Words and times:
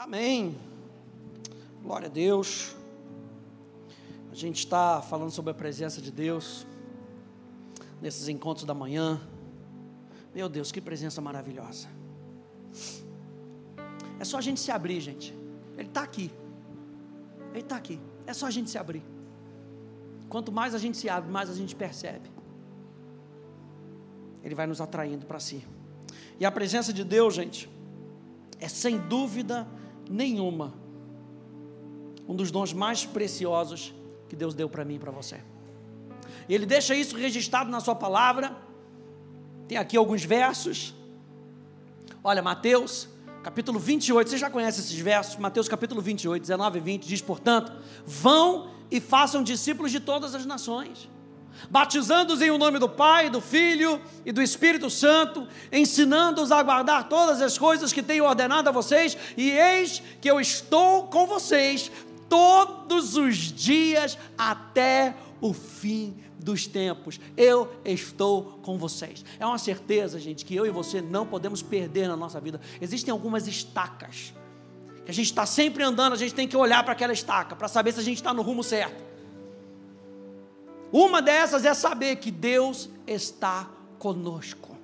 Amém. 0.00 0.56
Glória 1.82 2.06
a 2.06 2.10
Deus. 2.10 2.74
A 4.32 4.34
gente 4.34 4.60
está 4.60 5.02
falando 5.02 5.30
sobre 5.30 5.50
a 5.50 5.54
presença 5.54 6.00
de 6.00 6.10
Deus 6.10 6.66
nesses 8.00 8.26
encontros 8.26 8.64
da 8.64 8.72
manhã. 8.72 9.20
Meu 10.34 10.48
Deus, 10.48 10.72
que 10.72 10.80
presença 10.80 11.20
maravilhosa. 11.20 11.86
É 14.18 14.24
só 14.24 14.38
a 14.38 14.40
gente 14.40 14.58
se 14.58 14.70
abrir, 14.70 15.02
gente. 15.02 15.34
Ele 15.76 15.88
está 15.88 16.02
aqui. 16.02 16.30
Ele 17.50 17.60
está 17.60 17.76
aqui. 17.76 18.00
É 18.26 18.32
só 18.32 18.46
a 18.46 18.50
gente 18.50 18.70
se 18.70 18.78
abrir. 18.78 19.02
Quanto 20.30 20.50
mais 20.50 20.74
a 20.74 20.78
gente 20.78 20.96
se 20.96 21.10
abre, 21.10 21.30
mais 21.30 21.50
a 21.50 21.54
gente 21.54 21.76
percebe. 21.76 22.30
Ele 24.42 24.54
vai 24.54 24.66
nos 24.66 24.80
atraindo 24.80 25.26
para 25.26 25.38
si. 25.38 25.62
E 26.38 26.46
a 26.46 26.50
presença 26.50 26.90
de 26.90 27.04
Deus, 27.04 27.34
gente, 27.34 27.68
é 28.58 28.66
sem 28.66 28.96
dúvida 28.96 29.68
nenhuma 30.10 30.74
um 32.28 32.34
dos 32.34 32.50
dons 32.50 32.72
mais 32.72 33.06
preciosos 33.06 33.94
que 34.28 34.36
Deus 34.36 34.54
deu 34.54 34.68
para 34.68 34.84
mim 34.84 34.96
e 34.96 34.98
para 34.98 35.10
você. 35.10 35.40
Ele 36.48 36.66
deixa 36.66 36.94
isso 36.94 37.16
registrado 37.16 37.70
na 37.70 37.80
sua 37.80 37.94
palavra. 37.94 38.56
Tem 39.66 39.78
aqui 39.78 39.96
alguns 39.96 40.24
versos. 40.24 40.94
Olha, 42.22 42.42
Mateus, 42.42 43.08
capítulo 43.42 43.78
28, 43.78 44.30
você 44.30 44.38
já 44.38 44.50
conhece 44.50 44.80
esses 44.80 44.98
versos? 44.98 45.36
Mateus 45.36 45.68
capítulo 45.68 46.00
28, 46.00 46.42
19 46.42 46.78
e 46.78 46.82
20 46.82 47.06
diz, 47.06 47.22
portanto, 47.22 47.72
vão 48.04 48.70
e 48.90 49.00
façam 49.00 49.42
discípulos 49.42 49.90
de 49.90 50.00
todas 50.00 50.34
as 50.34 50.44
nações 50.44 51.08
batizando-os 51.70 52.40
em 52.40 52.50
o 52.50 52.58
nome 52.58 52.78
do 52.78 52.88
Pai, 52.88 53.30
do 53.30 53.40
Filho 53.40 54.00
e 54.24 54.32
do 54.32 54.42
Espírito 54.42 54.88
Santo, 54.90 55.46
ensinando-os 55.72 56.52
a 56.52 56.62
guardar 56.62 57.08
todas 57.08 57.40
as 57.40 57.58
coisas 57.58 57.92
que 57.92 58.02
tenho 58.02 58.24
ordenado 58.24 58.68
a 58.68 58.72
vocês, 58.72 59.16
e 59.36 59.50
eis 59.50 60.02
que 60.20 60.30
eu 60.30 60.40
estou 60.40 61.04
com 61.04 61.26
vocês 61.26 61.90
todos 62.28 63.16
os 63.16 63.36
dias 63.36 64.16
até 64.38 65.14
o 65.40 65.52
fim 65.52 66.16
dos 66.38 66.66
tempos. 66.66 67.20
Eu 67.36 67.70
estou 67.84 68.60
com 68.62 68.78
vocês. 68.78 69.24
É 69.38 69.46
uma 69.46 69.58
certeza, 69.58 70.18
gente, 70.18 70.44
que 70.44 70.54
eu 70.54 70.66
e 70.66 70.70
você 70.70 71.00
não 71.00 71.26
podemos 71.26 71.62
perder 71.62 72.08
na 72.08 72.16
nossa 72.16 72.40
vida. 72.40 72.60
Existem 72.80 73.12
algumas 73.12 73.46
estacas 73.46 74.32
que 75.04 75.10
a 75.10 75.14
gente 75.14 75.26
está 75.26 75.46
sempre 75.46 75.82
andando, 75.82 76.12
a 76.12 76.16
gente 76.16 76.34
tem 76.34 76.46
que 76.46 76.56
olhar 76.56 76.82
para 76.82 76.92
aquela 76.92 77.12
estaca 77.12 77.56
para 77.56 77.68
saber 77.68 77.92
se 77.92 78.00
a 78.00 78.02
gente 78.02 78.16
está 78.16 78.32
no 78.32 78.42
rumo 78.42 78.62
certo. 78.62 79.09
Uma 80.92 81.22
dessas 81.22 81.64
é 81.64 81.72
saber 81.74 82.16
que 82.16 82.30
Deus 82.30 82.88
está 83.06 83.68
conosco. 83.98 84.76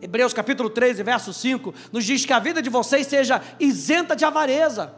Hebreus 0.00 0.34
capítulo 0.34 0.68
13, 0.68 1.02
verso 1.02 1.32
5, 1.32 1.72
nos 1.92 2.04
diz 2.04 2.26
que 2.26 2.32
a 2.32 2.38
vida 2.38 2.60
de 2.60 2.68
vocês 2.68 3.06
seja 3.06 3.40
isenta 3.60 4.16
de 4.16 4.24
avareza. 4.24 4.94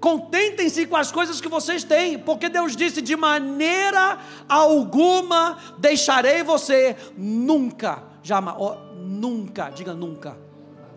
Contentem-se 0.00 0.86
com 0.86 0.96
as 0.96 1.12
coisas 1.12 1.40
que 1.40 1.48
vocês 1.48 1.84
têm, 1.84 2.18
porque 2.18 2.48
Deus 2.48 2.74
disse: 2.74 3.00
de 3.00 3.14
maneira 3.14 4.18
alguma 4.48 5.58
deixarei 5.78 6.42
você, 6.42 6.96
nunca, 7.16 8.02
jamais, 8.20 8.56
oh, 8.58 8.74
nunca, 8.96 9.70
diga 9.70 9.94
nunca. 9.94 10.36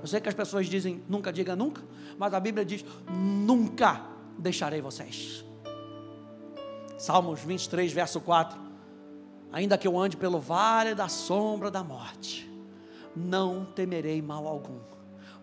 Eu 0.01 0.07
sei 0.07 0.19
que 0.19 0.29
as 0.29 0.33
pessoas 0.33 0.65
dizem 0.65 1.03
nunca, 1.07 1.31
diga 1.31 1.55
nunca, 1.55 1.83
mas 2.17 2.33
a 2.33 2.39
Bíblia 2.39 2.65
diz: 2.65 2.83
nunca 3.07 4.01
deixarei 4.39 4.81
vocês. 4.81 5.44
Salmos 6.97 7.41
23, 7.41 7.91
verso 7.91 8.21
4. 8.21 8.59
Ainda 9.51 9.77
que 9.77 9.87
eu 9.87 9.97
ande 9.97 10.17
pelo 10.17 10.39
vale 10.39 10.93
da 10.93 11.07
sombra 11.07 11.71
da 11.71 11.83
morte, 11.83 12.49
não 13.15 13.65
temerei 13.65 14.21
mal 14.21 14.47
algum, 14.47 14.79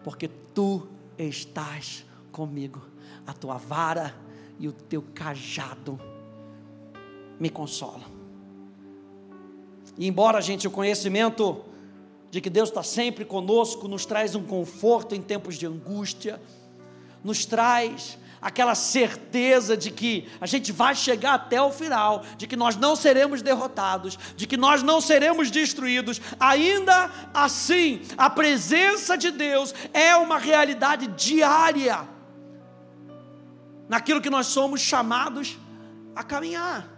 porque 0.05 0.28
tu 0.28 0.86
estás 1.17 2.05
comigo, 2.31 2.83
a 3.27 3.33
tua 3.33 3.56
vara 3.56 4.14
e 4.59 4.69
o 4.69 4.72
teu 4.72 5.03
cajado 5.14 5.98
me 7.39 7.48
consolam. 7.48 8.11
E 9.97 10.06
embora, 10.06 10.41
gente, 10.41 10.66
o 10.66 10.71
conhecimento 10.71 11.65
de 12.31 12.41
que 12.41 12.48
Deus 12.48 12.71
está 12.71 12.82
sempre 12.82 13.25
conosco 13.25 13.87
nos 13.87 14.06
traz 14.06 14.34
um 14.34 14.43
conforto 14.43 15.15
em 15.15 15.21
tempos 15.21 15.56
de 15.56 15.66
angústia, 15.66 16.41
nos 17.22 17.44
traz 17.44 18.19
aquela 18.42 18.75
certeza 18.75 19.76
de 19.76 19.92
que 19.92 20.28
a 20.41 20.47
gente 20.47 20.72
vai 20.72 20.97
chegar 20.97 21.34
até 21.34 21.62
o 21.62 21.70
final, 21.70 22.25
de 22.36 22.48
que 22.48 22.56
nós 22.56 22.75
não 22.75 22.97
seremos 22.97 23.41
derrotados, 23.41 24.19
de 24.36 24.48
que 24.48 24.56
nós 24.56 24.82
não 24.82 25.00
seremos 25.00 25.48
destruídos, 25.48 26.20
ainda 26.41 27.08
assim, 27.32 28.03
a 28.19 28.28
presença 28.28 29.16
de 29.16 29.30
Deus 29.30 29.72
é 29.94 30.16
uma 30.16 30.38
realidade 30.38 31.06
diária 31.06 32.08
naquilo 33.88 34.20
que 34.20 34.30
nós 34.30 34.48
somos 34.48 34.80
chamados 34.80 35.56
a 36.16 36.24
caminhar. 36.24 36.88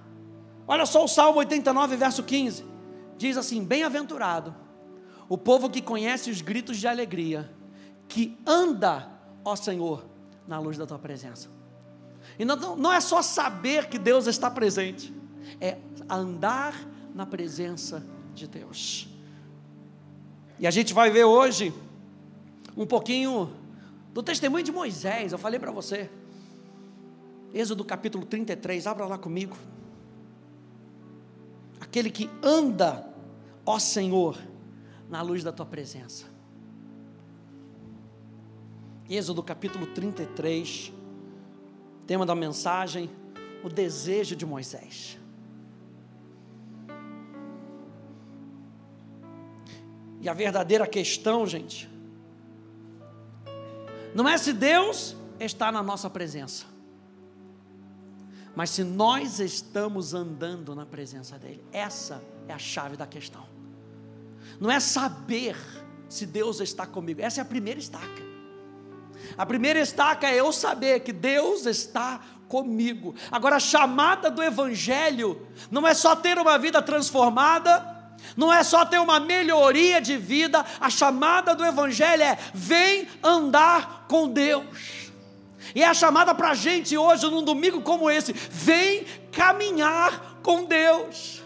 Olha 0.67 0.87
só 0.87 1.05
o 1.05 1.09
Salmo 1.09 1.41
89, 1.41 1.97
verso 1.97 2.23
15. 2.23 2.65
Diz 3.19 3.37
assim: 3.37 3.63
Bem-aventurado 3.63 4.55
o 5.29 5.37
povo 5.37 5.69
que 5.69 5.83
conhece 5.83 6.31
os 6.31 6.41
gritos 6.41 6.79
de 6.79 6.89
alegria, 6.89 7.51
que 8.09 8.39
anda, 8.47 9.09
ó 9.45 9.55
Senhor, 9.55 10.14
na 10.47 10.59
luz 10.59 10.77
da 10.77 10.87
tua 10.87 10.99
presença. 10.99 11.49
E 12.39 12.45
não, 12.45 12.77
não 12.77 12.93
é 12.93 13.01
só 13.01 13.23
saber 13.23 13.89
que 13.89 13.99
Deus 13.99 14.27
está 14.27 14.51
presente, 14.51 15.13
é 15.61 15.79
andar 16.09 16.75
na 17.15 17.25
presença 17.25 18.05
de 18.35 18.47
Deus. 18.47 19.09
E 20.59 20.67
a 20.67 20.71
gente 20.71 20.93
vai 20.93 21.11
ver 21.11 21.25
hoje 21.25 21.73
um 22.77 22.87
pouquinho 22.87 23.53
do 24.13 24.23
testemunho 24.23 24.65
de 24.65 24.73
Moisés. 24.73 25.33
Eu 25.33 25.39
falei 25.39 25.59
para 25.59 25.71
você. 25.71 26.11
Êxodo 27.53 27.85
capítulo 27.85 28.25
33, 28.25 28.87
abra 28.87 29.07
lá 29.07 29.19
comigo. 29.19 29.57
Aquele 31.81 32.11
que 32.11 32.29
anda, 32.43 33.07
ó 33.65 33.79
Senhor, 33.79 34.39
na 35.09 35.23
luz 35.23 35.45
da 35.45 35.53
tua 35.53 35.67
presença. 35.67 36.34
Êxodo 39.09 39.43
capítulo 39.43 39.87
33, 39.87 40.91
tema 42.07 42.25
da 42.25 42.35
mensagem: 42.35 43.11
o 43.63 43.69
desejo 43.69 44.35
de 44.35 44.47
Moisés. 44.47 45.19
E 50.23 50.29
a 50.29 50.33
verdadeira 50.33 50.87
questão, 50.87 51.47
gente, 51.47 51.87
não 54.15 54.27
é 54.27 54.39
se 54.39 54.55
Deus 54.55 55.15
está 55.39 55.71
na 55.71 55.83
nossa 55.83 56.09
presença, 56.09 56.65
mas 58.57 58.71
se 58.71 58.83
nós 58.83 59.39
estamos 59.39 60.15
andando 60.15 60.75
na 60.75 60.87
presença 60.87 61.39
dEle. 61.39 61.63
Essa 61.71 62.25
é 62.49 62.55
a 62.55 62.59
chave 62.59 62.97
da 62.97 63.07
questão. 63.07 63.47
Não 64.59 64.71
é 64.71 64.81
saber 64.81 65.59
se 66.09 66.25
Deus 66.25 66.59
está 66.61 66.87
comigo, 66.87 67.21
essa 67.21 67.41
é 67.41 67.43
a 67.43 67.45
primeira 67.45 67.79
estaca. 67.79 68.34
A 69.37 69.45
primeira 69.45 69.81
estaca 69.81 70.29
é 70.29 70.41
eu 70.41 70.53
saber 70.53 71.01
que 71.01 71.13
Deus 71.13 71.67
está 71.67 72.21
comigo. 72.49 73.15
Agora, 73.31 73.57
a 73.57 73.61
chamada 73.61 74.31
do 74.31 74.43
Evangelho 74.43 75.47
não 75.71 75.87
é 75.87 75.95
só 75.95 76.15
ter 76.15 76.39
uma 76.39 76.59
vida 76.59 76.81
transformada, 76.81 77.95
não 78.37 78.53
é 78.53 78.63
só 78.63 78.85
ter 78.85 78.99
uma 78.99 79.21
melhoria 79.21 80.01
de 80.01 80.17
vida, 80.17 80.65
a 80.81 80.89
chamada 80.89 81.55
do 81.55 81.65
Evangelho 81.65 82.23
é: 82.23 82.39
vem 82.53 83.09
andar 83.23 84.07
com 84.09 84.29
Deus. 84.29 85.13
E 85.75 85.83
é 85.83 85.89
a 85.89 85.95
chamada 85.95 86.35
para 86.35 86.51
a 86.51 86.55
gente 86.55 86.97
hoje, 86.97 87.29
num 87.29 87.43
domingo 87.43 87.83
como 87.83 88.11
esse: 88.11 88.33
vem 88.33 89.05
caminhar 89.33 90.39
com 90.43 90.65
Deus. 90.65 91.43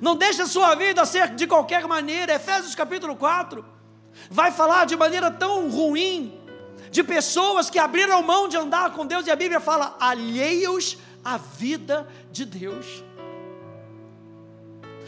Não 0.00 0.16
deixe 0.16 0.42
a 0.42 0.46
sua 0.46 0.74
vida 0.74 1.04
ser 1.06 1.34
de 1.34 1.46
qualquer 1.46 1.86
maneira. 1.86 2.34
Efésios 2.34 2.74
capítulo 2.74 3.16
4 3.16 3.64
vai 4.30 4.50
falar 4.50 4.84
de 4.84 4.96
maneira 4.96 5.30
tão 5.30 5.70
ruim 5.70 6.45
de 6.90 7.02
pessoas 7.02 7.70
que 7.70 7.78
abriram 7.78 8.22
mão 8.22 8.48
de 8.48 8.56
andar 8.56 8.92
com 8.92 9.06
Deus, 9.06 9.26
e 9.26 9.30
a 9.30 9.36
Bíblia 9.36 9.60
fala, 9.60 9.96
alheios 10.00 10.96
à 11.24 11.36
vida 11.36 12.06
de 12.30 12.44
Deus. 12.44 13.04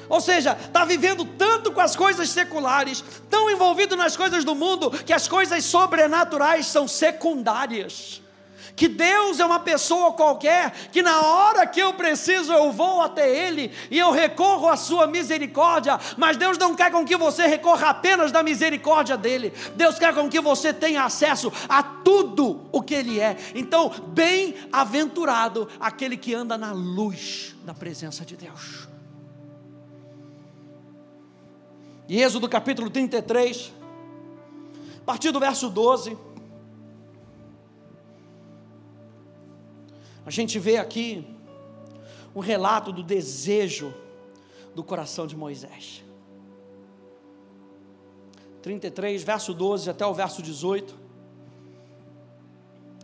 Ou 0.08 0.20
seja, 0.20 0.56
está 0.60 0.84
vivendo 0.84 1.24
tanto 1.24 1.70
com 1.70 1.80
as 1.80 1.94
coisas 1.94 2.30
seculares, 2.30 3.04
tão 3.28 3.50
envolvido 3.50 3.94
nas 3.94 4.16
coisas 4.16 4.44
do 4.44 4.54
mundo, 4.54 4.90
que 4.90 5.12
as 5.12 5.28
coisas 5.28 5.64
sobrenaturais 5.64 6.66
são 6.66 6.88
secundárias 6.88 8.22
que 8.78 8.86
Deus 8.86 9.40
é 9.40 9.44
uma 9.44 9.58
pessoa 9.58 10.12
qualquer, 10.12 10.70
que 10.92 11.02
na 11.02 11.20
hora 11.20 11.66
que 11.66 11.80
eu 11.80 11.94
preciso 11.94 12.52
eu 12.52 12.70
vou 12.70 13.02
até 13.02 13.28
Ele 13.28 13.72
e 13.90 13.98
eu 13.98 14.12
recorro 14.12 14.68
à 14.68 14.76
Sua 14.76 15.08
misericórdia, 15.08 15.98
mas 16.16 16.36
Deus 16.36 16.56
não 16.56 16.76
quer 16.76 16.88
com 16.92 17.04
que 17.04 17.16
você 17.16 17.44
recorra 17.48 17.88
apenas 17.88 18.30
da 18.30 18.40
misericórdia 18.40 19.16
dEle, 19.16 19.52
Deus 19.74 19.98
quer 19.98 20.14
com 20.14 20.28
que 20.28 20.40
você 20.40 20.72
tenha 20.72 21.02
acesso 21.02 21.52
a 21.68 21.82
tudo 21.82 22.68
o 22.70 22.80
que 22.80 22.94
Ele 22.94 23.18
é. 23.18 23.36
Então, 23.52 23.90
bem-aventurado 24.10 25.68
aquele 25.80 26.16
que 26.16 26.32
anda 26.32 26.56
na 26.56 26.70
luz 26.70 27.56
da 27.64 27.74
presença 27.74 28.24
de 28.24 28.36
Deus. 28.36 28.86
E 32.08 32.22
Êxodo 32.22 32.48
capítulo 32.48 32.88
33, 32.88 33.72
a 35.02 35.04
partir 35.04 35.32
do 35.32 35.40
verso 35.40 35.68
12. 35.68 36.27
A 40.28 40.30
gente 40.30 40.58
vê 40.58 40.76
aqui 40.76 41.26
um 42.34 42.40
relato 42.40 42.92
do 42.92 43.02
desejo 43.02 43.94
do 44.74 44.84
coração 44.84 45.26
de 45.26 45.34
Moisés. 45.34 46.04
33, 48.60 49.22
verso 49.22 49.54
12 49.54 49.88
até 49.88 50.04
o 50.04 50.12
verso 50.12 50.42
18, 50.42 50.94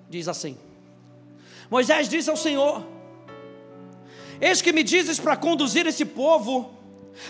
diz 0.06 0.28
assim: 0.28 0.58
Moisés 1.70 2.10
disse 2.10 2.28
ao 2.28 2.36
Senhor: 2.36 2.86
Eis 4.38 4.60
que 4.60 4.70
me 4.70 4.82
dizes 4.82 5.18
para 5.18 5.34
conduzir 5.34 5.86
esse 5.86 6.04
povo, 6.04 6.74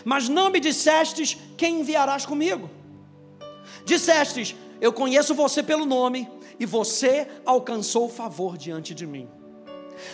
mas 0.05 0.29
não 0.29 0.51
me 0.51 0.59
dissestes 0.59 1.39
quem 1.57 1.83
enviarás 1.83 2.27
comigo. 2.27 2.69
Dissestes: 3.85 4.57
Eu 4.81 4.93
conheço 4.93 5.37
você 5.37 5.63
pelo 5.63 5.87
nome, 5.87 6.29
e 6.59 6.67
você 6.67 7.29
alcançou 7.47 8.09
favor 8.09 8.59
diante 8.59 8.93
de 8.93 9.07
mim. 9.07 9.44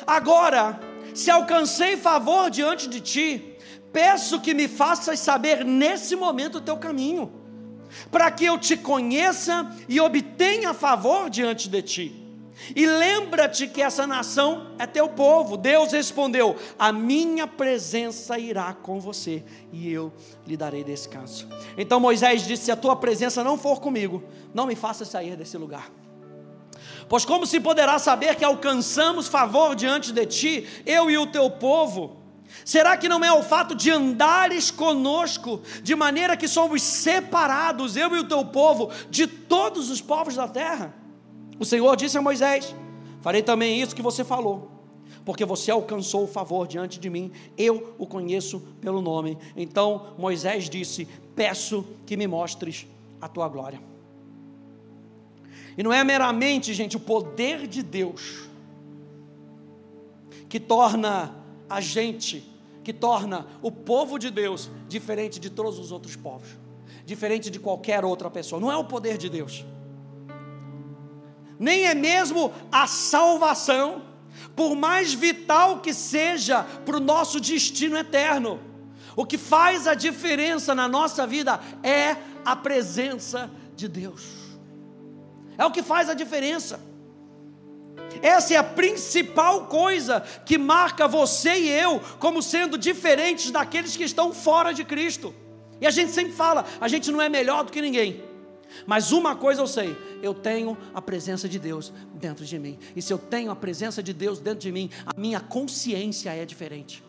Agora, 0.06 0.80
se 1.14 1.30
alcancei 1.30 1.96
favor 1.96 2.50
diante 2.50 2.88
de 2.88 3.00
ti, 3.00 3.56
peço 3.92 4.40
que 4.40 4.54
me 4.54 4.68
faças 4.68 5.18
saber 5.18 5.64
nesse 5.64 6.14
momento 6.16 6.58
o 6.58 6.60
teu 6.60 6.76
caminho, 6.76 7.32
para 8.10 8.30
que 8.30 8.44
eu 8.44 8.58
te 8.58 8.76
conheça 8.76 9.70
e 9.88 10.00
obtenha 10.00 10.72
favor 10.72 11.28
diante 11.28 11.68
de 11.68 11.82
ti. 11.82 12.20
E 12.76 12.86
lembra-te 12.86 13.66
que 13.66 13.80
essa 13.80 14.06
nação 14.06 14.72
é 14.78 14.86
teu 14.86 15.08
povo. 15.08 15.56
Deus 15.56 15.92
respondeu: 15.92 16.56
A 16.78 16.92
minha 16.92 17.46
presença 17.46 18.38
irá 18.38 18.74
com 18.74 19.00
você 19.00 19.42
e 19.72 19.90
eu 19.90 20.12
lhe 20.46 20.56
darei 20.56 20.84
descanso. 20.84 21.48
Então 21.76 21.98
Moisés 21.98 22.46
disse: 22.46 22.64
Se 22.64 22.70
a 22.70 22.76
tua 22.76 22.94
presença 22.96 23.42
não 23.42 23.56
for 23.56 23.80
comigo, 23.80 24.22
não 24.52 24.66
me 24.66 24.76
faça 24.76 25.04
sair 25.04 25.36
desse 25.36 25.56
lugar. 25.56 25.90
Pois 27.10 27.24
como 27.24 27.44
se 27.44 27.58
poderá 27.58 27.98
saber 27.98 28.36
que 28.36 28.44
alcançamos 28.44 29.26
favor 29.26 29.74
diante 29.74 30.12
de 30.12 30.24
ti, 30.26 30.68
eu 30.86 31.10
e 31.10 31.18
o 31.18 31.26
teu 31.26 31.50
povo? 31.50 32.18
Será 32.64 32.96
que 32.96 33.08
não 33.08 33.24
é 33.24 33.32
o 33.32 33.42
fato 33.42 33.74
de 33.74 33.90
andares 33.90 34.70
conosco, 34.70 35.60
de 35.82 35.96
maneira 35.96 36.36
que 36.36 36.46
somos 36.46 36.80
separados, 36.82 37.96
eu 37.96 38.14
e 38.14 38.20
o 38.20 38.28
teu 38.28 38.44
povo, 38.44 38.92
de 39.10 39.26
todos 39.26 39.90
os 39.90 40.00
povos 40.00 40.36
da 40.36 40.46
terra? 40.46 40.94
O 41.58 41.64
Senhor 41.64 41.96
disse 41.96 42.16
a 42.16 42.22
Moisés: 42.22 42.72
Farei 43.20 43.42
também 43.42 43.80
isso 43.80 43.96
que 43.96 44.02
você 44.02 44.22
falou, 44.22 44.70
porque 45.24 45.44
você 45.44 45.72
alcançou 45.72 46.22
o 46.22 46.28
favor 46.28 46.68
diante 46.68 47.00
de 47.00 47.10
mim, 47.10 47.32
eu 47.58 47.92
o 47.98 48.06
conheço 48.06 48.60
pelo 48.80 49.02
nome. 49.02 49.36
Então 49.56 50.14
Moisés 50.16 50.70
disse: 50.70 51.08
Peço 51.34 51.84
que 52.06 52.16
me 52.16 52.28
mostres 52.28 52.86
a 53.20 53.26
tua 53.26 53.48
glória. 53.48 53.89
E 55.76 55.82
não 55.82 55.92
é 55.92 56.02
meramente, 56.02 56.74
gente, 56.74 56.96
o 56.96 57.00
poder 57.00 57.66
de 57.66 57.82
Deus 57.82 58.48
que 60.48 60.58
torna 60.58 61.32
a 61.68 61.80
gente, 61.80 62.44
que 62.82 62.92
torna 62.92 63.46
o 63.62 63.70
povo 63.70 64.18
de 64.18 64.30
Deus 64.30 64.68
diferente 64.88 65.38
de 65.38 65.48
todos 65.48 65.78
os 65.78 65.92
outros 65.92 66.16
povos, 66.16 66.48
diferente 67.06 67.48
de 67.50 67.60
qualquer 67.60 68.04
outra 68.04 68.28
pessoa. 68.28 68.60
Não 68.60 68.70
é 68.70 68.76
o 68.76 68.84
poder 68.84 69.16
de 69.16 69.28
Deus, 69.28 69.64
nem 71.58 71.84
é 71.84 71.94
mesmo 71.94 72.52
a 72.72 72.86
salvação, 72.88 74.02
por 74.56 74.74
mais 74.74 75.14
vital 75.14 75.80
que 75.80 75.94
seja 75.94 76.64
para 76.64 76.96
o 76.96 77.00
nosso 77.00 77.40
destino 77.40 77.96
eterno. 77.96 78.58
O 79.14 79.24
que 79.24 79.36
faz 79.38 79.86
a 79.86 79.94
diferença 79.94 80.74
na 80.74 80.88
nossa 80.88 81.26
vida 81.26 81.60
é 81.82 82.16
a 82.44 82.56
presença 82.56 83.50
de 83.76 83.86
Deus 83.86 84.39
é 85.60 85.66
o 85.66 85.70
que 85.70 85.82
faz 85.82 86.08
a 86.08 86.14
diferença. 86.14 86.80
Essa 88.22 88.54
é 88.54 88.56
a 88.56 88.64
principal 88.64 89.66
coisa 89.66 90.20
que 90.46 90.56
marca 90.56 91.06
você 91.06 91.54
e 91.54 91.68
eu 91.68 92.00
como 92.18 92.42
sendo 92.42 92.78
diferentes 92.78 93.50
daqueles 93.50 93.94
que 93.94 94.02
estão 94.02 94.32
fora 94.32 94.72
de 94.72 94.84
Cristo. 94.84 95.34
E 95.78 95.86
a 95.86 95.90
gente 95.90 96.12
sempre 96.12 96.32
fala, 96.32 96.64
a 96.80 96.88
gente 96.88 97.10
não 97.10 97.20
é 97.20 97.28
melhor 97.28 97.62
do 97.64 97.70
que 97.70 97.82
ninguém. 97.82 98.24
Mas 98.86 99.12
uma 99.12 99.36
coisa 99.36 99.60
eu 99.60 99.66
sei, 99.66 99.94
eu 100.22 100.32
tenho 100.32 100.78
a 100.94 101.02
presença 101.02 101.46
de 101.46 101.58
Deus 101.58 101.92
dentro 102.14 102.44
de 102.44 102.58
mim. 102.58 102.78
E 102.96 103.02
se 103.02 103.12
eu 103.12 103.18
tenho 103.18 103.50
a 103.50 103.56
presença 103.56 104.02
de 104.02 104.14
Deus 104.14 104.38
dentro 104.38 104.60
de 104.60 104.72
mim, 104.72 104.88
a 105.04 105.12
minha 105.18 105.40
consciência 105.40 106.30
é 106.34 106.46
diferente. 106.46 107.02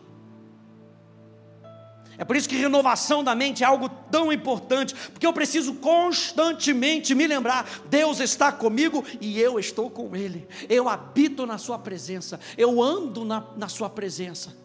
É 2.18 2.24
por 2.24 2.36
isso 2.36 2.48
que 2.48 2.56
renovação 2.56 3.24
da 3.24 3.34
mente 3.34 3.64
é 3.64 3.66
algo 3.66 3.88
tão 3.88 4.32
importante, 4.32 4.94
porque 5.10 5.26
eu 5.26 5.32
preciso 5.32 5.74
constantemente 5.74 7.14
me 7.14 7.26
lembrar: 7.26 7.68
Deus 7.88 8.20
está 8.20 8.52
comigo 8.52 9.04
e 9.20 9.40
eu 9.40 9.58
estou 9.58 9.90
com 9.90 10.14
Ele. 10.14 10.46
Eu 10.68 10.88
habito 10.88 11.46
na 11.46 11.58
Sua 11.58 11.78
presença, 11.78 12.38
eu 12.56 12.82
ando 12.82 13.24
na, 13.24 13.44
na 13.56 13.68
Sua 13.68 13.88
presença. 13.88 14.56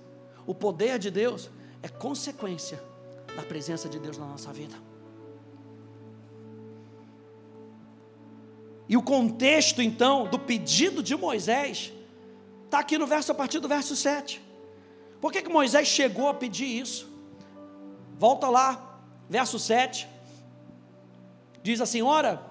O 0.46 0.54
poder 0.54 1.00
de 1.00 1.10
Deus 1.10 1.50
é 1.82 1.88
consequência 1.88 2.82
da 3.36 3.44
presença 3.44 3.88
de 3.88 4.00
Deus 4.00 4.18
na 4.18 4.26
nossa 4.26 4.52
vida. 4.52 4.76
E 8.90 8.96
o 8.96 9.02
contexto, 9.02 9.82
então, 9.82 10.28
do 10.28 10.40
pedido 10.40 11.04
de 11.04 11.16
Moisés, 11.16 11.92
está 12.66 12.80
aqui 12.80 12.98
no 12.98 13.06
verso, 13.06 13.32
a 13.32 13.36
partir 13.36 13.60
do 13.60 13.68
verso 13.68 13.96
7. 13.96 14.42
Por 15.20 15.32
que, 15.32 15.42
que 15.42 15.50
Moisés 15.50 15.88
chegou 15.88 16.30
a 16.30 16.34
pedir 16.34 16.66
isso? 16.66 17.17
Volta 18.18 18.50
lá, 18.50 19.00
verso 19.30 19.60
7. 19.60 20.08
Diz 21.62 21.82
assim: 21.82 22.02
Ora, 22.02 22.42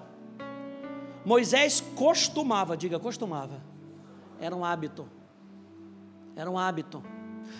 Moisés 1.25 1.81
costumava, 1.95 2.77
diga 2.77 2.99
costumava, 2.99 3.61
era 4.39 4.55
um 4.55 4.63
hábito, 4.63 5.09
era 6.35 6.49
um 6.49 6.57
hábito. 6.57 7.03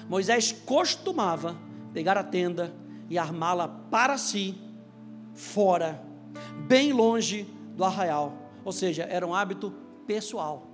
Moisés 0.07 0.51
costumava 0.51 1.57
pegar 1.94 2.18
a 2.18 2.24
tenda 2.24 2.74
e 3.09 3.18
armá-la 3.18 3.68
para 3.68 4.18
si, 4.18 4.57
fora, 5.33 6.01
bem 6.68 6.94
longe 6.94 7.44
do 7.75 7.83
arraial, 7.83 8.33
ou 8.63 8.71
seja, 8.71 9.04
era 9.04 9.25
um 9.25 9.33
hábito 9.33 9.74
pessoal. 10.06 10.68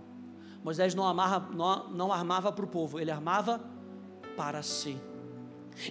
Moisés 0.63 0.95
não, 0.95 1.06
amarra, 1.06 1.47
não, 1.51 1.89
não 1.89 2.13
armava 2.13 2.51
para 2.51 2.63
o 2.63 2.68
povo, 2.68 3.00
ele 3.00 3.12
armava 3.12 3.59
para 4.38 4.62
si. 4.62 4.97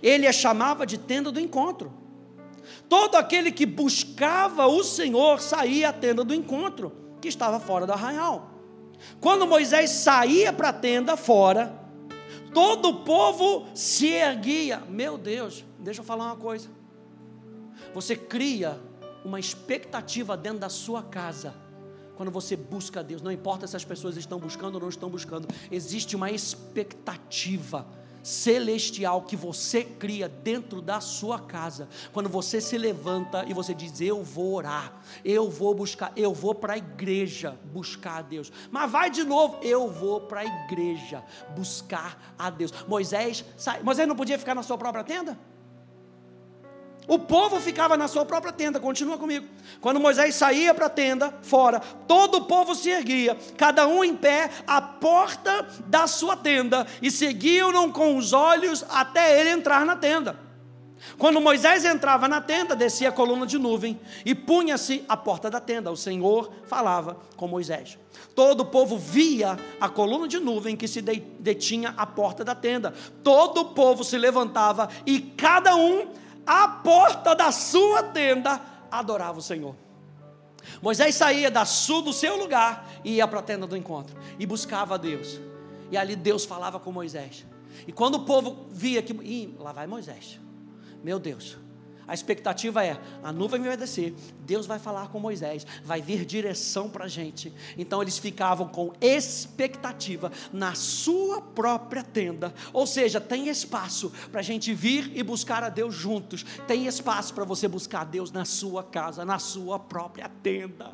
Ele 0.03 0.27
a 0.27 0.33
chamava 0.33 0.87
de 0.87 0.99
tenda 0.99 1.31
do 1.31 1.41
encontro. 1.41 1.93
Todo 2.89 3.17
aquele 3.17 3.51
que 3.51 3.67
buscava 3.67 4.67
o 4.67 4.85
Senhor 4.85 5.41
saía 5.41 5.89
à 5.89 5.93
tenda 5.93 6.23
do 6.25 6.35
encontro, 6.35 6.93
que 7.21 7.29
estava 7.29 7.59
fora 7.59 7.87
do 7.87 7.93
arraial. 7.93 8.51
Quando 9.21 9.47
Moisés 9.47 9.91
saía 9.91 10.53
para 10.53 10.69
a 10.69 10.73
tenda 10.73 11.17
fora, 11.17 11.79
todo 12.53 12.89
o 12.89 13.05
povo 13.05 13.67
se 13.75 14.09
erguia. 14.09 14.83
Meu 14.89 15.19
Deus, 15.19 15.65
deixa 15.79 16.01
eu 16.01 16.05
falar 16.05 16.27
uma 16.27 16.37
coisa. 16.37 16.69
Você 17.95 18.15
cria 18.15 18.79
uma 19.25 19.41
expectativa 19.41 20.37
dentro 20.37 20.61
da 20.61 20.69
sua 20.69 21.03
casa 21.03 21.55
quando 22.23 22.31
você 22.31 22.57
busca 22.57 23.03
Deus, 23.03 23.23
não 23.23 23.33
importa 23.33 23.67
se 23.67 23.75
as 23.75 23.85
pessoas 23.85 24.17
estão 24.17 24.39
buscando 24.39 24.77
ou 24.77 24.81
não 24.83 24.89
estão 24.89 25.09
buscando, 25.09 25.49
existe 25.71 26.15
uma 26.15 26.31
expectativa 26.31 27.87
celestial 28.23 29.23
que 29.23 29.37
você 29.37 29.83
cria 29.85 30.29
dentro 30.29 30.81
da 30.81 31.01
sua 31.01 31.39
casa. 31.39 31.89
Quando 32.13 32.29
você 32.29 32.61
se 32.61 32.79
levanta 32.79 33.45
e 33.47 33.55
você 33.55 33.75
diz: 33.75 34.01
Eu 34.01 34.23
vou 34.23 34.55
orar, 34.55 35.01
eu 35.25 35.51
vou 35.51 35.75
buscar, 35.75 36.13
eu 36.17 36.33
vou 36.33 36.55
para 36.55 36.75
a 36.75 36.79
igreja 36.79 37.59
buscar 37.73 38.19
a 38.19 38.23
Deus. 38.23 38.53
Mas 38.71 38.91
vai 38.91 39.11
de 39.11 39.25
novo, 39.25 39.59
eu 39.63 39.89
vou 39.89 40.21
para 40.23 40.41
a 40.41 40.45
igreja 40.45 41.25
buscar 41.57 42.35
a 42.39 42.51
Deus. 42.51 42.73
Moisés, 42.87 43.45
sai, 43.57 43.83
Moisés 43.83 44.07
não 44.07 44.17
podia 44.17 44.39
ficar 44.39 44.55
na 44.55 44.63
sua 44.63 44.79
própria 44.79 45.05
tenda? 45.05 45.39
O 47.09 47.19
povo 47.19 47.61
ficava 47.61 47.97
na 47.97 48.07
sua 48.07 48.25
própria 48.25 48.53
tenda, 48.53 48.79
continua 48.79 49.19
comigo. 49.19 49.47
Quando 49.81 49.99
Moisés 49.99 50.35
saía 50.35 50.73
para 50.73 50.87
a 50.87 50.91
tenda, 50.91 51.35
fora, 51.43 51.81
todo 52.07 52.37
o 52.37 52.45
povo 52.45 52.75
se 52.75 52.91
erguia, 52.91 53.37
cada 53.57 53.87
um 53.89 54.05
em 54.05 54.15
pé, 54.15 54.51
à 54.67 54.81
porta 54.81 55.67
da 55.87 56.07
sua 56.07 56.37
tenda, 56.37 56.87
e 57.01 57.11
seguiam-no 57.11 57.93
com 57.93 58.17
os 58.17 58.33
olhos 58.33 58.85
até 58.89 59.41
ele 59.41 59.51
entrar 59.51 59.85
na 59.85 59.97
tenda. 59.97 60.39
Quando 61.19 61.41
Moisés 61.41 61.85
entrava 61.85 62.29
na 62.29 62.41
tenda, 62.41 62.77
descia 62.77 63.09
a 63.09 63.13
coluna 63.13 63.45
de 63.45 63.59
nuvem 63.59 63.99
e 64.25 64.35
punha-se 64.35 65.05
à 65.09 65.17
porta 65.17 65.51
da 65.51 65.61
tenda. 65.61 65.91
O 65.91 65.97
Senhor 65.97 66.53
falava 66.65 67.17
com 67.37 67.49
Moisés. 67.49 67.99
Todo 68.37 68.61
o 68.61 68.67
povo 68.67 68.97
via 68.97 69.59
a 69.81 69.89
coluna 69.89 70.29
de 70.29 70.39
nuvem 70.39 70.77
que 70.77 70.87
se 70.87 71.03
detinha 71.03 71.93
à 71.97 72.07
porta 72.07 72.45
da 72.45 72.55
tenda. 72.55 72.95
Todo 73.23 73.63
o 73.63 73.65
povo 73.67 74.05
se 74.05 74.17
levantava 74.17 74.89
e 75.05 75.21
cada 75.21 75.75
um 75.75 76.07
à 76.47 76.69
porta 76.69 77.35
da 77.35 77.51
sua 77.53 78.03
tenda, 78.03 78.61
adorava 78.91 79.39
o 79.39 79.43
Senhor. 79.43 79.75
Moisés 80.81 81.15
saía 81.15 81.51
da 81.51 81.65
sul 81.65 82.03
do 82.03 82.13
seu 82.13 82.37
lugar 82.37 82.89
e 83.05 83.15
ia 83.17 83.27
para 83.27 83.41
a 83.41 83.43
tenda 83.43 83.67
do 83.67 83.77
encontro 83.77 84.17
e 84.39 84.47
buscava 84.47 84.95
a 84.95 84.99
Deus. 84.99 85.41
E 85.91 85.97
ali 85.97 86.17
Deus 86.17 86.45
falava 86.45 86.79
com 86.79 86.93
Moisés. 86.93 87.45
E 87.87 87.93
quando 87.93 88.17
o 88.17 88.25
povo 88.25 88.67
via 88.71 89.03
que, 89.03 89.13
Ih, 89.13 89.57
lá 89.59 89.73
vai 89.73 89.87
Moisés, 89.87 90.39
meu 91.03 91.19
Deus, 91.19 91.59
A 92.07 92.15
expectativa 92.15 92.85
é: 92.85 93.01
a 93.23 93.33
nuvem 93.33 93.63
vai 93.63 93.77
descer, 93.77 94.15
Deus 94.41 94.67
vai 94.67 94.79
falar 94.79 95.09
com 95.09 95.21
Moisés, 95.21 95.67
vai 95.85 96.03
vir 96.03 96.25
direção 96.25 96.89
para 96.89 97.05
a 97.05 97.09
gente. 97.09 97.53
Então 97.79 98.03
eles 98.03 98.19
ficavam 98.19 98.69
com 98.69 98.93
expectativa 99.01 100.33
na 100.53 100.75
sua 100.75 101.41
própria 101.41 102.03
tenda, 102.03 102.53
ou 102.73 102.87
seja, 102.87 103.21
tem 103.21 103.49
espaço 103.49 104.13
para 104.31 104.41
a 104.41 104.43
gente 104.43 104.75
vir 104.75 105.13
e 105.17 105.23
buscar 105.23 105.63
a 105.63 105.69
Deus 105.69 105.95
juntos, 105.95 106.45
tem 106.67 106.87
espaço 106.87 107.33
para 107.35 107.45
você 107.45 107.69
buscar 107.69 108.01
a 108.01 108.05
Deus 108.05 108.33
na 108.33 108.45
sua 108.45 108.83
casa, 108.83 109.25
na 109.25 109.39
sua 109.39 109.79
própria 109.79 110.29
tenda. 110.43 110.93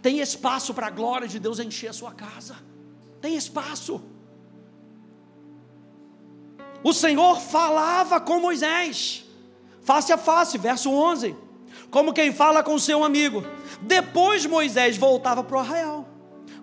Tem 0.00 0.20
espaço 0.20 0.72
para 0.72 0.86
a 0.86 0.90
glória 0.90 1.28
de 1.28 1.38
Deus 1.38 1.58
encher 1.58 1.88
a 1.88 1.92
sua 1.92 2.12
casa, 2.12 2.56
tem 3.20 3.36
espaço 3.36 4.02
o 6.82 6.92
Senhor 6.92 7.40
falava 7.40 8.20
com 8.20 8.40
Moisés, 8.40 9.24
face 9.82 10.12
a 10.12 10.18
face, 10.18 10.58
verso 10.58 10.90
11, 10.90 11.36
como 11.90 12.12
quem 12.12 12.32
fala 12.32 12.62
com 12.62 12.78
seu 12.78 13.04
amigo. 13.04 13.44
Depois 13.80 14.46
Moisés 14.46 14.96
voltava 14.96 15.44
para 15.44 15.56
o 15.56 15.60
arraial, 15.60 16.08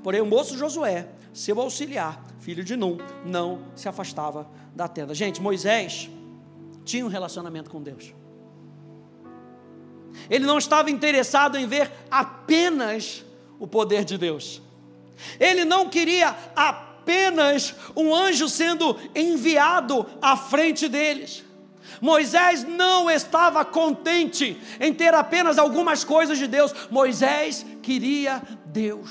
porém 0.04 0.22
o 0.22 0.26
moço 0.26 0.58
Josué, 0.58 1.08
seu 1.34 1.60
auxiliar, 1.60 2.22
filho 2.40 2.64
de 2.64 2.76
Num, 2.76 2.98
não 3.26 3.62
se 3.76 3.88
afastava 3.88 4.50
da 4.76 4.88
tenda. 4.88 5.14
Gente, 5.14 5.42
Moisés 5.42 6.10
tinha 6.84 7.06
um 7.06 7.10
relacionamento 7.10 7.70
com 7.70 7.82
Deus. 7.82 8.14
Ele 10.30 10.46
não 10.46 10.58
estava 10.58 10.90
interessado 10.90 11.58
em 11.58 11.68
ver 11.68 11.92
apenas 12.10 13.24
o 13.60 13.68
poder 13.68 14.04
de 14.04 14.18
Deus. 14.18 14.62
Ele 15.40 15.66
não 15.66 15.90
queria 15.90 16.36
apenas 16.56 16.89
apenas 17.10 17.74
um 17.96 18.14
anjo 18.14 18.48
sendo 18.48 18.96
enviado 19.16 20.06
à 20.22 20.38
frente 20.38 20.88
deles. 20.88 21.44
Moisés 22.00 22.64
não 22.64 23.10
estava 23.10 23.66
contente 23.66 24.56
em 24.80 24.94
ter 24.94 25.14
apenas 25.16 25.58
algumas 25.58 26.04
coisas 26.04 26.38
de 26.38 26.46
Deus, 26.46 26.72
Moisés 26.92 27.66
queria 27.82 28.44
Deus. 28.68 29.10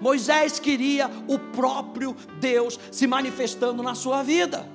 Moisés 0.00 0.60
queria 0.60 1.10
o 1.26 1.38
próprio 1.38 2.16
Deus 2.38 2.78
se 2.92 3.06
manifestando 3.06 3.82
na 3.82 3.96
sua 3.96 4.22
vida. 4.22 4.66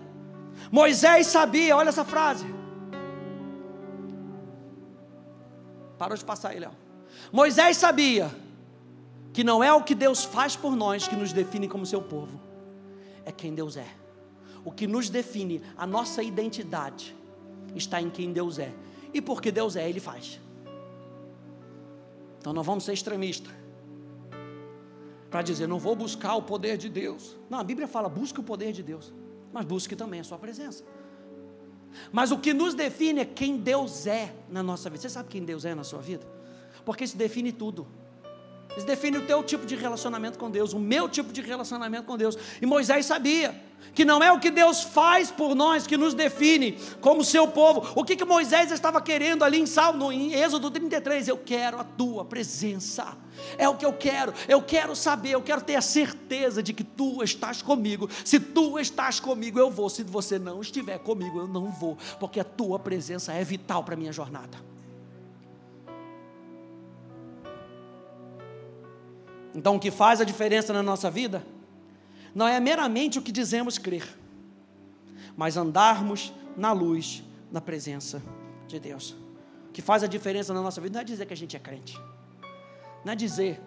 Moisés 0.70 1.28
sabia, 1.28 1.78
olha 1.78 1.90
essa 1.90 2.04
frase. 2.04 2.46
Parou 5.98 6.18
de 6.18 6.26
passar 6.26 6.50
aí, 6.50 6.60
Léo. 6.60 6.72
Moisés 7.32 7.78
sabia 7.78 8.30
que 9.32 9.44
não 9.44 9.64
é 9.64 9.72
o 9.72 9.82
que 9.82 9.96
Deus 9.96 10.26
faz 10.26 10.56
por 10.56 10.76
nós 10.76 11.08
que 11.08 11.16
nos 11.16 11.32
define 11.32 11.68
como 11.68 11.86
seu 11.86 12.02
povo, 12.02 12.49
é 13.30 13.32
quem 13.32 13.54
Deus 13.54 13.78
é. 13.78 13.88
O 14.64 14.72
que 14.72 14.86
nos 14.88 15.10
define, 15.10 15.62
a 15.78 15.88
nossa 15.88 16.22
identidade, 16.22 17.16
está 17.76 18.02
em 18.02 18.10
quem 18.10 18.34
Deus 18.34 18.60
é. 18.60 18.74
E 19.14 19.22
porque 19.22 19.52
Deus 19.52 19.76
é, 19.76 19.90
Ele 19.90 20.00
faz. 20.00 20.40
Então 22.40 22.54
não 22.54 22.64
vamos 22.64 22.84
ser 22.84 22.94
extremistas. 22.94 23.54
Para 25.30 25.42
dizer, 25.42 25.68
não 25.68 25.80
vou 25.80 25.96
buscar 25.96 26.36
o 26.36 26.42
poder 26.42 26.78
de 26.78 26.90
Deus. 26.90 27.38
Não, 27.50 27.60
a 27.60 27.64
Bíblia 27.64 27.88
fala, 27.88 28.10
busque 28.10 28.40
o 28.40 28.44
poder 28.44 28.72
de 28.72 28.82
Deus. 28.82 29.14
Mas 29.54 29.66
busque 29.66 29.96
também 29.96 30.20
a 30.20 30.24
sua 30.24 30.38
presença. 30.38 30.84
Mas 32.12 32.32
o 32.32 32.40
que 32.40 32.54
nos 32.54 32.74
define 32.74 33.22
é 33.22 33.26
quem 33.26 33.58
Deus 33.58 34.08
é 34.08 34.34
na 34.50 34.64
nossa 34.64 34.90
vida. 34.90 35.02
Você 35.02 35.10
sabe 35.10 35.30
quem 35.30 35.44
Deus 35.44 35.66
é 35.66 35.76
na 35.76 35.84
sua 35.84 36.00
vida? 36.00 36.26
Porque 36.84 37.04
isso 37.04 37.18
define 37.18 37.52
tudo. 37.52 37.88
Define 38.84 39.18
o 39.18 39.26
teu 39.26 39.44
tipo 39.44 39.66
de 39.66 39.76
relacionamento 39.76 40.38
com 40.38 40.50
Deus, 40.50 40.74
o 40.74 40.80
meu 40.80 41.08
tipo 41.08 41.32
de 41.32 41.42
relacionamento 41.42 42.04
com 42.06 42.18
Deus. 42.18 42.38
E 42.62 42.66
Moisés 42.66 43.06
sabia 43.06 43.70
que 43.94 44.06
não 44.06 44.22
é 44.22 44.32
o 44.32 44.40
que 44.40 44.52
Deus 44.52 44.82
faz 44.82 45.32
por 45.32 45.56
nós 45.56 45.88
que 45.88 45.98
nos 45.98 46.14
define 46.14 46.78
como 47.02 47.24
seu 47.24 47.48
povo. 47.48 47.92
O 47.96 48.04
que, 48.04 48.16
que 48.16 48.26
Moisés 48.26 48.72
estava 48.72 49.02
querendo 49.02 49.44
ali 49.44 49.60
em 49.60 49.66
Salmo, 49.66 50.12
em 50.12 50.34
Êxodo 50.34 50.70
33? 50.72 51.28
Eu 51.28 51.38
quero 51.38 51.80
a 51.80 51.84
tua 51.84 52.24
presença. 52.26 53.18
É 53.58 53.68
o 53.68 53.76
que 53.76 53.86
eu 53.86 53.94
quero. 53.94 54.34
Eu 54.48 54.62
quero 54.62 54.96
saber, 54.96 55.32
eu 55.32 55.42
quero 55.42 55.62
ter 55.62 55.76
a 55.76 55.82
certeza 55.82 56.62
de 56.62 56.74
que 56.74 56.84
tu 56.84 57.24
estás 57.24 57.62
comigo. 57.62 58.10
Se 58.24 58.40
tu 58.40 58.80
estás 58.80 59.20
comigo, 59.20 59.60
eu 59.60 59.72
vou. 59.72 59.90
Se 59.90 60.04
você 60.04 60.38
não 60.38 60.62
estiver 60.62 61.00
comigo, 61.00 61.40
eu 61.40 61.48
não 61.48 61.70
vou, 61.70 61.98
porque 62.20 62.40
a 62.40 62.44
tua 62.44 62.80
presença 62.80 63.34
é 63.34 63.44
vital 63.44 63.84
para 63.84 63.96
a 63.96 63.98
minha 63.98 64.12
jornada. 64.12 64.69
Então, 69.54 69.76
o 69.76 69.80
que 69.80 69.92
faz 69.92 70.22
a 70.22 70.24
diferença 70.24 70.72
na 70.72 70.84
nossa 70.84 71.10
vida 71.10 71.46
não 72.34 72.48
é 72.48 72.60
meramente 72.60 73.18
o 73.18 73.22
que 73.22 73.32
dizemos 73.32 73.78
crer, 73.78 74.08
mas 75.36 75.58
andarmos 75.58 76.34
na 76.56 76.72
luz 76.72 77.24
da 77.52 77.60
presença 77.60 78.22
de 78.68 78.80
Deus. 78.80 79.16
O 79.70 79.72
que 79.72 79.82
faz 79.82 80.04
a 80.04 80.08
diferença 80.08 80.54
na 80.54 80.62
nossa 80.62 80.80
vida 80.80 80.94
não 80.94 81.02
é 81.02 81.04
dizer 81.04 81.26
que 81.26 81.34
a 81.34 81.38
gente 81.38 81.56
é 81.56 81.60
crente, 81.60 82.00
não 83.04 83.14
é 83.14 83.16
dizer 83.16 83.60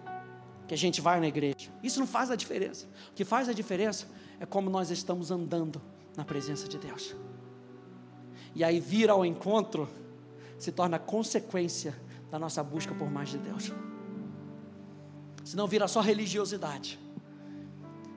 que 0.68 0.74
a 0.74 0.78
gente 0.78 1.00
vai 1.00 1.18
na 1.18 1.26
igreja. 1.26 1.70
Isso 1.82 1.98
não 1.98 2.06
faz 2.06 2.30
a 2.30 2.36
diferença. 2.36 2.86
O 3.10 3.14
que 3.14 3.24
faz 3.24 3.48
a 3.48 3.52
diferença 3.52 4.06
é 4.38 4.46
como 4.46 4.70
nós 4.70 4.90
estamos 4.90 5.30
andando 5.30 5.82
na 6.16 6.24
presença 6.24 6.68
de 6.68 6.78
Deus. 6.78 7.16
E 8.54 8.62
aí 8.62 8.78
vir 8.78 9.10
ao 9.10 9.24
encontro 9.24 9.88
se 10.58 10.70
torna 10.70 10.98
consequência 10.98 11.94
da 12.30 12.38
nossa 12.38 12.62
busca 12.62 12.94
por 12.94 13.10
mais 13.10 13.30
de 13.30 13.38
Deus 13.38 13.72
senão 15.44 15.66
vira 15.66 15.88
só 15.88 16.00
religiosidade. 16.00 16.98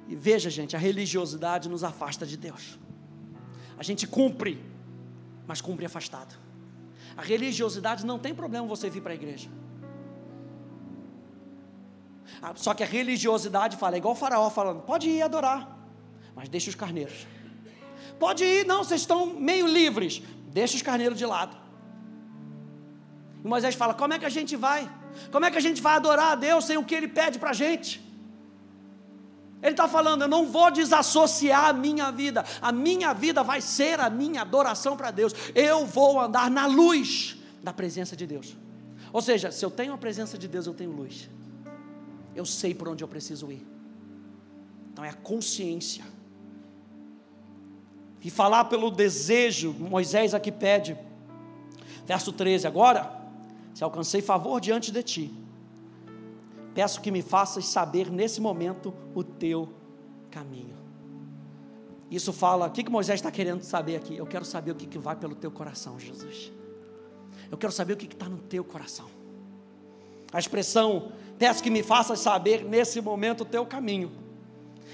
E 0.07 0.15
veja, 0.15 0.49
gente, 0.49 0.75
a 0.75 0.79
religiosidade 0.79 1.67
nos 1.67 1.83
afasta 1.83 2.25
de 2.25 2.37
Deus. 2.37 2.77
A 3.77 3.83
gente 3.83 4.05
cumpre, 4.07 4.63
mas 5.47 5.61
cumpre 5.61 5.85
afastado. 5.85 6.35
A 7.17 7.21
religiosidade 7.21 8.05
não 8.05 8.19
tem 8.19 8.33
problema 8.33 8.67
você 8.67 8.89
vir 8.89 9.01
para 9.01 9.11
a 9.11 9.15
igreja. 9.15 9.49
Ah, 12.41 12.53
só 12.55 12.73
que 12.73 12.83
a 12.83 12.85
religiosidade 12.85 13.77
fala, 13.77 13.95
é 13.95 13.97
igual 13.97 14.13
o 14.13 14.17
faraó 14.17 14.49
falando, 14.49 14.81
pode 14.81 15.09
ir 15.09 15.21
adorar, 15.21 15.77
mas 16.35 16.49
deixa 16.49 16.69
os 16.69 16.75
carneiros. 16.75 17.25
Pode 18.19 18.43
ir, 18.43 18.65
não, 18.65 18.83
vocês 18.83 19.01
estão 19.01 19.25
meio 19.25 19.67
livres, 19.67 20.21
deixa 20.51 20.75
os 20.75 20.81
carneiros 20.81 21.17
de 21.17 21.25
lado. 21.25 21.55
E 23.43 23.47
Moisés 23.47 23.75
fala: 23.75 23.93
como 23.93 24.13
é 24.13 24.19
que 24.19 24.25
a 24.25 24.29
gente 24.29 24.55
vai? 24.55 24.89
Como 25.31 25.45
é 25.45 25.51
que 25.51 25.57
a 25.57 25.61
gente 25.61 25.81
vai 25.81 25.95
adorar 25.95 26.33
a 26.33 26.35
Deus 26.35 26.65
sem 26.65 26.77
o 26.77 26.83
que 26.83 26.95
Ele 26.95 27.07
pede 27.07 27.39
para 27.39 27.51
a 27.51 27.53
gente? 27.53 28.03
Ele 29.61 29.71
está 29.71 29.87
falando, 29.87 30.21
eu 30.21 30.27
não 30.27 30.45
vou 30.45 30.69
desassociar 30.69 31.69
a 31.69 31.73
minha 31.73 32.11
vida, 32.11 32.45
a 32.61 32.71
minha 32.71 33.13
vida 33.13 33.41
vai 33.41 33.61
ser 33.61 33.99
a 33.99 34.09
minha 34.11 34.41
adoração 34.41 34.95
para 34.95 35.09
Deus, 35.09 35.33
eu 35.55 35.85
vou 35.85 36.21
andar 36.21 36.51
na 36.51 36.67
luz 36.67 37.37
da 37.63 37.73
presença 37.73 38.15
de 38.15 38.27
Deus. 38.27 38.55
Ou 39.11 39.21
seja, 39.21 39.51
se 39.51 39.65
eu 39.65 39.71
tenho 39.71 39.93
a 39.93 39.97
presença 39.97 40.37
de 40.37 40.47
Deus, 40.47 40.67
eu 40.67 40.73
tenho 40.73 40.91
luz, 40.91 41.29
eu 42.35 42.45
sei 42.45 42.75
por 42.75 42.89
onde 42.89 43.03
eu 43.03 43.07
preciso 43.07 43.51
ir. 43.51 43.65
Então 44.91 45.03
é 45.03 45.09
a 45.09 45.13
consciência. 45.13 46.03
E 48.21 48.29
falar 48.29 48.65
pelo 48.65 48.91
desejo, 48.91 49.73
Moisés 49.73 50.33
aqui 50.33 50.51
pede, 50.51 50.97
verso 52.05 52.31
13: 52.33 52.67
agora 52.67 53.14
se 53.75 53.83
alcancei 53.83 54.21
favor 54.21 54.61
diante 54.61 54.89
de 54.89 55.03
ti, 55.03 55.33
peço 56.73 57.01
que 57.01 57.11
me 57.11 57.21
faças 57.21 57.65
saber 57.65 58.09
nesse 58.09 58.39
momento 58.39 58.93
o 59.13 59.21
teu 59.21 59.67
caminho. 60.31 60.77
Isso 62.09 62.31
fala, 62.31 62.67
o 62.67 62.71
que, 62.71 62.85
que 62.85 62.89
Moisés 62.89 63.19
está 63.19 63.29
querendo 63.29 63.63
saber 63.63 63.97
aqui? 63.97 64.15
Eu 64.15 64.25
quero 64.25 64.45
saber 64.45 64.71
o 64.71 64.75
que, 64.75 64.87
que 64.87 64.97
vai 64.97 65.17
pelo 65.17 65.35
teu 65.35 65.51
coração, 65.51 65.99
Jesus. 65.99 66.53
Eu 67.51 67.57
quero 67.57 67.73
saber 67.73 67.93
o 67.93 67.97
que 67.97 68.05
está 68.05 68.29
no 68.29 68.37
teu 68.37 68.63
coração. 68.63 69.07
A 70.31 70.39
expressão, 70.39 71.11
peço 71.37 71.61
que 71.61 71.69
me 71.69 71.83
faças 71.83 72.21
saber 72.21 72.63
nesse 72.63 73.01
momento 73.01 73.41
o 73.41 73.45
teu 73.45 73.65
caminho. 73.65 74.09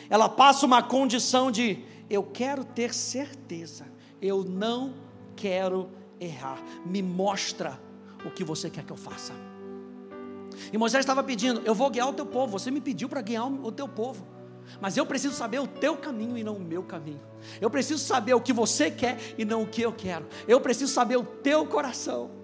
Ela 0.10 0.28
passa 0.28 0.66
uma 0.66 0.82
condição 0.82 1.52
de, 1.52 1.86
eu 2.10 2.24
quero 2.24 2.66
ter 2.66 2.96
certeza, 2.96 3.86
eu 4.20 4.44
não 4.44 4.96
quero 5.36 5.88
errar. 6.20 6.60
Me 6.84 7.04
mostra 7.04 7.80
o 8.26 8.32
que 8.32 8.44
você 8.44 8.70
quer 8.70 8.84
que 8.84 8.92
eu 8.92 8.98
faça. 8.98 9.34
E 10.72 10.78
Moisés 10.78 11.04
estava 11.04 11.24
pedindo: 11.24 11.62
Eu 11.66 11.74
vou 11.74 11.90
guiar 11.90 12.10
o 12.10 12.14
teu 12.14 12.26
povo. 12.26 12.52
Você 12.58 12.72
me 12.72 12.82
pediu 12.82 13.08
para 13.08 13.22
guiar 13.22 13.48
o 13.48 13.72
teu 13.72 13.88
povo. 13.88 14.26
Mas 14.80 14.96
eu 14.96 15.06
preciso 15.06 15.36
saber 15.36 15.60
o 15.60 15.68
teu 15.68 15.98
caminho 15.98 16.38
e 16.38 16.44
não 16.44 16.56
o 16.56 16.60
meu 16.60 16.84
caminho. 16.84 17.22
Eu 17.60 17.70
preciso 17.70 18.00
saber 18.04 18.34
o 18.34 18.42
que 18.42 18.54
você 18.54 18.90
quer 18.90 19.18
e 19.38 19.44
não 19.44 19.64
o 19.64 19.68
que 19.68 19.82
eu 19.82 19.92
quero. 19.92 20.28
Eu 20.48 20.62
preciso 20.62 20.92
saber 20.92 21.18
o 21.18 21.24
teu 21.24 21.66
coração. 21.66 22.41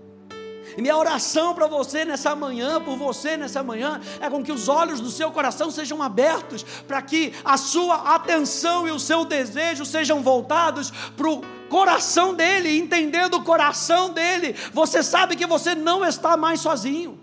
E 0.75 0.81
minha 0.81 0.97
oração 0.97 1.53
para 1.53 1.67
você 1.67 2.03
nessa 2.03 2.35
manhã, 2.35 2.81
por 2.81 2.97
você 2.97 3.37
nessa 3.37 3.63
manhã, 3.63 4.01
é 4.19 4.29
com 4.29 4.43
que 4.43 4.51
os 4.51 4.67
olhos 4.67 4.99
do 4.99 5.09
seu 5.09 5.31
coração 5.31 5.71
sejam 5.71 6.01
abertos, 6.01 6.63
para 6.87 7.01
que 7.01 7.33
a 7.45 7.57
sua 7.57 8.15
atenção 8.15 8.87
e 8.87 8.91
o 8.91 8.99
seu 8.99 9.23
desejo 9.23 9.85
sejam 9.85 10.21
voltados 10.21 10.91
para 11.15 11.29
o 11.29 11.41
coração 11.69 12.33
dele, 12.33 12.77
entendendo 12.77 13.35
o 13.35 13.43
coração 13.43 14.09
dele, 14.11 14.55
você 14.73 15.03
sabe 15.03 15.35
que 15.35 15.45
você 15.45 15.75
não 15.75 16.03
está 16.03 16.35
mais 16.35 16.59
sozinho. 16.61 17.19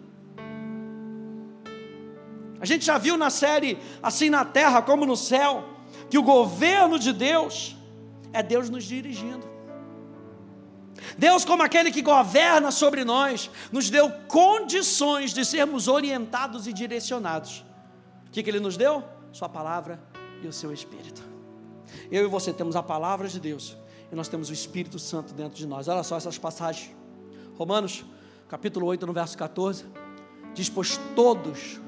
A 2.61 2.67
gente 2.67 2.85
já 2.85 2.97
viu 2.97 3.19
na 3.19 3.29
série 3.29 3.79
Assim 4.03 4.31
na 4.31 4.45
Terra 4.45 4.81
como 4.81 5.05
no 5.05 5.17
Céu, 5.17 5.65
que 6.09 6.17
o 6.17 6.23
governo 6.23 6.99
de 6.99 7.13
Deus 7.13 7.77
é 8.33 8.43
Deus 8.43 8.71
nos 8.71 8.85
dirigindo. 8.85 9.54
Deus, 11.19 11.45
como 11.45 11.63
aquele 11.63 11.91
que 11.91 12.03
governa 12.03 12.71
sobre 12.71 13.05
nós, 13.05 13.51
nos 13.71 13.91
deu 13.91 14.11
condições 14.29 15.33
de 15.33 15.45
sermos 15.45 15.89
orientados 15.89 16.67
e 16.67 16.73
direcionados. 16.73 17.65
O 18.27 18.31
que, 18.31 18.43
que 18.43 18.51
Ele 18.51 18.61
nos 18.61 18.77
deu? 18.77 19.03
Sua 19.33 19.49
palavra 19.49 20.01
e 20.43 20.47
o 20.47 20.53
seu 20.53 20.73
Espírito. 20.73 21.23
Eu 22.11 22.25
e 22.25 22.29
você 22.29 22.53
temos 22.53 22.77
a 22.77 22.83
palavra 22.83 23.29
de 23.29 23.41
Deus 23.41 23.77
e 24.11 24.15
nós 24.15 24.29
temos 24.29 24.51
o 24.51 24.53
Espírito 24.53 24.99
Santo 24.99 25.35
dentro 25.35 25.57
de 25.57 25.67
nós. 25.67 25.89
Olha 25.89 26.03
só 26.03 26.17
essas 26.17 26.39
passagens. 26.39 26.95
Romanos, 27.57 28.05
capítulo 28.49 28.87
8, 28.87 29.07
no 29.07 29.13
verso 29.13 29.37
14, 29.39 29.85
diz: 30.55 30.69
Pois 30.69 30.99
todos 31.15 31.81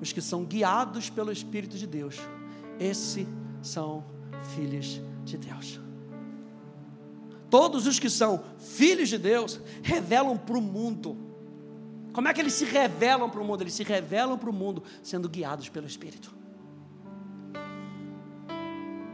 os 0.00 0.12
que 0.12 0.20
são 0.20 0.44
guiados 0.44 1.10
pelo 1.10 1.30
Espírito 1.30 1.76
de 1.76 1.86
Deus, 1.86 2.16
esses 2.78 3.26
são 3.60 4.04
filhos 4.54 5.00
de 5.24 5.38
Deus. 5.38 5.80
Todos 7.52 7.86
os 7.86 7.98
que 7.98 8.08
são 8.08 8.42
filhos 8.56 9.10
de 9.10 9.18
Deus 9.18 9.60
revelam 9.82 10.38
para 10.38 10.56
o 10.56 10.60
mundo. 10.62 11.18
Como 12.14 12.26
é 12.26 12.32
que 12.32 12.40
eles 12.40 12.54
se 12.54 12.64
revelam 12.64 13.28
para 13.28 13.42
o 13.42 13.44
mundo? 13.44 13.62
Eles 13.62 13.74
se 13.74 13.82
revelam 13.82 14.38
para 14.38 14.48
o 14.48 14.52
mundo 14.54 14.82
sendo 15.02 15.28
guiados 15.28 15.68
pelo 15.68 15.86
Espírito. 15.86 16.34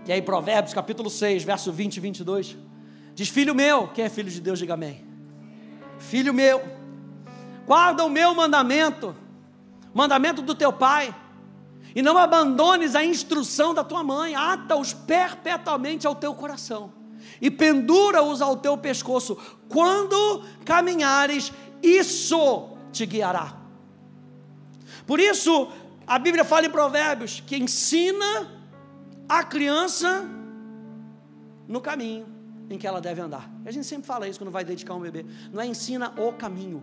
E 0.07 0.13
aí, 0.13 0.23
Provérbios 0.23 0.73
capítulo 0.73 1.11
6, 1.11 1.43
verso 1.43 1.73
20 1.73 1.97
e 1.97 2.01
22, 2.01 2.57
diz: 3.13 3.29
Filho 3.29 3.57
meu, 3.57 3.89
quem 3.89 4.05
é 4.05 4.09
filho 4.09 4.31
de 4.31 4.41
Deus, 4.41 4.61
diga 4.61 4.75
amém. 4.75 5.05
Filho 5.99 6.33
meu, 6.33 6.63
guarda 7.67 8.05
o 8.05 8.09
meu 8.09 8.33
mandamento, 8.37 9.17
mandamento 9.93 10.43
do 10.43 10.55
teu 10.55 10.73
pai, 10.73 11.13
e 11.93 12.03
não 12.03 12.17
abandones 12.17 12.95
a 12.95 13.05
instrução 13.05 13.75
da 13.75 13.83
tua 13.83 14.05
mãe, 14.05 14.37
ata-os 14.37 14.95
perpetuamente 14.95 16.07
ao 16.07 16.15
teu 16.15 16.33
coração 16.37 16.98
e 17.41 17.51
pendura-os 17.51 18.43
ao 18.43 18.57
teu 18.57 18.77
pescoço. 18.77 19.37
Quando 19.69 20.43
caminhares, 20.65 21.53
isso 21.83 22.71
te 22.93 23.07
guiará. 23.07 23.57
Por 25.07 25.21
isso, 25.21 25.71
a 26.07 26.19
Bíblia 26.19 26.45
fala 26.45 26.67
em 26.67 26.71
Provérbios 26.71 27.43
que 27.47 27.57
ensina 27.57 28.51
a 29.29 29.45
criança 29.45 30.27
no 31.67 31.81
caminho 31.81 32.27
em 32.71 32.79
que 32.79 32.87
ela 32.87 33.01
deve 33.01 33.21
andar. 33.21 33.51
A 33.65 33.71
gente 33.71 33.87
sempre 33.87 34.07
fala 34.07 34.29
isso 34.29 34.39
quando 34.39 34.51
vai 34.51 34.65
dedicar 34.65 34.95
um 34.95 35.01
bebê. 35.01 35.25
Não 35.53 35.61
é 35.61 35.67
ensina 35.67 36.13
o 36.19 36.33
caminho, 36.33 36.83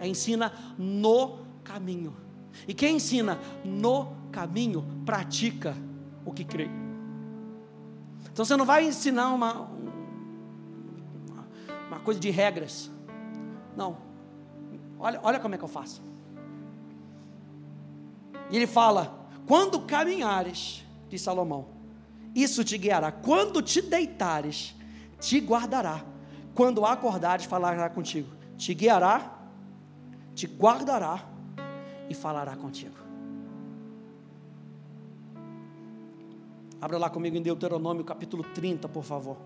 é 0.00 0.06
ensina 0.06 0.52
no 0.78 1.38
caminho. 1.62 2.16
E 2.66 2.74
quem 2.74 2.96
ensina 2.96 3.38
no 3.64 4.14
caminho, 4.30 4.84
pratica 5.04 5.76
o 6.24 6.32
que 6.32 6.44
crê. 6.44 6.81
Então 8.32 8.44
você 8.44 8.56
não 8.56 8.64
vai 8.64 8.86
ensinar 8.86 9.30
uma, 9.32 9.68
uma 11.88 12.00
coisa 12.00 12.18
de 12.18 12.30
regras. 12.30 12.90
Não. 13.76 13.98
Olha, 14.98 15.20
olha 15.22 15.38
como 15.38 15.54
é 15.54 15.58
que 15.58 15.64
eu 15.64 15.68
faço. 15.68 16.02
E 18.50 18.56
ele 18.56 18.66
fala: 18.66 19.26
quando 19.46 19.80
caminhares, 19.82 20.82
diz 21.08 21.20
Salomão, 21.20 21.68
isso 22.34 22.64
te 22.64 22.78
guiará. 22.78 23.12
Quando 23.12 23.60
te 23.60 23.82
deitares, 23.82 24.74
te 25.20 25.38
guardará. 25.38 26.02
Quando 26.54 26.84
acordares, 26.84 27.44
falará 27.46 27.88
contigo. 27.90 28.28
Te 28.56 28.72
guiará, 28.74 29.38
te 30.34 30.46
guardará 30.46 31.26
e 32.08 32.14
falará 32.14 32.56
contigo. 32.56 33.01
Abra 36.82 36.98
lá 36.98 37.08
comigo 37.08 37.36
em 37.36 37.42
Deuteronômio 37.42 38.02
capítulo 38.02 38.42
30, 38.42 38.88
por 38.88 39.04
favor. 39.04 39.36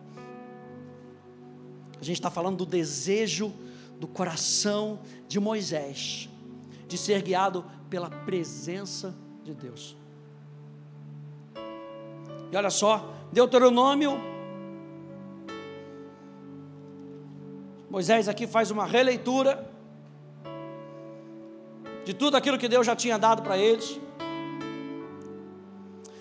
A 2.00 2.02
gente 2.02 2.16
está 2.16 2.30
falando 2.30 2.56
do 2.56 2.64
desejo 2.64 3.52
do 4.00 4.06
coração 4.06 5.00
de 5.28 5.38
Moisés, 5.38 6.30
de 6.88 6.96
ser 6.96 7.20
guiado 7.20 7.62
pela 7.90 8.08
presença 8.08 9.14
de 9.44 9.52
Deus. 9.52 9.94
E 12.50 12.56
olha 12.56 12.70
só, 12.70 13.12
Deuteronômio. 13.30 14.18
Moisés 17.90 18.30
aqui 18.30 18.46
faz 18.46 18.70
uma 18.70 18.86
releitura 18.86 19.70
de 22.02 22.14
tudo 22.14 22.34
aquilo 22.38 22.56
que 22.56 22.66
Deus 22.66 22.86
já 22.86 22.96
tinha 22.96 23.18
dado 23.18 23.42
para 23.42 23.58
eles. 23.58 24.00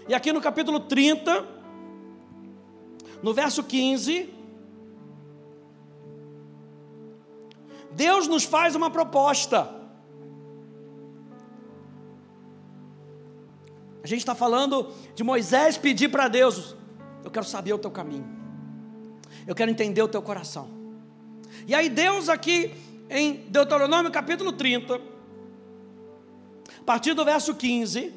E 0.08 0.14
aqui 0.14 0.32
no 0.32 0.40
capítulo 0.40 0.80
30, 0.80 1.48
no 3.24 3.34
verso 3.34 3.64
15, 3.64 4.30
Deus 7.92 8.28
nos 8.28 8.44
faz 8.44 8.76
uma 8.76 8.92
proposta. 8.92 9.74
A 14.04 14.08
gente 14.08 14.20
está 14.20 14.36
falando 14.36 14.92
de 15.16 15.24
Moisés 15.24 15.76
pedir 15.76 16.10
para 16.10 16.28
Deus: 16.28 16.76
Eu 17.24 17.32
quero 17.32 17.46
saber 17.46 17.74
o 17.74 17.80
teu 17.80 17.90
caminho, 17.90 18.28
eu 19.48 19.56
quero 19.56 19.72
entender 19.72 20.04
o 20.04 20.08
teu 20.08 20.22
coração. 20.22 20.70
E 21.66 21.74
aí, 21.74 21.90
Deus, 21.90 22.30
aqui 22.30 22.72
em 23.10 23.48
Deuteronômio 23.48 24.12
capítulo 24.12 24.52
30, 24.52 25.02
a 26.80 26.84
partir 26.86 27.16
do 27.16 27.26
verso 27.26 27.56
15, 27.56 28.14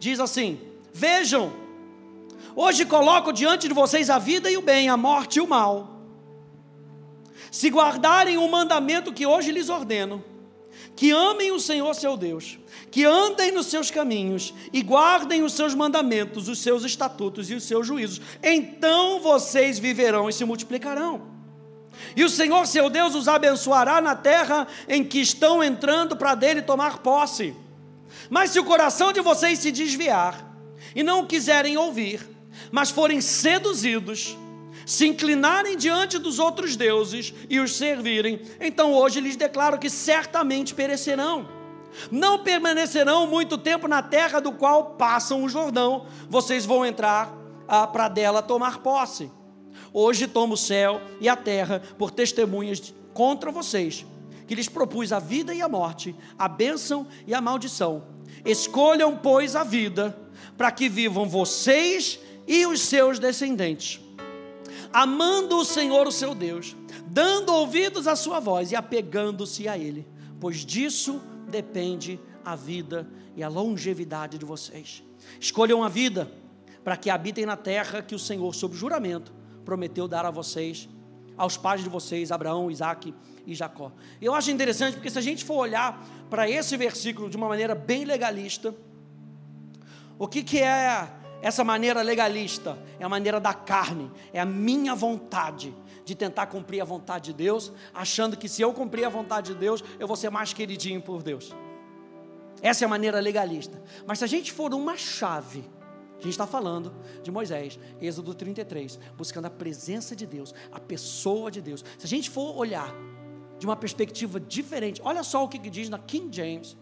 diz 0.00 0.18
assim: 0.18 0.67
Vejam, 0.98 1.52
hoje 2.56 2.84
coloco 2.84 3.32
diante 3.32 3.68
de 3.68 3.72
vocês 3.72 4.10
a 4.10 4.18
vida 4.18 4.50
e 4.50 4.56
o 4.56 4.62
bem, 4.62 4.88
a 4.88 4.96
morte 4.96 5.36
e 5.36 5.40
o 5.40 5.46
mal. 5.46 5.96
Se 7.52 7.70
guardarem 7.70 8.36
o 8.36 8.48
mandamento 8.48 9.12
que 9.12 9.24
hoje 9.24 9.52
lhes 9.52 9.68
ordeno, 9.68 10.24
que 10.96 11.12
amem 11.12 11.52
o 11.52 11.60
Senhor 11.60 11.94
seu 11.94 12.16
Deus, 12.16 12.58
que 12.90 13.04
andem 13.04 13.52
nos 13.52 13.66
seus 13.66 13.92
caminhos 13.92 14.52
e 14.72 14.82
guardem 14.82 15.44
os 15.44 15.52
seus 15.52 15.72
mandamentos, 15.72 16.48
os 16.48 16.58
seus 16.58 16.82
estatutos 16.82 17.48
e 17.48 17.54
os 17.54 17.62
seus 17.62 17.86
juízos, 17.86 18.20
então 18.42 19.20
vocês 19.20 19.78
viverão 19.78 20.28
e 20.28 20.32
se 20.32 20.44
multiplicarão. 20.44 21.22
E 22.16 22.24
o 22.24 22.28
Senhor 22.28 22.66
seu 22.66 22.90
Deus 22.90 23.14
os 23.14 23.28
abençoará 23.28 24.00
na 24.00 24.16
terra 24.16 24.66
em 24.88 25.04
que 25.04 25.20
estão 25.20 25.62
entrando 25.62 26.16
para 26.16 26.34
dele 26.34 26.60
tomar 26.60 26.98
posse. 26.98 27.54
Mas 28.28 28.50
se 28.50 28.58
o 28.58 28.64
coração 28.64 29.12
de 29.12 29.20
vocês 29.20 29.60
se 29.60 29.70
desviar, 29.70 30.47
e 30.94 31.02
não 31.02 31.26
quiserem 31.26 31.76
ouvir, 31.76 32.26
mas 32.70 32.90
forem 32.90 33.20
seduzidos, 33.20 34.36
se 34.86 35.06
inclinarem 35.06 35.76
diante 35.76 36.18
dos 36.18 36.38
outros 36.38 36.74
deuses 36.74 37.34
e 37.48 37.60
os 37.60 37.76
servirem, 37.76 38.40
então 38.60 38.92
hoje 38.94 39.20
lhes 39.20 39.36
declaro 39.36 39.78
que 39.78 39.90
certamente 39.90 40.74
perecerão. 40.74 41.48
Não 42.10 42.38
permanecerão 42.38 43.26
muito 43.26 43.58
tempo 43.58 43.88
na 43.88 44.02
terra 44.02 44.40
do 44.40 44.52
qual 44.52 44.94
passam 44.96 45.42
o 45.42 45.48
Jordão, 45.48 46.06
vocês 46.28 46.64
vão 46.64 46.86
entrar 46.86 47.32
ah, 47.66 47.86
para 47.86 48.08
dela 48.08 48.42
tomar 48.42 48.78
posse. 48.78 49.30
Hoje 49.92 50.26
tomo 50.26 50.54
o 50.54 50.56
céu 50.56 51.00
e 51.20 51.28
a 51.28 51.36
terra 51.36 51.82
por 51.98 52.10
testemunhas 52.10 52.94
contra 53.12 53.50
vocês, 53.50 54.06
que 54.46 54.54
lhes 54.54 54.68
propus 54.68 55.12
a 55.12 55.18
vida 55.18 55.54
e 55.54 55.60
a 55.60 55.68
morte, 55.68 56.14
a 56.38 56.48
bênção 56.48 57.06
e 57.26 57.34
a 57.34 57.40
maldição. 57.40 58.04
Escolham, 58.44 59.16
pois, 59.16 59.56
a 59.56 59.64
vida 59.64 60.16
para 60.56 60.70
que 60.70 60.88
vivam 60.88 61.28
vocês 61.28 62.18
e 62.46 62.66
os 62.66 62.80
seus 62.80 63.18
descendentes, 63.18 64.00
amando 64.92 65.58
o 65.58 65.64
Senhor, 65.64 66.06
o 66.06 66.12
seu 66.12 66.34
Deus, 66.34 66.74
dando 67.06 67.52
ouvidos 67.52 68.06
à 68.06 68.16
sua 68.16 68.40
voz 68.40 68.72
e 68.72 68.76
apegando-se 68.76 69.68
a 69.68 69.76
Ele, 69.76 70.06
pois 70.40 70.64
disso 70.64 71.20
depende 71.48 72.18
a 72.44 72.56
vida 72.56 73.08
e 73.36 73.42
a 73.42 73.48
longevidade 73.48 74.38
de 74.38 74.44
vocês. 74.44 75.02
Escolham 75.38 75.84
a 75.84 75.88
vida 75.88 76.30
para 76.82 76.96
que 76.96 77.10
habitem 77.10 77.44
na 77.44 77.56
terra 77.56 78.02
que 78.02 78.14
o 78.14 78.18
Senhor, 78.18 78.54
sob 78.54 78.74
juramento, 78.74 79.32
prometeu 79.64 80.08
dar 80.08 80.24
a 80.24 80.30
vocês, 80.30 80.88
aos 81.36 81.56
pais 81.56 81.82
de 81.82 81.88
vocês, 81.88 82.32
Abraão, 82.32 82.70
Isaac 82.70 83.14
e 83.46 83.54
Jacó. 83.54 83.92
Eu 84.20 84.34
acho 84.34 84.50
interessante 84.50 84.94
porque 84.94 85.10
se 85.10 85.18
a 85.18 85.22
gente 85.22 85.44
for 85.44 85.56
olhar 85.56 86.04
para 86.28 86.48
esse 86.50 86.76
versículo 86.76 87.30
de 87.30 87.36
uma 87.36 87.48
maneira 87.48 87.74
bem 87.74 88.04
legalista, 88.04 88.74
o 90.18 90.26
que, 90.26 90.42
que 90.42 90.58
é 90.58 91.08
essa 91.40 91.62
maneira 91.62 92.02
legalista? 92.02 92.78
É 92.98 93.04
a 93.04 93.08
maneira 93.08 93.38
da 93.38 93.54
carne, 93.54 94.10
é 94.32 94.40
a 94.40 94.44
minha 94.44 94.94
vontade 94.94 95.74
de 96.04 96.14
tentar 96.14 96.46
cumprir 96.46 96.80
a 96.80 96.84
vontade 96.84 97.26
de 97.26 97.34
Deus, 97.34 97.70
achando 97.92 98.36
que 98.36 98.48
se 98.48 98.62
eu 98.62 98.72
cumprir 98.72 99.04
a 99.04 99.08
vontade 99.08 99.52
de 99.52 99.58
Deus, 99.58 99.84
eu 99.98 100.06
vou 100.06 100.16
ser 100.16 100.30
mais 100.30 100.52
queridinho 100.52 101.02
por 101.02 101.22
Deus. 101.22 101.54
Essa 102.62 102.84
é 102.84 102.86
a 102.86 102.88
maneira 102.88 103.20
legalista. 103.20 103.80
Mas 104.06 104.18
se 104.18 104.24
a 104.24 104.26
gente 104.26 104.52
for 104.52 104.74
uma 104.74 104.96
chave, 104.96 105.64
a 106.18 106.22
gente 106.22 106.30
está 106.30 106.46
falando 106.46 106.92
de 107.22 107.30
Moisés, 107.30 107.78
Êxodo 108.00 108.34
33, 108.34 108.98
buscando 109.16 109.44
a 109.44 109.50
presença 109.50 110.16
de 110.16 110.26
Deus, 110.26 110.52
a 110.72 110.80
pessoa 110.80 111.50
de 111.50 111.60
Deus. 111.60 111.84
Se 111.96 112.06
a 112.06 112.08
gente 112.08 112.28
for 112.28 112.56
olhar 112.56 112.92
de 113.58 113.66
uma 113.66 113.76
perspectiva 113.76 114.40
diferente, 114.40 115.00
olha 115.04 115.22
só 115.22 115.44
o 115.44 115.48
que 115.48 115.58
diz 115.58 115.88
na 115.88 115.98
King 115.98 116.34
James, 116.34 116.76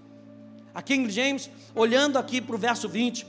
a 0.77 0.83
King 0.83 1.11
James, 1.11 1.49
olhando 1.75 2.19
aqui 2.19 2.39
para 2.39 2.55
o 2.55 2.59
verso 2.59 2.87
20, 2.87 3.27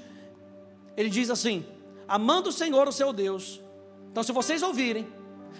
ele 0.97 1.09
diz 1.09 1.29
assim: 1.29 1.65
Amando 2.05 2.49
o 2.49 2.51
Senhor, 2.51 2.89
o 2.89 2.91
seu 2.91 3.13
Deus. 3.13 3.61
Então, 4.11 4.21
se 4.21 4.33
vocês 4.33 4.61
ouvirem, 4.61 5.07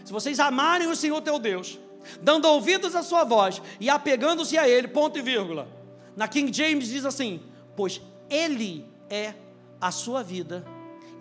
se 0.04 0.12
vocês 0.12 0.38
amarem 0.38 0.90
o 0.90 0.96
Senhor 0.98 1.22
teu 1.22 1.40
Deus, 1.40 1.80
dando 2.22 2.46
ouvidos 2.46 2.94
à 2.94 3.02
sua 3.02 3.24
voz 3.24 3.62
e 3.80 3.90
apegando-se 3.90 4.58
a 4.58 4.68
Ele, 4.68 4.90
ponto 4.90 5.18
e 5.18 5.22
vírgula. 5.22 5.66
Na 6.14 6.28
King 6.28 6.52
James 6.52 6.90
diz 6.90 7.06
assim: 7.06 7.42
Pois 7.74 8.02
Ele 8.30 8.86
é 9.10 9.34
a 9.80 9.90
sua 9.90 10.22
vida 10.22 10.66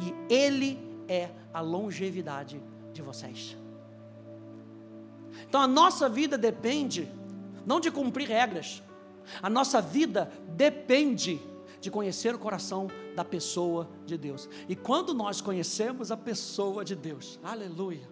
e 0.01 0.35
Ele 0.35 0.81
é 1.07 1.31
a 1.55 1.61
longevidade 1.61 2.61
de 2.93 3.03
vocês. 3.03 3.57
Então 5.49 5.61
a 5.61 5.69
nossa 5.69 6.09
vida 6.09 6.37
depende 6.37 7.09
não 7.65 7.79
de 7.79 7.89
cumprir 7.89 8.27
regras, 8.27 8.83
a 9.43 9.51
nossa 9.51 9.81
vida 9.81 10.31
depende 10.49 11.41
de 11.81 11.91
conhecer 11.91 12.35
o 12.35 12.39
coração 12.39 12.89
da 13.15 13.25
pessoa 13.25 13.89
de 14.05 14.17
Deus. 14.17 14.49
E 14.69 14.75
quando 14.75 15.15
nós 15.15 15.41
conhecemos 15.41 16.11
a 16.11 16.17
pessoa 16.17 16.85
de 16.85 16.95
Deus, 16.95 17.39
aleluia. 17.43 18.09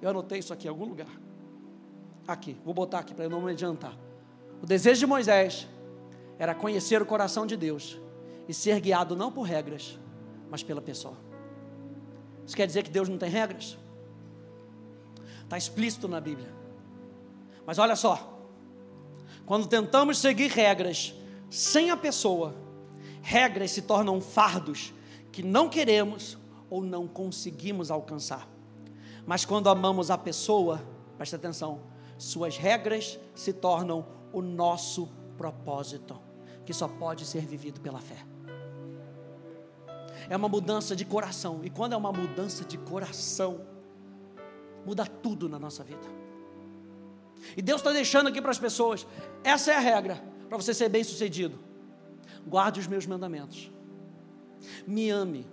Eu 0.00 0.10
anotei 0.10 0.38
isso 0.38 0.52
aqui 0.52 0.66
em 0.66 0.70
algum 0.70 0.84
lugar. 0.84 1.10
Aqui, 2.26 2.56
vou 2.64 2.72
botar 2.72 3.00
aqui 3.00 3.14
para 3.14 3.28
não 3.28 3.40
me 3.40 3.50
adiantar. 3.50 3.96
O 4.62 4.66
desejo 4.66 5.00
de 5.00 5.06
Moisés 5.06 5.66
era 6.38 6.54
conhecer 6.54 7.02
o 7.02 7.06
coração 7.06 7.46
de 7.46 7.56
Deus 7.56 7.98
e 8.48 8.54
ser 8.54 8.80
guiado 8.80 9.16
não 9.16 9.32
por 9.32 9.42
regras, 9.42 9.98
mas 10.48 10.62
pela 10.62 10.80
pessoa. 10.80 11.16
Isso 12.46 12.56
quer 12.56 12.66
dizer 12.66 12.82
que 12.82 12.90
Deus 12.90 13.08
não 13.08 13.18
tem 13.18 13.28
regras? 13.28 13.78
Está 15.42 15.58
explícito 15.58 16.06
na 16.06 16.20
Bíblia. 16.20 16.52
Mas 17.66 17.78
olha 17.78 17.96
só, 17.96 18.29
quando 19.50 19.66
tentamos 19.66 20.18
seguir 20.18 20.48
regras 20.52 21.12
sem 21.50 21.90
a 21.90 21.96
pessoa, 21.96 22.54
regras 23.20 23.72
se 23.72 23.82
tornam 23.82 24.20
fardos 24.20 24.94
que 25.32 25.42
não 25.42 25.68
queremos 25.68 26.38
ou 26.70 26.84
não 26.84 27.08
conseguimos 27.08 27.90
alcançar. 27.90 28.48
Mas 29.26 29.44
quando 29.44 29.68
amamos 29.68 30.08
a 30.08 30.16
pessoa, 30.16 30.80
preste 31.16 31.34
atenção, 31.34 31.80
suas 32.16 32.56
regras 32.56 33.18
se 33.34 33.52
tornam 33.52 34.06
o 34.32 34.40
nosso 34.40 35.08
propósito, 35.36 36.16
que 36.64 36.72
só 36.72 36.86
pode 36.86 37.26
ser 37.26 37.44
vivido 37.44 37.80
pela 37.80 37.98
fé. 37.98 38.24
É 40.28 40.36
uma 40.36 40.48
mudança 40.48 40.94
de 40.94 41.04
coração, 41.04 41.58
e 41.64 41.70
quando 41.70 41.94
é 41.94 41.96
uma 41.96 42.12
mudança 42.12 42.64
de 42.64 42.78
coração, 42.78 43.62
muda 44.86 45.04
tudo 45.04 45.48
na 45.48 45.58
nossa 45.58 45.82
vida. 45.82 46.19
E 47.56 47.62
Deus 47.62 47.80
está 47.80 47.92
deixando 47.92 48.28
aqui 48.28 48.40
para 48.40 48.50
as 48.50 48.58
pessoas: 48.58 49.06
essa 49.42 49.72
é 49.72 49.76
a 49.76 49.80
regra 49.80 50.22
para 50.48 50.56
você 50.56 50.74
ser 50.74 50.88
bem 50.88 51.04
sucedido 51.04 51.70
guarde 52.46 52.80
os 52.80 52.86
meus 52.86 53.06
mandamentos, 53.06 53.70
me 54.86 55.10
ame, 55.10 55.46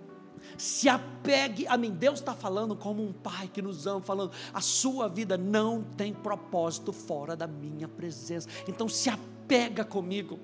se 0.56 0.88
apegue 0.88 1.66
a 1.66 1.76
mim. 1.76 1.90
Deus 1.90 2.18
está 2.18 2.34
falando 2.34 2.76
como 2.76 3.02
um 3.02 3.12
pai 3.12 3.48
que 3.52 3.62
nos 3.62 3.86
ama, 3.86 4.00
falando: 4.00 4.32
a 4.52 4.60
sua 4.60 5.08
vida 5.08 5.36
não 5.36 5.82
tem 5.82 6.12
propósito 6.12 6.92
fora 6.92 7.36
da 7.36 7.46
minha 7.46 7.88
presença, 7.88 8.48
então 8.66 8.88
se 8.88 9.08
apega 9.08 9.84
comigo. 9.84 10.38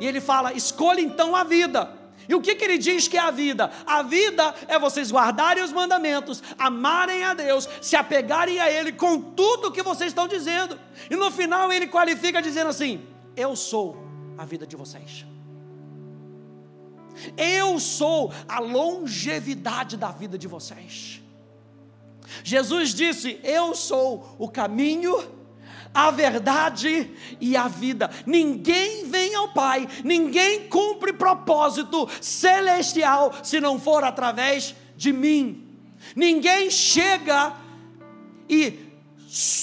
E 0.00 0.06
ele 0.06 0.20
fala: 0.20 0.52
escolha 0.52 1.00
então 1.00 1.34
a 1.34 1.44
vida. 1.44 2.01
E 2.28 2.34
o 2.34 2.40
que, 2.40 2.54
que 2.54 2.64
ele 2.64 2.78
diz 2.78 3.08
que 3.08 3.16
é 3.16 3.20
a 3.20 3.30
vida? 3.30 3.70
A 3.86 4.02
vida 4.02 4.54
é 4.68 4.78
vocês 4.78 5.10
guardarem 5.10 5.62
os 5.62 5.72
mandamentos, 5.72 6.42
amarem 6.58 7.24
a 7.24 7.34
Deus, 7.34 7.68
se 7.80 7.96
apegarem 7.96 8.60
a 8.60 8.70
Ele 8.70 8.92
com 8.92 9.20
tudo 9.20 9.68
o 9.68 9.72
que 9.72 9.82
vocês 9.82 10.10
estão 10.10 10.28
dizendo. 10.28 10.78
E 11.10 11.16
no 11.16 11.30
final 11.30 11.72
ele 11.72 11.86
qualifica 11.88 12.40
dizendo 12.40 12.68
assim: 12.68 13.04
Eu 13.36 13.56
sou 13.56 13.96
a 14.38 14.44
vida 14.44 14.66
de 14.66 14.76
vocês. 14.76 15.26
Eu 17.36 17.78
sou 17.78 18.32
a 18.48 18.58
longevidade 18.58 19.96
da 19.96 20.10
vida 20.10 20.38
de 20.38 20.48
vocês. 20.48 21.20
Jesus 22.44 22.94
disse: 22.94 23.40
Eu 23.42 23.74
sou 23.74 24.36
o 24.38 24.48
caminho, 24.48 25.41
a 25.94 26.10
verdade 26.10 27.10
e 27.40 27.56
a 27.56 27.68
vida. 27.68 28.10
Ninguém 28.26 29.06
vem 29.08 29.34
ao 29.34 29.52
Pai, 29.52 29.88
ninguém 30.04 30.68
cumpre 30.68 31.12
propósito 31.12 32.08
celestial 32.20 33.32
se 33.42 33.60
não 33.60 33.78
for 33.78 34.04
através 34.04 34.74
de 34.96 35.12
mim. 35.12 35.68
Ninguém 36.16 36.70
chega 36.70 37.54
e, 38.48 38.92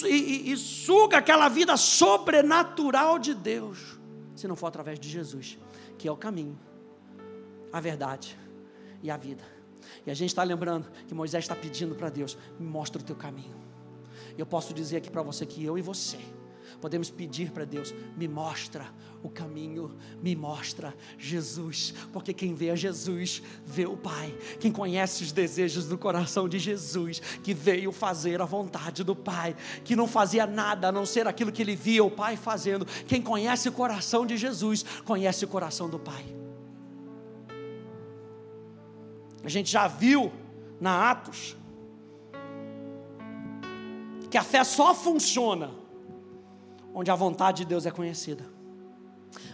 e, 0.06 0.52
e 0.52 0.58
suga 0.58 1.18
aquela 1.18 1.50
vida 1.50 1.76
sobrenatural 1.78 3.20
de 3.20 3.34
Deus 3.34 4.00
se 4.36 4.48
não 4.48 4.56
for 4.56 4.68
através 4.68 4.98
de 4.98 5.10
Jesus, 5.10 5.58
que 5.98 6.08
é 6.08 6.12
o 6.12 6.16
caminho 6.16 6.58
a 7.72 7.80
verdade 7.80 8.38
e 9.02 9.10
a 9.10 9.18
vida. 9.18 9.44
E 10.06 10.12
a 10.12 10.14
gente 10.14 10.30
está 10.30 10.44
lembrando 10.44 10.88
que 11.08 11.14
Moisés 11.14 11.44
está 11.44 11.56
pedindo 11.56 11.96
para 11.96 12.10
Deus: 12.10 12.38
me 12.60 12.68
mostra 12.68 13.02
o 13.02 13.06
teu 13.06 13.16
caminho. 13.16 13.69
Eu 14.40 14.46
posso 14.46 14.74
dizer 14.74 14.98
aqui 14.98 15.10
para 15.10 15.22
você 15.22 15.46
que 15.46 15.64
eu 15.64 15.78
e 15.78 15.82
você 15.82 16.18
podemos 16.80 17.10
pedir 17.10 17.52
para 17.52 17.66
Deus: 17.66 17.94
me 18.18 18.28
mostra 18.28 18.86
o 19.22 19.30
caminho, 19.30 19.98
me 20.22 20.36
mostra 20.36 20.96
Jesus, 21.18 21.94
porque 22.14 22.34
quem 22.34 22.54
vê 22.54 22.70
a 22.70 22.76
Jesus 22.76 23.42
vê 23.66 23.86
o 23.86 23.98
Pai. 23.98 24.34
Quem 24.60 24.72
conhece 24.72 25.24
os 25.24 25.32
desejos 25.32 25.86
do 25.86 25.98
coração 25.98 26.48
de 26.48 26.58
Jesus, 26.58 27.20
que 27.44 27.54
veio 27.54 27.92
fazer 27.92 28.42
a 28.42 28.46
vontade 28.46 29.04
do 29.04 29.16
Pai, 29.16 29.56
que 29.84 29.96
não 29.96 30.08
fazia 30.08 30.48
nada 30.48 30.88
a 30.88 30.92
não 30.92 31.06
ser 31.06 31.28
aquilo 31.28 31.52
que 31.52 31.62
ele 31.62 31.76
via 31.76 32.04
o 32.04 32.12
Pai 32.12 32.38
fazendo. 32.38 32.86
Quem 33.08 33.22
conhece 33.22 33.68
o 33.68 33.74
coração 33.74 34.26
de 34.26 34.38
Jesus, 34.38 34.86
conhece 35.06 35.44
o 35.44 35.48
coração 35.48 35.90
do 35.90 36.00
Pai. 36.00 36.26
A 39.44 39.50
gente 39.50 39.72
já 39.72 39.88
viu 39.88 40.32
na 40.80 41.12
Atos 41.12 41.56
que 44.30 44.38
a 44.38 44.44
fé 44.44 44.64
só 44.64 44.94
funciona 44.94 45.72
onde 46.94 47.10
a 47.12 47.16
vontade 47.16 47.60
de 47.60 47.66
Deus 47.66 47.86
é 47.86 47.92
conhecida. 47.92 48.46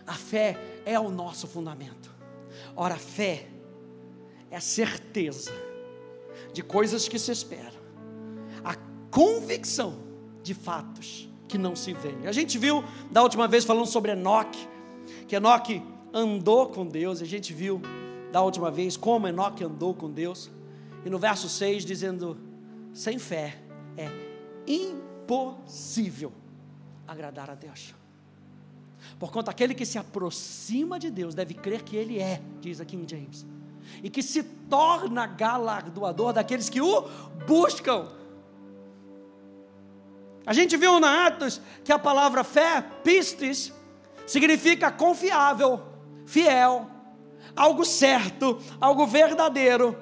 A 0.05 0.13
fé 0.13 0.57
é 0.85 0.99
o 0.99 1.09
nosso 1.09 1.47
fundamento. 1.47 2.13
Ora, 2.75 2.95
a 2.95 2.99
fé 2.99 3.47
é 4.49 4.57
a 4.57 4.61
certeza 4.61 5.51
de 6.53 6.63
coisas 6.63 7.07
que 7.07 7.19
se 7.19 7.31
esperam, 7.31 7.81
a 8.63 8.75
convicção 9.09 9.97
de 10.41 10.53
fatos 10.53 11.29
que 11.47 11.57
não 11.57 11.75
se 11.75 11.93
veem. 11.93 12.27
A 12.27 12.31
gente 12.31 12.57
viu 12.57 12.83
da 13.11 13.21
última 13.21 13.47
vez 13.47 13.65
falando 13.65 13.87
sobre 13.87 14.11
Enoque, 14.11 14.67
que 15.27 15.35
Enoque 15.35 15.81
andou 16.13 16.69
com 16.69 16.85
Deus, 16.85 17.21
a 17.21 17.25
gente 17.25 17.53
viu 17.53 17.81
da 18.31 18.41
última 18.41 18.71
vez, 18.71 18.95
como 18.95 19.27
Enoque 19.27 19.63
andou 19.63 19.93
com 19.93 20.09
Deus. 20.09 20.49
E 21.05 21.09
no 21.09 21.19
verso 21.19 21.47
6 21.47 21.85
dizendo: 21.85 22.37
sem 22.93 23.19
fé 23.19 23.57
é 23.97 24.34
impossível 24.67 26.31
agradar 27.07 27.49
a 27.49 27.55
Deus. 27.55 27.93
Porquanto 29.19 29.49
aquele 29.49 29.73
que 29.73 29.85
se 29.85 29.97
aproxima 29.97 30.99
de 30.99 31.09
Deus 31.09 31.35
deve 31.35 31.53
crer 31.53 31.83
que 31.83 31.95
Ele 31.95 32.19
é, 32.19 32.41
diz 32.59 32.81
aqui 32.81 32.95
em 32.95 33.07
James, 33.07 33.45
e 34.03 34.09
que 34.09 34.23
se 34.23 34.43
torna 34.43 35.27
galardoador 35.27 36.33
daqueles 36.33 36.69
que 36.69 36.81
o 36.81 37.03
buscam. 37.47 38.07
A 40.45 40.53
gente 40.53 40.75
viu 40.77 40.99
na 40.99 41.27
Atos 41.27 41.61
que 41.83 41.91
a 41.91 41.99
palavra 41.99 42.43
fé, 42.43 42.81
pistes, 43.03 43.71
significa 44.27 44.91
confiável, 44.91 45.81
fiel, 46.25 46.89
algo 47.55 47.85
certo, 47.85 48.59
algo 48.81 49.07
verdadeiro. 49.07 49.97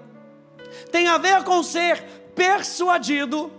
Tem 0.92 1.08
a 1.08 1.18
ver 1.18 1.44
com 1.44 1.62
ser 1.62 2.02
persuadido, 2.36 3.52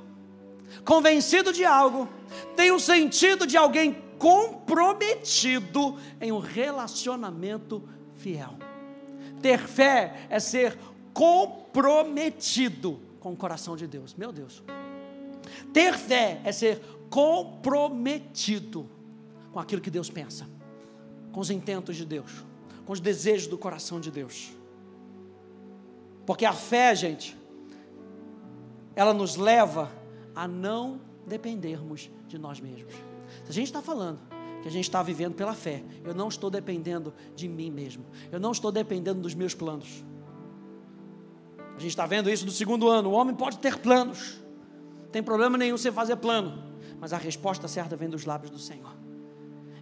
convencido 0.84 1.52
de 1.52 1.64
algo, 1.64 2.08
tem 2.56 2.70
o 2.70 2.80
sentido 2.80 3.46
de 3.46 3.56
alguém 3.56 4.02
comprometido 4.18 5.98
em 6.20 6.32
um 6.32 6.38
relacionamento 6.38 7.82
fiel. 8.14 8.54
Ter 9.42 9.58
fé 9.58 10.26
é 10.30 10.40
ser 10.40 10.78
comprometido 11.12 13.00
com 13.20 13.32
o 13.32 13.37
coração 13.37 13.76
de 13.76 13.87
Deus. 13.87 14.14
Meu 14.14 14.32
Deus. 14.32 14.62
Ter 15.72 15.94
fé 15.98 16.40
é 16.44 16.52
ser 16.52 16.80
comprometido 17.10 18.88
com 19.52 19.60
aquilo 19.60 19.82
que 19.82 19.90
Deus 19.90 20.08
pensa, 20.10 20.48
com 21.30 21.40
os 21.40 21.50
intentos 21.50 21.96
de 21.96 22.04
Deus 22.04 22.44
com 22.84 22.92
os 22.92 23.00
desejos 23.00 23.46
do 23.46 23.58
coração 23.58 24.00
de 24.00 24.10
Deus. 24.10 24.52
Porque 26.26 26.44
a 26.44 26.52
fé, 26.52 26.94
gente, 26.94 27.37
ela 28.94 29.12
nos 29.12 29.37
leva 29.37 29.90
a 30.34 30.48
não 30.48 31.00
dependermos 31.26 32.10
de 32.26 32.38
nós 32.38 32.60
mesmos. 32.60 32.92
Se 33.44 33.50
a 33.50 33.52
gente 33.52 33.66
está 33.66 33.80
falando 33.80 34.18
que 34.62 34.68
a 34.68 34.70
gente 34.70 34.84
está 34.84 35.02
vivendo 35.02 35.34
pela 35.34 35.54
fé, 35.54 35.82
eu 36.02 36.14
não 36.14 36.28
estou 36.28 36.50
dependendo 36.50 37.12
de 37.34 37.48
mim 37.48 37.70
mesmo, 37.70 38.04
eu 38.32 38.40
não 38.40 38.52
estou 38.52 38.72
dependendo 38.72 39.20
dos 39.20 39.34
meus 39.34 39.54
planos. 39.54 40.04
A 41.76 41.78
gente 41.78 41.90
está 41.90 42.06
vendo 42.06 42.30
isso 42.30 42.46
no 42.46 42.52
segundo 42.52 42.88
ano. 42.88 43.10
O 43.10 43.12
homem 43.12 43.34
pode 43.34 43.58
ter 43.58 43.78
planos, 43.78 44.40
não 45.02 45.08
tem 45.10 45.22
problema 45.22 45.58
nenhum 45.58 45.76
você 45.76 45.92
fazer 45.92 46.16
plano, 46.16 46.62
mas 46.98 47.12
a 47.12 47.18
resposta 47.18 47.68
certa 47.68 47.96
vem 47.96 48.08
dos 48.08 48.24
lábios 48.24 48.50
do 48.50 48.58
Senhor. 48.58 48.94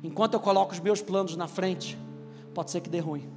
Enquanto 0.02 0.34
eu 0.34 0.40
coloco 0.40 0.72
os 0.72 0.80
meus 0.80 1.00
planos 1.00 1.36
na 1.36 1.46
frente, 1.46 1.96
pode 2.52 2.70
ser 2.70 2.80
que 2.80 2.90
dê 2.90 2.98
ruim. 2.98 3.30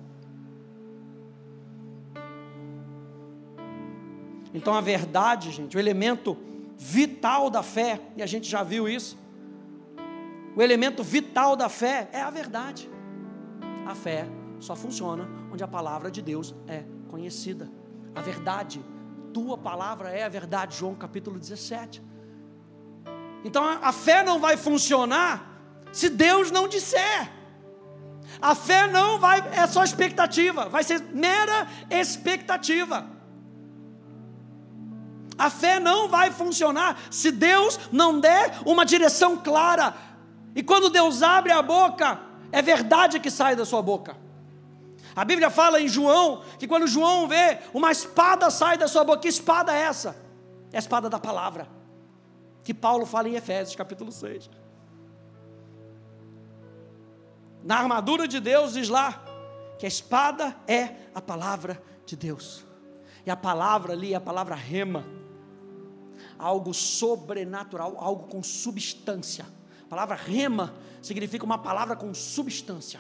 Então 4.54 4.74
a 4.74 4.82
verdade, 4.82 5.52
gente, 5.52 5.76
o 5.76 5.80
elemento 5.80 6.38
vital 6.78 7.50
da 7.50 7.64
fé, 7.64 8.02
e 8.16 8.24
a 8.24 8.26
gente 8.26 8.50
já 8.50 8.64
viu 8.64 8.88
isso. 8.88 9.18
O 10.56 10.62
elemento 10.62 11.04
vital 11.04 11.56
da 11.56 11.70
fé 11.70 12.10
é 12.12 12.22
a 12.22 12.30
verdade. 12.30 12.90
A 13.86 13.94
fé 13.94 14.28
só 14.60 14.76
funciona 14.76 15.28
onde 15.52 15.64
a 15.64 15.68
palavra 15.68 16.10
de 16.10 16.22
Deus 16.22 16.56
é 16.68 16.84
conhecida. 17.10 17.70
A 18.14 18.22
verdade, 18.22 18.84
tua 19.34 19.58
palavra 19.58 20.10
é 20.10 20.24
a 20.24 20.30
verdade, 20.30 20.78
João 20.78 20.96
capítulo 20.96 21.38
17. 21.38 22.02
Então 23.44 23.64
a 23.64 23.92
fé 23.92 24.24
não 24.24 24.40
vai 24.40 24.58
funcionar 24.58 25.62
se 25.92 26.10
Deus 26.10 26.52
não 26.52 26.68
disser. 26.68 27.32
A 28.42 28.56
fé 28.56 28.88
não 28.88 29.20
vai, 29.20 29.40
é 29.54 29.68
só 29.68 29.84
expectativa, 29.84 30.68
vai 30.68 30.84
ser 30.84 31.02
mera 31.14 31.68
expectativa. 31.90 33.15
A 35.38 35.50
fé 35.50 35.80
não 35.80 36.08
vai 36.08 36.32
funcionar 36.32 36.98
se 37.12 37.32
Deus 37.32 37.80
não 37.92 38.20
der 38.20 38.60
uma 38.66 38.86
direção 38.86 39.38
clara. 39.38 39.94
E 40.56 40.64
quando 40.64 40.90
Deus 40.90 41.22
abre 41.22 41.52
a 41.52 41.62
boca, 41.62 42.20
é 42.52 42.62
verdade 42.62 43.20
que 43.20 43.30
sai 43.30 43.56
da 43.56 43.66
sua 43.66 43.82
boca. 43.82 44.16
A 45.16 45.24
Bíblia 45.24 45.50
fala 45.50 45.80
em 45.80 45.88
João 45.88 46.42
que 46.60 46.68
quando 46.68 46.88
João 46.88 47.28
vê 47.28 47.60
uma 47.74 47.92
espada 47.92 48.50
sai 48.50 48.78
da 48.78 48.88
sua 48.88 49.04
boca, 49.04 49.20
que 49.20 49.28
espada 49.28 49.74
é 49.74 49.82
essa? 49.82 50.16
É 50.72 50.78
a 50.78 50.80
espada 50.80 51.10
da 51.10 51.20
palavra. 51.20 51.68
Que 52.64 52.74
Paulo 52.74 53.06
fala 53.06 53.30
em 53.30 53.36
Efésios 53.36 53.76
capítulo 53.76 54.12
6. 54.12 54.50
Na 57.64 57.78
armadura 57.78 58.28
de 58.28 58.40
Deus 58.40 58.74
diz 58.74 58.90
lá 58.90 59.24
que 59.80 59.86
a 59.86 59.90
espada 59.90 60.56
é 60.68 60.96
a 61.14 61.22
palavra 61.22 61.82
de 62.06 62.16
Deus. 62.16 62.64
E 63.26 63.32
a 63.32 63.36
palavra 63.36 63.94
ali 63.94 64.14
é 64.14 64.16
a 64.16 64.22
palavra 64.22 64.54
rema. 64.54 65.06
Algo 66.38 66.74
sobrenatural, 66.74 67.96
algo 67.98 68.28
com 68.28 68.44
substância. 68.44 69.46
A 69.86 69.88
palavra 69.88 70.16
rema 70.16 70.74
significa 71.02 71.46
uma 71.46 71.58
palavra 71.58 71.96
com 71.96 72.14
substância. 72.14 73.00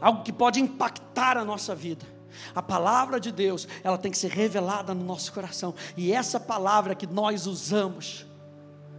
Algo 0.00 0.22
que 0.22 0.32
pode 0.32 0.60
impactar 0.60 1.36
a 1.36 1.44
nossa 1.44 1.74
vida. 1.74 2.06
A 2.54 2.62
palavra 2.62 3.18
de 3.18 3.32
Deus, 3.32 3.66
ela 3.82 3.98
tem 3.98 4.10
que 4.10 4.18
ser 4.18 4.30
revelada 4.30 4.94
no 4.94 5.04
nosso 5.04 5.32
coração. 5.32 5.74
E 5.96 6.12
essa 6.12 6.38
palavra 6.38 6.94
que 6.94 7.06
nós 7.06 7.46
usamos 7.46 8.26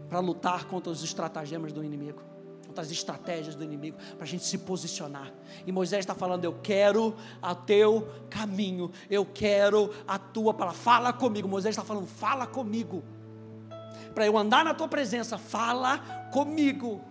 para 0.10 0.20
lutar 0.20 0.66
contra 0.66 0.92
os 0.92 1.04
estratagemas 1.04 1.72
do 1.72 1.84
inimigo, 1.84 2.22
contra 2.70 2.84
as 2.84 2.92
estratégias 2.92 3.56
do 3.56 3.64
inimigo, 3.64 3.98
para 4.16 4.24
a 4.24 4.28
gente 4.28 4.46
se 4.46 4.60
posicionar. 4.60 5.34
E 5.66 5.72
Moisés 5.72 6.02
está 6.02 6.14
falando: 6.14 6.46
Eu 6.46 6.56
quero 6.62 7.16
a 7.42 7.56
teu 7.56 8.08
caminho, 8.30 8.92
eu 9.10 9.26
quero 9.26 9.92
a 10.08 10.20
tua 10.20 10.54
palavra. 10.54 10.80
Fala 10.80 11.12
comigo. 11.12 11.48
Moisés 11.48 11.74
está 11.74 11.84
falando: 11.84 12.06
Fala 12.06 12.46
comigo 12.46 13.04
para 14.14 14.26
eu 14.26 14.38
andar 14.38 14.66
na 14.66 14.74
tua 14.74 14.88
presença, 14.88 15.38
fala 15.38 16.00
comigo. 16.32 17.02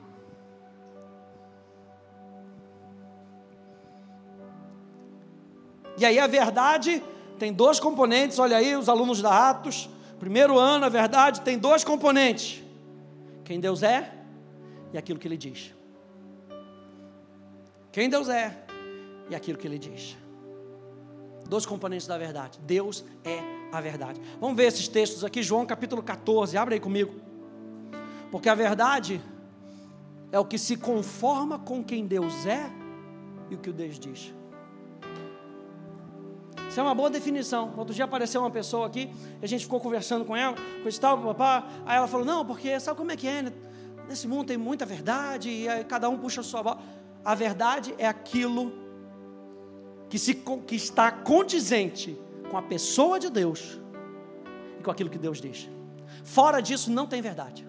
E 5.97 6.05
aí 6.05 6.19
a 6.19 6.27
verdade 6.27 7.03
tem 7.39 7.53
dois 7.53 7.81
componentes, 7.81 8.39
olha 8.39 8.57
aí 8.57 8.77
os 8.77 8.89
alunos 8.89 9.21
da 9.21 9.51
Atos, 9.51 9.89
primeiro 10.21 10.59
ano, 10.59 10.85
a 10.85 10.89
verdade 10.89 11.41
tem 11.41 11.59
dois 11.59 11.83
componentes: 11.83 12.63
quem 13.45 13.59
Deus 13.59 13.83
é 13.83 14.18
e 14.93 14.99
aquilo 14.99 15.19
que 15.19 15.29
Ele 15.29 15.37
diz. 15.37 15.75
Quem 17.93 18.09
Deus 18.09 18.29
é 18.29 18.65
e 19.31 19.35
aquilo 19.35 19.59
que 19.59 19.67
Ele 19.67 19.79
diz. 19.79 20.17
Dois 21.49 21.65
componentes 21.65 22.07
da 22.07 22.19
verdade: 22.19 22.59
Deus 22.63 23.05
é 23.25 23.41
a 23.73 23.81
verdade. 23.81 24.21
Vamos 24.41 24.57
ver 24.57 24.65
esses 24.65 24.89
textos 24.89 25.25
aqui, 25.25 25.43
João 25.43 25.67
capítulo 25.67 26.03
14, 26.03 26.57
abre 26.57 26.75
aí 26.75 26.81
comigo. 26.81 27.15
Porque 28.31 28.49
a 28.49 28.55
verdade 28.55 29.21
é 30.31 30.39
o 30.39 30.45
que 30.45 30.59
se 30.59 30.77
conforma 30.77 31.59
com 31.59 31.83
quem 31.83 32.07
Deus 32.07 32.47
é 32.47 32.71
e 33.51 33.55
o 33.55 33.59
que 33.59 33.71
o 33.71 33.73
Deus 33.73 33.99
diz. 33.99 34.35
Isso 36.69 36.79
é 36.79 36.83
uma 36.83 36.95
boa 36.95 37.09
definição. 37.09 37.73
Outro 37.79 37.95
dia 37.95 38.05
apareceu 38.05 38.43
uma 38.43 38.51
pessoa 38.51 38.87
aqui, 38.87 39.11
a 39.41 39.47
gente 39.47 39.65
ficou 39.65 39.81
conversando 39.81 40.25
com 40.25 40.37
ela, 40.37 40.55
com 40.83 40.89
esse 40.89 41.01
tal, 41.01 41.19
papá. 41.19 41.67
Aí 41.87 41.97
ela 41.97 42.07
falou: 42.07 42.27
Não, 42.27 42.45
porque 42.45 42.79
sabe 42.79 42.99
como 42.99 43.11
é 43.11 43.17
que 43.17 43.27
é? 43.27 43.43
Né? 43.43 43.53
Nesse 44.09 44.27
mundo 44.27 44.47
tem 44.47 44.57
muita 44.57 44.87
verdade 44.87 45.51
e 45.51 45.85
cada 45.85 46.09
um 46.09 46.17
puxa 46.17 46.41
a 46.41 46.45
sua. 46.45 46.79
A 47.25 47.35
verdade 47.35 47.95
é 47.99 48.07
aquilo 48.07 48.73
que, 50.09 50.19
se, 50.19 50.35
que 50.35 50.75
está 50.75 51.11
condizente 51.13 52.19
com 52.51 52.57
a 52.57 52.63
pessoa 52.63 53.21
de 53.21 53.29
Deus 53.29 53.79
e 54.79 54.83
com 54.83 54.91
aquilo 54.91 55.11
que 55.11 55.19
Deus 55.19 55.41
diz. 55.41 55.69
Fora 56.25 56.61
disso, 56.61 56.91
não 56.91 57.07
tem 57.07 57.21
verdade. 57.21 57.69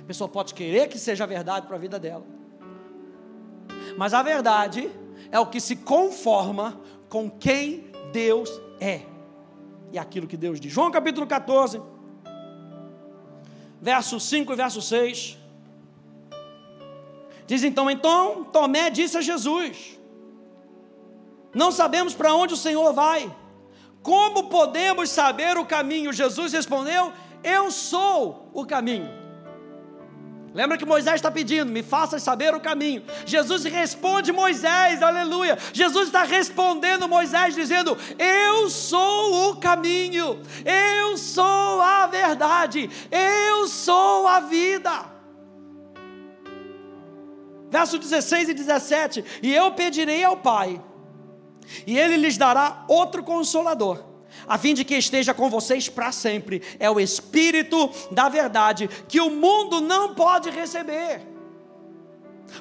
A 0.00 0.04
pessoa 0.04 0.28
pode 0.28 0.52
querer 0.52 0.88
que 0.88 0.98
seja 0.98 1.26
verdade 1.26 1.66
para 1.66 1.76
a 1.76 1.78
vida 1.78 1.98
dela, 1.98 2.26
mas 3.96 4.12
a 4.12 4.22
verdade 4.22 4.90
é 5.30 5.38
o 5.38 5.46
que 5.46 5.60
se 5.60 5.76
conforma 5.76 6.78
com 7.08 7.30
quem 7.30 7.90
Deus 8.12 8.50
é 8.80 9.02
e 9.92 9.98
aquilo 9.98 10.26
que 10.26 10.36
Deus 10.36 10.60
diz. 10.60 10.72
João 10.72 10.90
capítulo 10.90 11.26
14, 11.26 11.80
verso 13.82 14.18
5 14.18 14.52
e 14.52 14.56
verso 14.56 14.80
6. 14.80 15.36
Diz 17.46 17.62
então: 17.62 17.90
Então 17.90 18.44
Tomé 18.44 18.88
disse 18.88 19.18
a 19.18 19.20
Jesus: 19.20 20.00
não 21.54 21.70
sabemos 21.70 22.14
para 22.14 22.34
onde 22.34 22.54
o 22.54 22.56
Senhor 22.56 22.92
vai. 22.92 23.34
Como 24.02 24.48
podemos 24.48 25.10
saber 25.10 25.58
o 25.58 25.66
caminho? 25.66 26.12
Jesus 26.12 26.52
respondeu: 26.52 27.12
Eu 27.44 27.70
sou 27.70 28.48
o 28.52 28.64
caminho. 28.64 29.21
Lembra 30.54 30.76
que 30.76 30.84
Moisés 30.84 31.14
está 31.14 31.30
pedindo, 31.30 31.72
me 31.72 31.82
faça 31.82 32.18
saber 32.18 32.54
o 32.54 32.60
caminho. 32.60 33.02
Jesus 33.24 33.64
responde 33.64 34.32
Moisés, 34.32 35.02
aleluia. 35.02 35.58
Jesus 35.72 36.08
está 36.08 36.24
respondendo 36.24 37.08
Moisés, 37.08 37.54
dizendo: 37.54 37.96
Eu 38.18 38.68
sou 38.68 39.50
o 39.50 39.56
caminho, 39.56 40.40
eu 40.64 41.16
sou 41.16 41.80
a 41.80 42.06
verdade, 42.06 42.90
eu 43.10 43.66
sou 43.66 44.26
a 44.26 44.40
vida. 44.40 45.06
Verso 47.70 47.98
16 47.98 48.50
e 48.50 48.54
17: 48.54 49.24
E 49.42 49.54
eu 49.54 49.70
pedirei 49.70 50.22
ao 50.22 50.36
Pai 50.36 50.80
e 51.86 51.98
ele 51.98 52.16
lhes 52.16 52.36
dará 52.36 52.84
outro 52.88 53.22
consolador, 53.22 54.04
a 54.46 54.58
fim 54.58 54.74
de 54.74 54.84
que 54.84 54.94
esteja 54.94 55.32
com 55.32 55.48
vocês 55.48 55.88
para 55.88 56.12
sempre. 56.12 56.62
É 56.78 56.90
o 56.90 57.00
Espírito 57.00 57.90
da 58.10 58.28
verdade, 58.28 58.88
que 59.08 59.20
o 59.20 59.30
mundo 59.30 59.80
não 59.80 60.14
pode 60.14 60.50
receber, 60.50 61.22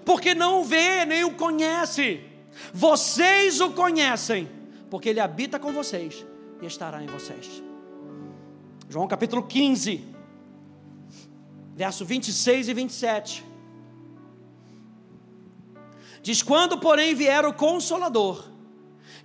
porque 0.06 0.34
não 0.34 0.62
o 0.62 0.63
vê 0.63 1.06
nem 1.06 1.24
o 1.24 1.36
conhece. 1.36 2.22
Vocês 2.74 3.62
o 3.62 3.72
conhecem, 3.72 4.50
porque 4.89 5.10
ele 5.10 5.20
habita 5.20 5.60
com 5.60 5.72
vocês 5.72 6.26
e 6.62 6.65
estará 6.65 7.02
em 7.02 7.08
vocês. 7.08 7.63
João 8.89 9.08
capítulo 9.08 9.44
15, 9.44 10.06
verso 11.76 12.04
26 12.06 12.67
e 12.67 12.74
27. 12.74 13.46
Diz: 16.22 16.44
Quando, 16.44 16.78
porém, 16.78 17.15
vier 17.15 17.46
o 17.46 17.54
Consolador, 17.54 18.50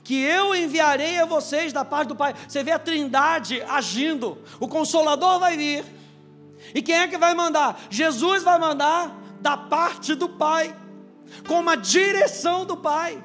que 0.06 0.22
eu 0.22 0.54
enviarei 0.54 1.18
a 1.18 1.24
vocês 1.24 1.72
da 1.72 1.84
parte 1.84 2.06
do 2.06 2.14
Pai. 2.14 2.32
Você 2.46 2.62
vê 2.62 2.70
a 2.70 2.78
Trindade 2.78 3.60
agindo. 3.62 4.38
O 4.60 4.68
Consolador 4.68 5.40
vai 5.40 5.56
vir. 5.56 5.84
E 6.72 6.80
quem 6.80 6.94
é 6.94 7.08
que 7.08 7.18
vai 7.18 7.34
mandar? 7.34 7.84
Jesus 7.90 8.44
vai 8.44 8.56
mandar 8.56 9.20
da 9.40 9.56
parte 9.56 10.14
do 10.14 10.28
Pai, 10.28 10.76
com 11.48 11.58
uma 11.58 11.76
direção 11.76 12.64
do 12.64 12.76
Pai. 12.76 13.20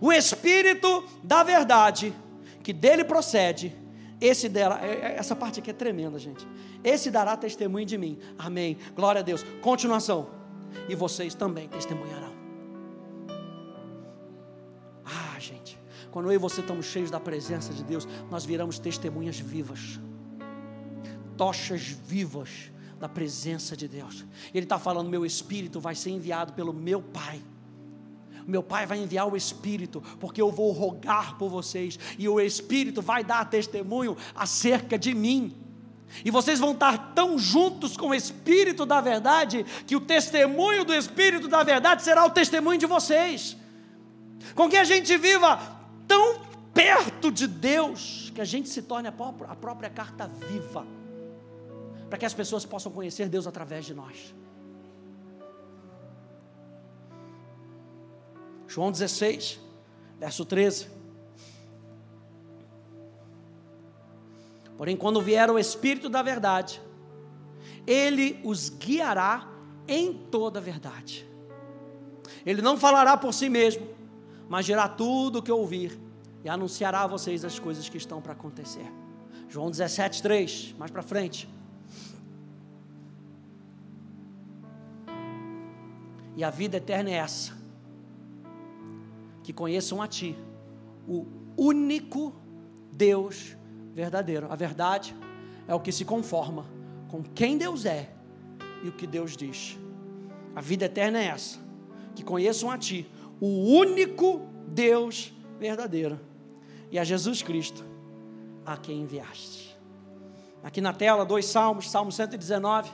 O 0.00 0.12
Espírito 0.12 1.04
da 1.22 1.44
verdade, 1.44 2.12
que 2.64 2.72
dele 2.72 3.04
procede, 3.04 3.72
esse 4.20 4.48
dela, 4.48 4.80
é, 4.82 4.90
é, 4.90 5.16
essa 5.18 5.36
parte 5.36 5.60
aqui 5.60 5.70
é 5.70 5.72
tremenda, 5.72 6.18
gente. 6.18 6.44
Esse 6.82 7.12
dará 7.12 7.36
testemunho 7.36 7.86
de 7.86 7.96
mim. 7.96 8.18
Amém. 8.36 8.76
Glória 8.92 9.20
a 9.20 9.22
Deus. 9.22 9.44
Continuação. 9.62 10.30
E 10.88 10.96
vocês 10.96 11.32
também 11.32 11.68
testemunharão. 11.68 12.27
Quando 16.10 16.26
eu 16.26 16.32
e 16.34 16.38
você 16.38 16.60
estamos 16.60 16.86
cheios 16.86 17.10
da 17.10 17.20
presença 17.20 17.72
de 17.72 17.84
Deus, 17.84 18.06
nós 18.30 18.44
viramos 18.44 18.78
testemunhas 18.78 19.38
vivas, 19.38 20.00
tochas 21.36 21.82
vivas 21.82 22.70
da 22.98 23.08
presença 23.08 23.76
de 23.76 23.86
Deus. 23.86 24.24
Ele 24.52 24.64
está 24.64 24.78
falando: 24.78 25.08
meu 25.08 25.24
espírito 25.24 25.80
vai 25.80 25.94
ser 25.94 26.10
enviado 26.10 26.52
pelo 26.52 26.72
meu 26.72 27.00
Pai. 27.00 27.40
Meu 28.46 28.62
Pai 28.62 28.86
vai 28.86 28.98
enviar 28.98 29.30
o 29.30 29.36
Espírito, 29.36 30.02
porque 30.18 30.40
eu 30.40 30.50
vou 30.50 30.72
rogar 30.72 31.36
por 31.36 31.50
vocês, 31.50 31.98
e 32.18 32.26
o 32.26 32.40
Espírito 32.40 33.02
vai 33.02 33.22
dar 33.22 33.44
testemunho 33.44 34.16
acerca 34.34 34.98
de 34.98 35.12
mim. 35.12 35.54
E 36.24 36.30
vocês 36.30 36.58
vão 36.58 36.72
estar 36.72 37.12
tão 37.14 37.38
juntos 37.38 37.94
com 37.94 38.08
o 38.08 38.14
Espírito 38.14 38.86
da 38.86 39.02
verdade, 39.02 39.66
que 39.86 39.94
o 39.94 40.00
testemunho 40.00 40.82
do 40.82 40.94
Espírito 40.94 41.46
da 41.46 41.62
verdade 41.62 42.02
será 42.02 42.24
o 42.24 42.30
testemunho 42.30 42.78
de 42.78 42.86
vocês. 42.86 43.54
Com 44.54 44.66
que 44.66 44.78
a 44.78 44.84
gente 44.84 45.14
viva 45.18 45.77
tão 46.08 46.40
perto 46.74 47.30
de 47.30 47.46
Deus, 47.46 48.32
que 48.34 48.40
a 48.40 48.44
gente 48.44 48.68
se 48.68 48.82
torne 48.82 49.08
a 49.08 49.12
própria, 49.12 49.50
a 49.50 49.54
própria 49.54 49.90
carta 49.90 50.26
viva, 50.26 50.86
para 52.08 52.18
que 52.18 52.24
as 52.24 52.34
pessoas 52.34 52.64
possam 52.64 52.90
conhecer 52.90 53.28
Deus 53.28 53.46
através 53.46 53.84
de 53.84 53.94
nós. 53.94 54.34
João 58.66 58.90
16, 58.90 59.60
verso 60.18 60.44
13. 60.44 60.88
Porém, 64.76 64.96
quando 64.96 65.20
vier 65.20 65.50
o 65.50 65.58
Espírito 65.58 66.08
da 66.08 66.22
Verdade, 66.22 66.80
ele 67.86 68.38
os 68.44 68.68
guiará 68.68 69.48
em 69.88 70.12
toda 70.12 70.60
a 70.60 70.62
verdade. 70.62 71.26
Ele 72.44 72.62
não 72.62 72.76
falará 72.76 73.16
por 73.16 73.32
si 73.32 73.48
mesmo, 73.48 73.84
mas 74.48 74.64
dirá 74.64 74.88
tudo 74.88 75.38
o 75.38 75.42
que 75.42 75.52
ouvir 75.52 75.98
e 76.44 76.48
anunciará 76.48 77.02
a 77.02 77.06
vocês 77.06 77.44
as 77.44 77.58
coisas 77.58 77.88
que 77.88 77.96
estão 77.96 78.20
para 78.20 78.32
acontecer. 78.32 78.90
João 79.48 79.70
17, 79.70 80.22
3, 80.22 80.74
mais 80.78 80.90
para 80.90 81.02
frente. 81.02 81.48
E 86.36 86.44
a 86.44 86.50
vida 86.50 86.76
eterna 86.76 87.10
é 87.10 87.14
essa: 87.14 87.52
que 89.42 89.52
conheçam 89.52 90.00
a 90.00 90.06
Ti, 90.06 90.36
o 91.06 91.26
único 91.56 92.34
Deus 92.92 93.56
verdadeiro. 93.94 94.46
A 94.50 94.54
verdade 94.54 95.16
é 95.66 95.74
o 95.74 95.80
que 95.80 95.90
se 95.90 96.04
conforma 96.04 96.64
com 97.08 97.22
quem 97.22 97.58
Deus 97.58 97.84
é 97.84 98.12
e 98.84 98.88
o 98.88 98.92
que 98.92 99.06
Deus 99.06 99.36
diz. 99.36 99.76
A 100.54 100.60
vida 100.60 100.84
eterna 100.84 101.18
é 101.18 101.24
essa: 101.24 101.58
que 102.14 102.22
conheçam 102.22 102.70
a 102.70 102.78
Ti, 102.78 103.10
o 103.40 103.46
único 103.46 104.46
Deus 104.66 105.32
verdadeiro, 105.58 106.20
e 106.90 106.98
a 106.98 107.04
Jesus 107.04 107.42
Cristo, 107.42 107.84
a 108.64 108.76
quem 108.76 109.02
enviaste. 109.02 109.76
Aqui 110.62 110.80
na 110.80 110.92
tela, 110.92 111.24
dois 111.24 111.46
salmos, 111.46 111.90
Salmo 111.90 112.10
119, 112.10 112.90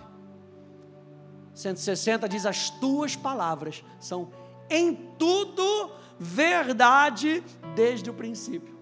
160 1.54 2.28
diz: 2.28 2.44
As 2.46 2.70
tuas 2.70 3.16
palavras 3.16 3.82
são 4.00 4.30
em 4.68 4.94
tudo 5.18 5.90
verdade 6.18 7.42
desde 7.74 8.10
o 8.10 8.14
princípio 8.14 8.74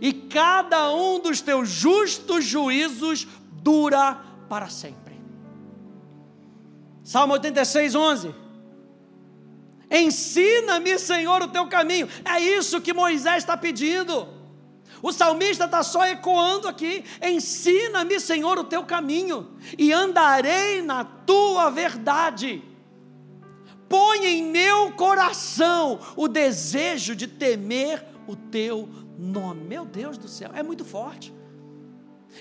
e 0.00 0.12
cada 0.12 0.92
um 0.92 1.20
dos 1.20 1.40
teus 1.40 1.68
justos 1.68 2.44
juízos 2.44 3.26
dura 3.52 4.20
para 4.48 4.68
sempre. 4.68 5.18
Salmo 7.02 7.32
86, 7.34 7.94
11. 7.94 8.34
Ensina-me, 9.90 10.98
Senhor, 10.98 11.42
o 11.42 11.48
teu 11.48 11.66
caminho. 11.66 12.08
É 12.24 12.40
isso 12.40 12.80
que 12.80 12.92
Moisés 12.92 13.38
está 13.38 13.56
pedindo. 13.56 14.28
O 15.02 15.12
salmista 15.12 15.64
está 15.64 15.82
só 15.82 16.04
ecoando 16.06 16.68
aqui: 16.68 17.04
ensina-me, 17.22 18.18
Senhor, 18.20 18.58
o 18.58 18.64
teu 18.64 18.84
caminho, 18.84 19.48
e 19.76 19.92
andarei 19.92 20.82
na 20.82 21.04
tua 21.04 21.70
verdade. 21.70 22.62
Põe 23.88 24.26
em 24.26 24.44
meu 24.44 24.92
coração 24.92 25.98
o 26.14 26.28
desejo 26.28 27.16
de 27.16 27.26
temer 27.26 28.04
o 28.26 28.36
teu 28.36 28.88
nome. 29.18 29.64
Meu 29.64 29.86
Deus 29.86 30.18
do 30.18 30.28
céu, 30.28 30.50
é 30.54 30.62
muito 30.62 30.84
forte. 30.84 31.32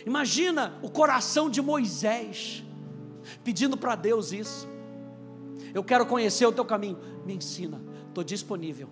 Imagina 0.05 0.77
o 0.81 0.89
coração 0.89 1.49
de 1.49 1.61
Moisés 1.61 2.63
pedindo 3.43 3.77
para 3.77 3.95
Deus 3.95 4.31
isso. 4.31 4.67
Eu 5.73 5.83
quero 5.83 6.05
conhecer 6.05 6.45
o 6.45 6.51
teu 6.51 6.65
caminho. 6.65 6.97
Me 7.27 7.35
ensina. 7.35 7.81
Estou 8.07 8.23
disponível. 8.23 8.87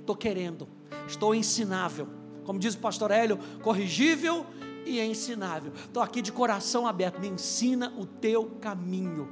Estou 0.00 0.16
querendo. 0.16 0.66
Estou 1.06 1.32
ensinável. 1.32 2.08
Como 2.44 2.58
diz 2.58 2.74
o 2.74 2.78
pastor 2.78 3.12
Hélio, 3.12 3.38
corrigível 3.62 4.44
e 4.84 5.00
ensinável. 5.00 5.72
Estou 5.72 6.02
aqui 6.02 6.20
de 6.20 6.32
coração 6.32 6.88
aberto. 6.88 7.20
Me 7.20 7.28
ensina 7.28 7.94
o 7.96 8.04
teu 8.04 8.46
caminho. 8.60 9.28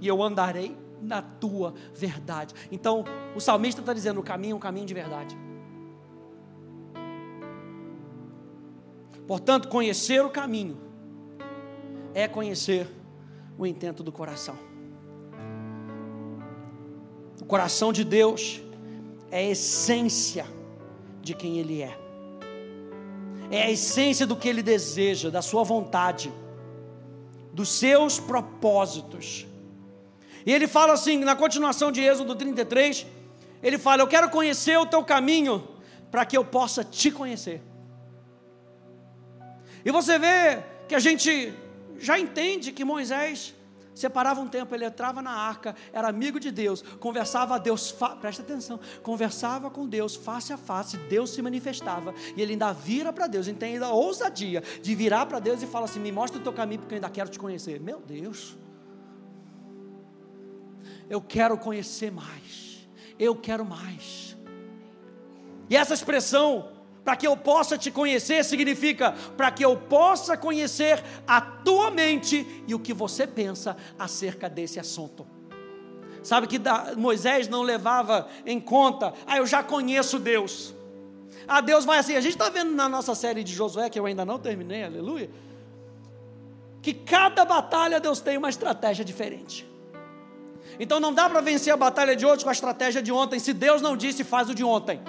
E 0.00 0.06
eu 0.06 0.22
andarei 0.22 0.76
na 1.02 1.20
tua 1.20 1.74
verdade. 1.92 2.54
Então, 2.70 3.04
o 3.34 3.40
salmista 3.40 3.80
está 3.80 3.92
dizendo: 3.92 4.20
o 4.20 4.22
caminho 4.22 4.52
é 4.52 4.56
um 4.56 4.60
caminho 4.60 4.86
de 4.86 4.94
verdade. 4.94 5.36
Portanto, 9.26 9.68
conhecer 9.68 10.24
o 10.24 10.30
caminho 10.30 10.78
é 12.14 12.28
conhecer 12.28 12.88
o 13.58 13.66
intento 13.66 14.04
do 14.04 14.12
coração. 14.12 14.67
Coração 17.48 17.94
de 17.94 18.04
Deus 18.04 18.60
é 19.30 19.38
a 19.38 19.42
essência 19.42 20.46
de 21.22 21.34
quem 21.34 21.58
Ele 21.58 21.80
é, 21.80 21.98
é 23.50 23.62
a 23.62 23.70
essência 23.70 24.26
do 24.26 24.36
que 24.36 24.46
Ele 24.46 24.62
deseja, 24.62 25.30
da 25.30 25.40
Sua 25.40 25.64
vontade, 25.64 26.30
dos 27.52 27.70
seus 27.70 28.20
propósitos. 28.20 29.46
E 30.44 30.52
ele 30.52 30.68
fala 30.68 30.92
assim, 30.92 31.18
na 31.18 31.34
continuação 31.34 31.90
de 31.90 32.00
Êxodo 32.02 32.34
33, 32.36 33.06
ele 33.62 33.78
fala: 33.78 34.02
Eu 34.02 34.06
quero 34.06 34.30
conhecer 34.30 34.78
o 34.78 34.86
teu 34.86 35.02
caminho, 35.02 35.66
para 36.10 36.24
que 36.24 36.36
eu 36.36 36.44
possa 36.44 36.84
te 36.84 37.10
conhecer. 37.10 37.60
E 39.84 39.90
você 39.90 40.18
vê 40.18 40.62
que 40.86 40.94
a 40.94 40.98
gente 40.98 41.52
já 41.98 42.18
entende 42.18 42.72
que 42.72 42.84
Moisés 42.84 43.54
separava 43.98 44.40
um 44.40 44.48
tempo, 44.48 44.74
ele 44.74 44.84
entrava 44.84 45.20
na 45.20 45.32
arca, 45.32 45.74
era 45.92 46.08
amigo 46.08 46.38
de 46.38 46.50
Deus, 46.50 46.82
conversava 47.00 47.56
a 47.56 47.58
Deus, 47.58 47.92
presta 48.20 48.42
atenção, 48.42 48.78
conversava 49.02 49.70
com 49.70 49.86
Deus 49.86 50.14
face 50.14 50.52
a 50.52 50.56
face, 50.56 50.96
Deus 50.96 51.30
se 51.30 51.42
manifestava, 51.42 52.14
e 52.36 52.40
ele 52.40 52.52
ainda 52.52 52.72
vira 52.72 53.12
para 53.12 53.26
Deus, 53.26 53.48
então 53.48 53.68
ainda 53.68 53.86
a 53.86 53.92
ousadia 53.92 54.62
de 54.80 54.94
virar 54.94 55.26
para 55.26 55.38
Deus 55.38 55.62
e 55.62 55.66
fala 55.66 55.86
assim: 55.86 56.00
me 56.00 56.12
mostra 56.12 56.38
o 56.38 56.42
teu 56.42 56.52
caminho, 56.52 56.80
porque 56.80 56.94
eu 56.94 56.96
ainda 56.96 57.10
quero 57.10 57.28
te 57.28 57.38
conhecer. 57.38 57.80
Meu 57.80 58.00
Deus, 58.00 58.56
eu 61.10 61.20
quero 61.20 61.58
conhecer 61.58 62.12
mais, 62.12 62.88
eu 63.18 63.34
quero 63.34 63.64
mais. 63.64 64.36
E 65.68 65.76
essa 65.76 65.92
expressão, 65.92 66.77
para 67.08 67.16
que 67.16 67.26
eu 67.26 67.34
possa 67.34 67.78
te 67.78 67.90
conhecer, 67.90 68.44
significa 68.44 69.14
para 69.34 69.50
que 69.50 69.64
eu 69.64 69.74
possa 69.74 70.36
conhecer 70.36 71.02
a 71.26 71.40
tua 71.40 71.90
mente 71.90 72.46
e 72.66 72.74
o 72.74 72.78
que 72.78 72.92
você 72.92 73.26
pensa 73.26 73.78
acerca 73.98 74.46
desse 74.46 74.78
assunto. 74.78 75.26
Sabe 76.22 76.46
que 76.46 76.60
Moisés 76.98 77.48
não 77.48 77.62
levava 77.62 78.28
em 78.44 78.60
conta, 78.60 79.14
ah, 79.26 79.38
eu 79.38 79.46
já 79.46 79.62
conheço 79.62 80.18
Deus. 80.18 80.74
Ah, 81.46 81.62
Deus 81.62 81.86
vai 81.86 81.96
assim. 81.96 82.14
A 82.14 82.20
gente 82.20 82.32
está 82.32 82.50
vendo 82.50 82.72
na 82.72 82.90
nossa 82.90 83.14
série 83.14 83.42
de 83.42 83.54
Josué, 83.54 83.88
que 83.88 83.98
eu 83.98 84.04
ainda 84.04 84.26
não 84.26 84.38
terminei, 84.38 84.84
aleluia, 84.84 85.30
que 86.82 86.92
cada 86.92 87.42
batalha 87.42 87.98
Deus 87.98 88.20
tem 88.20 88.36
uma 88.36 88.50
estratégia 88.50 89.02
diferente. 89.02 89.66
Então 90.78 91.00
não 91.00 91.14
dá 91.14 91.26
para 91.26 91.40
vencer 91.40 91.72
a 91.72 91.76
batalha 91.78 92.14
de 92.14 92.26
hoje 92.26 92.44
com 92.44 92.50
a 92.50 92.52
estratégia 92.52 93.00
de 93.00 93.10
ontem, 93.10 93.38
se 93.38 93.54
Deus 93.54 93.80
não 93.80 93.96
disse, 93.96 94.24
faz 94.24 94.50
o 94.50 94.54
de 94.54 94.62
ontem. 94.62 95.00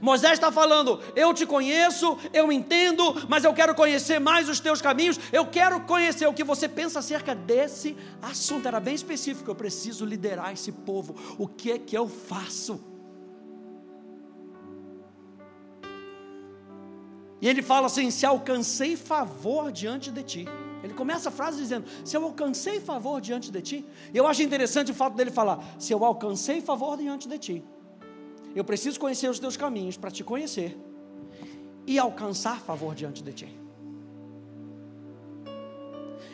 Moisés 0.00 0.34
está 0.34 0.50
falando: 0.50 1.00
Eu 1.14 1.32
te 1.34 1.46
conheço, 1.46 2.18
eu 2.32 2.50
entendo, 2.50 3.26
mas 3.28 3.44
eu 3.44 3.52
quero 3.52 3.74
conhecer 3.74 4.18
mais 4.18 4.48
os 4.48 4.60
teus 4.60 4.80
caminhos, 4.80 5.18
eu 5.32 5.46
quero 5.46 5.80
conhecer 5.82 6.26
o 6.26 6.34
que 6.34 6.44
você 6.44 6.68
pensa 6.68 6.98
acerca 6.98 7.34
desse 7.34 7.96
assunto. 8.20 8.66
Era 8.68 8.80
bem 8.80 8.94
específico: 8.94 9.50
eu 9.50 9.54
preciso 9.54 10.04
liderar 10.04 10.52
esse 10.52 10.72
povo. 10.72 11.14
O 11.38 11.46
que 11.46 11.72
é 11.72 11.78
que 11.78 11.96
eu 11.96 12.08
faço? 12.08 12.92
E 17.42 17.48
ele 17.48 17.60
fala 17.60 17.86
assim: 17.86 18.10
Se 18.10 18.24
alcancei 18.24 18.96
favor 18.96 19.72
diante 19.72 20.12
de 20.12 20.22
ti. 20.22 20.48
Ele 20.82 20.94
começa 20.94 21.28
a 21.28 21.32
frase 21.32 21.58
dizendo: 21.58 21.86
Se 22.04 22.16
eu 22.16 22.24
alcancei 22.24 22.80
favor 22.80 23.20
diante 23.20 23.50
de 23.50 23.60
ti. 23.60 23.86
Eu 24.14 24.28
acho 24.28 24.42
interessante 24.42 24.92
o 24.92 24.94
fato 24.94 25.14
dele 25.14 25.32
falar: 25.32 25.58
Se 25.76 25.92
eu 25.92 26.04
alcancei 26.04 26.60
favor 26.60 26.96
diante 26.96 27.28
de 27.28 27.38
ti. 27.38 27.64
Eu 28.54 28.64
preciso 28.64 29.00
conhecer 29.00 29.28
os 29.28 29.38
teus 29.38 29.56
caminhos 29.56 29.96
para 29.96 30.10
te 30.10 30.22
conhecer 30.22 30.78
e 31.86 31.98
alcançar 31.98 32.60
favor 32.60 32.94
diante 32.94 33.22
de 33.22 33.32
ti. 33.32 33.58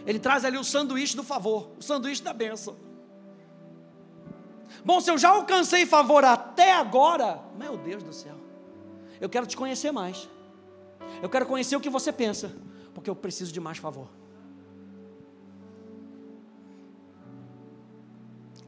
Ele 0.05 0.19
traz 0.19 0.45
ali 0.45 0.57
o 0.57 0.65
sanduíche 0.65 1.17
do 1.17 1.23
favor, 1.23 1.71
o 1.79 1.83
sanduíche 1.83 2.23
da 2.23 2.33
bênção. 2.33 2.77
Bom, 4.85 5.01
se 5.01 5.11
eu 5.11 5.19
já 5.19 5.31
alcancei 5.31 5.87
favor 5.87 6.25
até 6.25 6.73
agora, 6.73 7.43
meu 7.57 7.77
Deus 7.77 8.03
do 8.03 8.13
céu, 8.13 8.37
eu 9.21 9.29
quero 9.29 9.47
te 9.47 9.57
conhecer 9.57 9.93
mais. 9.93 10.29
Eu 11.23 11.29
quero 11.29 11.47
conhecer 11.47 11.77
o 11.77 11.81
que 11.81 11.91
você 11.91 12.13
pensa, 12.13 12.55
porque 12.95 13.11
eu 13.11 13.17
preciso 13.17 13.53
de 13.53 13.61
mais 13.61 13.79
favor. 13.79 14.09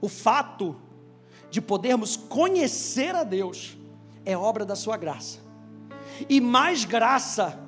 O 0.00 0.08
fato 0.08 0.76
de 1.50 1.60
podermos 1.60 2.16
conhecer 2.16 3.14
a 3.14 3.24
Deus 3.24 3.76
é 4.24 4.36
obra 4.36 4.64
da 4.64 4.76
Sua 4.76 4.96
graça. 4.96 5.40
E 6.28 6.40
mais 6.40 6.84
graça 6.84 7.58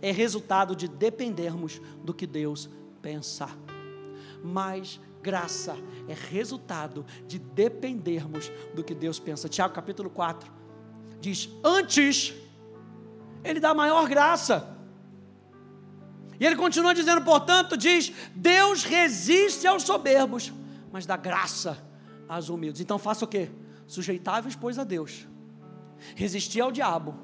é 0.00 0.10
resultado 0.10 0.76
de 0.76 0.86
dependermos 0.86 1.80
do 2.04 2.14
que 2.14 2.26
Deus 2.26 2.68
pensa. 3.00 3.48
Mais 4.42 5.00
graça 5.22 5.76
é 6.08 6.14
resultado 6.14 7.04
de 7.26 7.38
dependermos 7.38 8.50
do 8.74 8.84
que 8.84 8.94
Deus 8.94 9.18
pensa. 9.18 9.48
Tiago 9.48 9.74
capítulo 9.74 10.10
4 10.10 10.50
diz: 11.20 11.48
Antes 11.64 12.34
Ele 13.42 13.60
dá 13.60 13.74
maior 13.74 14.08
graça. 14.08 14.68
E 16.38 16.46
ele 16.46 16.56
continua 16.56 16.94
dizendo, 16.94 17.22
portanto, 17.22 17.76
diz: 17.76 18.12
Deus 18.34 18.84
resiste 18.84 19.66
aos 19.66 19.84
soberbos, 19.84 20.52
mas 20.90 21.06
dá 21.06 21.16
graça 21.16 21.91
aos 22.28 22.48
humildes. 22.48 22.80
Então 22.80 22.98
faça 22.98 23.24
o 23.24 23.28
quê? 23.28 23.50
Sujeitáveis, 23.86 24.56
pois, 24.56 24.78
a 24.78 24.84
Deus. 24.84 25.26
Resistir 26.14 26.60
ao 26.60 26.72
diabo, 26.72 27.14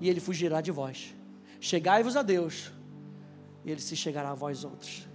e 0.00 0.08
ele 0.08 0.20
fugirá 0.20 0.60
de 0.60 0.70
vós. 0.70 1.14
Chegai-vos 1.60 2.16
a 2.16 2.22
Deus, 2.22 2.72
e 3.64 3.70
ele 3.70 3.80
se 3.80 3.96
chegará 3.96 4.30
a 4.30 4.34
vós 4.34 4.64
outros. 4.64 5.06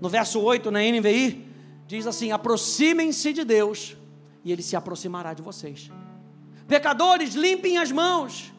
No 0.00 0.08
verso 0.08 0.40
8, 0.40 0.70
na 0.70 0.80
NVI, 0.80 1.48
diz 1.86 2.06
assim: 2.06 2.32
aproximem-se 2.32 3.32
de 3.32 3.44
Deus, 3.44 3.96
e 4.44 4.50
ele 4.50 4.62
se 4.62 4.74
aproximará 4.74 5.34
de 5.34 5.42
vocês. 5.42 5.90
Pecadores, 6.66 7.34
limpem 7.34 7.78
as 7.78 7.92
mãos. 7.92 8.52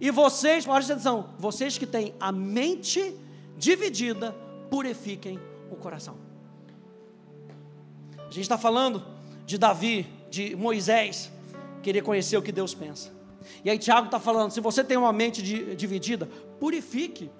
E 0.00 0.10
vocês, 0.10 0.64
preste 0.64 0.92
atenção, 0.92 1.30
vocês 1.38 1.76
que 1.76 1.86
têm 1.86 2.14
a 2.20 2.30
mente 2.30 3.14
dividida, 3.56 4.32
purifiquem 4.70 5.38
o 5.70 5.76
coração. 5.76 6.16
A 8.18 8.30
gente 8.30 8.42
está 8.42 8.56
falando 8.58 9.04
de 9.48 9.56
Davi, 9.56 10.06
de 10.28 10.54
Moisés, 10.54 11.32
querer 11.82 12.02
conhecer 12.02 12.36
o 12.36 12.42
que 12.42 12.52
Deus 12.52 12.74
pensa. 12.74 13.10
E 13.64 13.70
aí 13.70 13.78
Tiago 13.78 14.04
está 14.04 14.20
falando: 14.20 14.50
se 14.50 14.60
você 14.60 14.84
tem 14.84 14.98
uma 14.98 15.10
mente 15.12 15.40
dividida, 15.74 16.28
purifique 16.60 17.30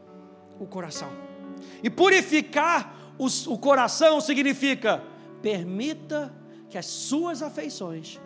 o 0.59 0.65
coração. 0.67 1.11
E 1.83 1.91
purificar 1.91 3.13
os, 3.19 3.47
o 3.47 3.59
coração 3.59 4.23
significa 4.23 5.05
permita 5.43 6.35
que 6.71 6.79
as 6.79 6.87
suas 6.87 7.43
afeições, 7.43 8.19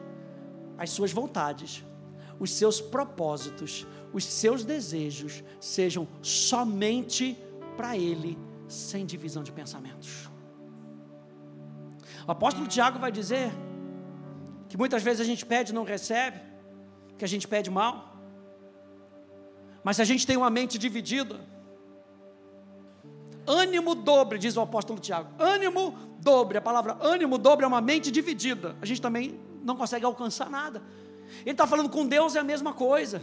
as 0.79 0.91
suas 0.91 1.11
vontades, 1.11 1.85
os 2.39 2.53
seus 2.53 2.81
propósitos, 2.81 3.85
os 4.13 4.25
seus 4.25 4.65
desejos 4.65 5.43
sejam 5.59 6.07
somente 6.23 7.37
para 7.77 7.97
Ele, 7.97 8.39
sem 8.69 9.05
divisão 9.05 9.43
de 9.43 9.51
pensamentos. 9.51 10.31
O 12.29 12.31
apóstolo 12.31 12.69
Tiago 12.69 13.01
vai 13.01 13.11
dizer 13.11 13.51
que 14.73 14.79
muitas 14.79 15.03
vezes 15.03 15.21
a 15.21 15.25
gente 15.25 15.45
pede 15.45 15.71
e 15.71 15.75
não 15.75 15.85
recebe, 15.85 16.41
que 17.19 17.25
a 17.27 17.29
gente 17.29 17.47
pede 17.47 17.71
mal, 17.71 18.17
mas 19.85 19.97
se 19.97 20.03
a 20.03 20.05
gente 20.07 20.27
tem 20.27 20.35
uma 20.35 20.49
mente 20.49 20.79
dividida, 20.79 21.39
ânimo 23.47 23.95
dobre, 23.95 24.39
diz 24.39 24.57
o 24.57 24.63
apóstolo 24.63 24.99
Tiago, 24.99 25.29
ânimo 25.39 25.95
dobre, 26.21 26.57
a 26.57 26.63
palavra 26.63 26.97
ânimo 27.03 27.37
dobre 27.37 27.67
é 27.67 27.69
uma 27.69 27.83
mente 27.83 28.11
dividida, 28.11 28.75
a 28.81 28.87
gente 28.87 29.03
também 29.03 29.39
não 29.63 29.77
consegue 29.77 30.07
alcançar 30.07 30.49
nada. 30.49 30.83
Ele 31.43 31.51
está 31.51 31.67
falando 31.67 31.91
com 31.91 32.07
Deus 32.07 32.35
é 32.35 32.39
a 32.39 32.43
mesma 32.43 32.73
coisa. 32.73 33.23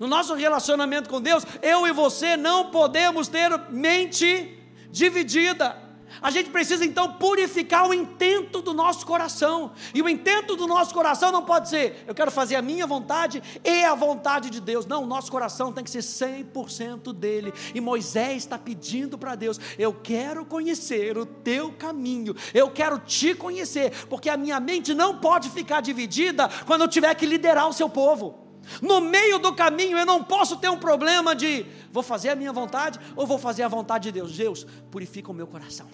No 0.00 0.06
nosso 0.06 0.32
relacionamento 0.32 1.10
com 1.10 1.20
Deus, 1.20 1.44
eu 1.60 1.86
e 1.86 1.92
você 1.92 2.34
não 2.34 2.70
podemos 2.70 3.28
ter 3.28 3.50
mente 3.68 4.58
dividida. 4.90 5.76
A 6.20 6.30
gente 6.30 6.50
precisa 6.50 6.84
então 6.84 7.12
purificar 7.14 7.88
o 7.88 7.94
intento 7.94 8.60
do 8.60 8.74
nosso 8.74 9.06
coração. 9.06 9.72
E 9.94 10.02
o 10.02 10.08
intento 10.08 10.56
do 10.56 10.66
nosso 10.66 10.92
coração 10.92 11.32
não 11.32 11.44
pode 11.44 11.68
ser, 11.68 12.04
eu 12.06 12.14
quero 12.14 12.30
fazer 12.30 12.56
a 12.56 12.62
minha 12.62 12.86
vontade 12.86 13.42
e 13.64 13.84
a 13.84 13.94
vontade 13.94 14.50
de 14.50 14.60
Deus. 14.60 14.86
Não, 14.86 15.04
o 15.04 15.06
nosso 15.06 15.30
coração 15.30 15.72
tem 15.72 15.84
que 15.84 15.90
ser 15.90 16.00
100% 16.00 17.12
dele. 17.12 17.52
E 17.74 17.80
Moisés 17.80 18.38
está 18.38 18.58
pedindo 18.58 19.16
para 19.16 19.34
Deus: 19.34 19.58
eu 19.78 19.92
quero 19.94 20.44
conhecer 20.44 21.16
o 21.16 21.24
teu 21.24 21.72
caminho, 21.72 22.34
eu 22.52 22.70
quero 22.70 22.98
te 22.98 23.34
conhecer, 23.34 24.06
porque 24.08 24.28
a 24.28 24.36
minha 24.36 24.58
mente 24.60 24.94
não 24.94 25.18
pode 25.18 25.50
ficar 25.50 25.80
dividida 25.80 26.48
quando 26.66 26.82
eu 26.82 26.88
tiver 26.88 27.14
que 27.14 27.26
liderar 27.26 27.68
o 27.68 27.72
seu 27.72 27.88
povo. 27.88 28.51
No 28.80 29.00
meio 29.00 29.38
do 29.38 29.52
caminho 29.54 29.98
eu 29.98 30.06
não 30.06 30.22
posso 30.22 30.56
ter 30.56 30.68
um 30.68 30.78
problema 30.78 31.34
de 31.34 31.66
vou 31.90 32.02
fazer 32.02 32.30
a 32.30 32.36
minha 32.36 32.52
vontade 32.52 32.98
ou 33.16 33.26
vou 33.26 33.38
fazer 33.38 33.62
a 33.62 33.68
vontade 33.68 34.04
de 34.04 34.12
Deus. 34.12 34.36
Deus, 34.36 34.66
purifica 34.90 35.30
o 35.30 35.34
meu 35.34 35.46
coração. 35.46 35.88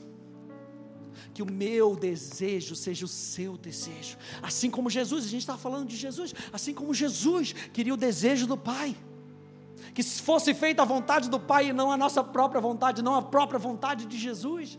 Que 1.34 1.42
o 1.42 1.50
meu 1.50 1.94
desejo 1.94 2.74
seja 2.74 3.04
o 3.04 3.08
seu 3.08 3.56
desejo. 3.56 4.16
Assim 4.42 4.70
como 4.70 4.90
Jesus, 4.90 5.24
a 5.24 5.28
gente 5.28 5.40
está 5.40 5.56
falando 5.56 5.88
de 5.88 5.96
Jesus, 5.96 6.34
assim 6.52 6.74
como 6.74 6.94
Jesus 6.94 7.52
queria 7.72 7.94
o 7.94 7.96
desejo 7.96 8.46
do 8.46 8.56
Pai. 8.56 8.96
Que 9.94 10.02
fosse 10.02 10.54
feita 10.54 10.82
a 10.82 10.84
vontade 10.84 11.28
do 11.28 11.40
Pai 11.40 11.68
e 11.68 11.72
não 11.72 11.90
a 11.90 11.96
nossa 11.96 12.22
própria 12.22 12.60
vontade, 12.60 13.02
não 13.02 13.14
a 13.14 13.22
própria 13.22 13.58
vontade 13.58 14.06
de 14.06 14.18
Jesus. 14.18 14.78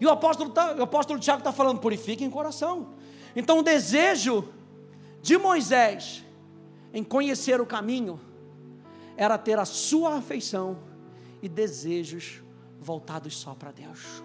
E 0.00 0.06
o 0.06 0.10
apóstolo, 0.10 0.50
tá, 0.50 0.74
o 0.74 0.82
apóstolo 0.82 1.18
Tiago 1.18 1.40
está 1.40 1.52
falando: 1.52 1.80
purifiquem 1.80 2.28
o 2.28 2.30
coração. 2.30 2.94
Então 3.34 3.58
o 3.58 3.62
desejo 3.62 4.48
de 5.22 5.36
Moisés 5.36 6.24
em 6.96 7.04
conhecer 7.04 7.60
o 7.60 7.66
caminho 7.66 8.18
era 9.18 9.36
ter 9.36 9.58
a 9.58 9.66
sua 9.66 10.16
afeição 10.16 10.78
e 11.42 11.48
desejos 11.48 12.42
voltados 12.80 13.36
só 13.36 13.54
para 13.54 13.70
Deus. 13.70 14.24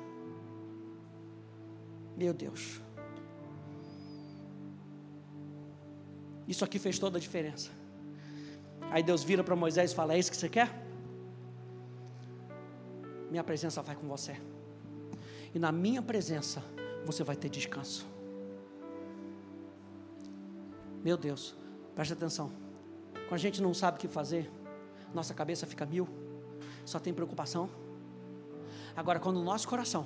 Meu 2.16 2.34
Deus. 2.34 2.80
Isso 6.48 6.64
aqui 6.64 6.80
fez 6.80 6.98
toda 6.98 7.18
a 7.18 7.22
diferença. 7.22 7.70
Aí 8.90 9.04
Deus 9.04 9.22
vira 9.22 9.44
para 9.44 9.54
Moisés 9.54 9.92
e 9.92 9.96
fala: 9.96 10.14
É 10.14 10.20
isso 10.20 10.32
que 10.32 10.38
você 10.38 10.48
quer? 10.48 10.74
Minha 13.30 13.44
presença 13.44 13.82
vai 13.82 13.98
com 13.98 14.08
você. 14.08 14.40
E 15.54 15.60
na 15.60 15.74
minha 15.74 16.02
presença 16.02 16.64
você 17.06 17.22
vai 17.22 17.36
ter 17.36 17.50
descanso. 17.50 18.08
Meu 21.04 21.18
Deus, 21.18 21.60
preste 21.96 22.14
atenção. 22.14 22.52
Quando 23.28 23.34
a 23.34 23.38
gente 23.38 23.62
não 23.62 23.74
sabe 23.74 23.98
o 23.98 24.00
que 24.00 24.08
fazer, 24.08 24.50
nossa 25.14 25.34
cabeça 25.34 25.66
fica 25.66 25.86
mil, 25.86 26.08
só 26.86 27.00
tem 27.00 27.14
preocupação. 27.14 27.70
Agora, 28.96 29.20
quando 29.20 29.38
o 29.38 29.44
nosso 29.44 29.68
coração 29.68 30.06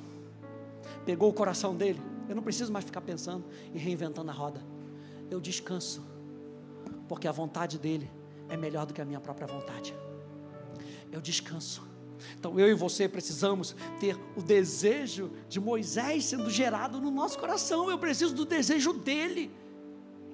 pegou 1.05 1.29
o 1.29 1.33
coração 1.33 1.75
dele, 1.75 2.01
eu 2.27 2.35
não 2.35 2.43
preciso 2.43 2.71
mais 2.71 2.85
ficar 2.85 3.01
pensando 3.01 3.45
e 3.73 3.77
reinventando 3.77 4.29
a 4.29 4.33
roda. 4.33 4.61
Eu 5.29 5.39
descanso, 5.39 6.03
porque 7.07 7.27
a 7.27 7.31
vontade 7.31 7.77
dele 7.77 8.09
é 8.49 8.57
melhor 8.57 8.85
do 8.85 8.93
que 8.93 9.01
a 9.01 9.05
minha 9.05 9.19
própria 9.19 9.47
vontade. 9.47 9.95
Eu 11.11 11.21
descanso. 11.21 11.83
Então 12.37 12.59
eu 12.59 12.67
e 12.67 12.73
você 12.73 13.07
precisamos 13.07 13.75
ter 13.99 14.17
o 14.35 14.41
desejo 14.41 15.31
de 15.47 15.59
Moisés 15.59 16.25
sendo 16.25 16.49
gerado 16.49 16.99
no 16.99 17.11
nosso 17.11 17.37
coração. 17.37 17.89
Eu 17.89 17.97
preciso 17.97 18.33
do 18.33 18.45
desejo 18.45 18.93
dele. 18.93 19.51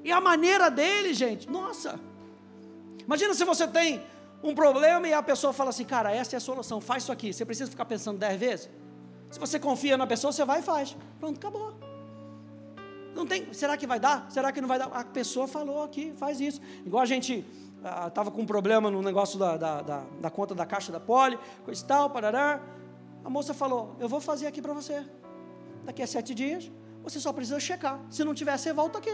E 0.04 0.12
a 0.12 0.20
maneira 0.20 0.70
dele, 0.70 1.14
gente, 1.14 1.49
nossa, 1.49 1.99
Imagina 3.06 3.34
se 3.34 3.43
você 3.43 3.68
tem 3.68 4.02
um 4.43 4.56
problema 4.56 5.08
e 5.08 5.14
a 5.14 5.22
pessoa 5.22 5.54
fala 5.54 5.70
assim, 5.70 5.84
cara, 5.84 6.16
essa 6.16 6.36
é 6.36 6.38
a 6.38 6.39
solução, 6.39 6.80
faz 6.80 7.04
isso 7.04 7.12
aqui. 7.12 7.34
Você 7.34 7.45
precisa 7.45 7.70
ficar 7.70 7.86
pensando 7.86 8.18
dez 8.18 8.39
vezes? 8.39 8.70
Se 9.30 9.39
você 9.39 9.60
confia 9.60 9.97
na 9.97 10.08
pessoa, 10.08 10.32
você 10.32 10.43
vai 10.45 10.60
e 10.60 10.64
faz. 10.64 10.95
Pronto, 11.20 11.38
acabou. 11.38 11.74
Não 13.14 13.26
tem, 13.26 13.54
será 13.54 13.76
que 13.76 13.86
vai 13.86 13.99
dar? 13.99 14.32
Será 14.32 14.52
que 14.52 14.62
não 14.62 14.68
vai 14.68 14.80
dar? 14.80 14.86
A 14.88 15.04
pessoa 15.04 15.47
falou 15.47 15.84
aqui, 15.84 16.14
faz 16.16 16.39
isso. 16.39 16.62
Igual 16.86 17.04
a 17.04 17.06
gente 17.06 17.45
estava 18.08 18.30
ah, 18.30 18.32
com 18.32 18.41
um 18.41 18.45
problema 18.45 18.89
no 18.89 19.02
negócio 19.02 19.38
da, 19.38 19.58
da, 19.58 19.82
da, 19.82 20.04
da, 20.22 20.30
conta 20.30 20.56
da 20.56 20.66
caixa 20.66 20.91
da 20.91 20.99
Poli, 20.99 21.38
coisa 21.66 21.84
e 21.84 21.86
tal, 21.86 22.10
parará. 22.10 22.62
A 23.26 23.30
moça 23.30 23.54
falou, 23.54 23.95
eu 23.99 24.08
vou 24.08 24.22
fazer 24.22 24.47
aqui 24.47 24.62
para 24.62 24.74
você. 24.74 25.06
Daqui 25.84 26.02
a 26.02 26.08
sete 26.08 26.34
dias, 26.34 26.72
você 27.04 27.20
só 27.20 27.34
precisa 27.34 27.60
checar. 27.60 27.99
Se 28.10 28.24
não 28.24 28.34
tiver, 28.34 28.58
você 28.58 28.72
volta 28.72 28.99
aqui. 28.99 29.12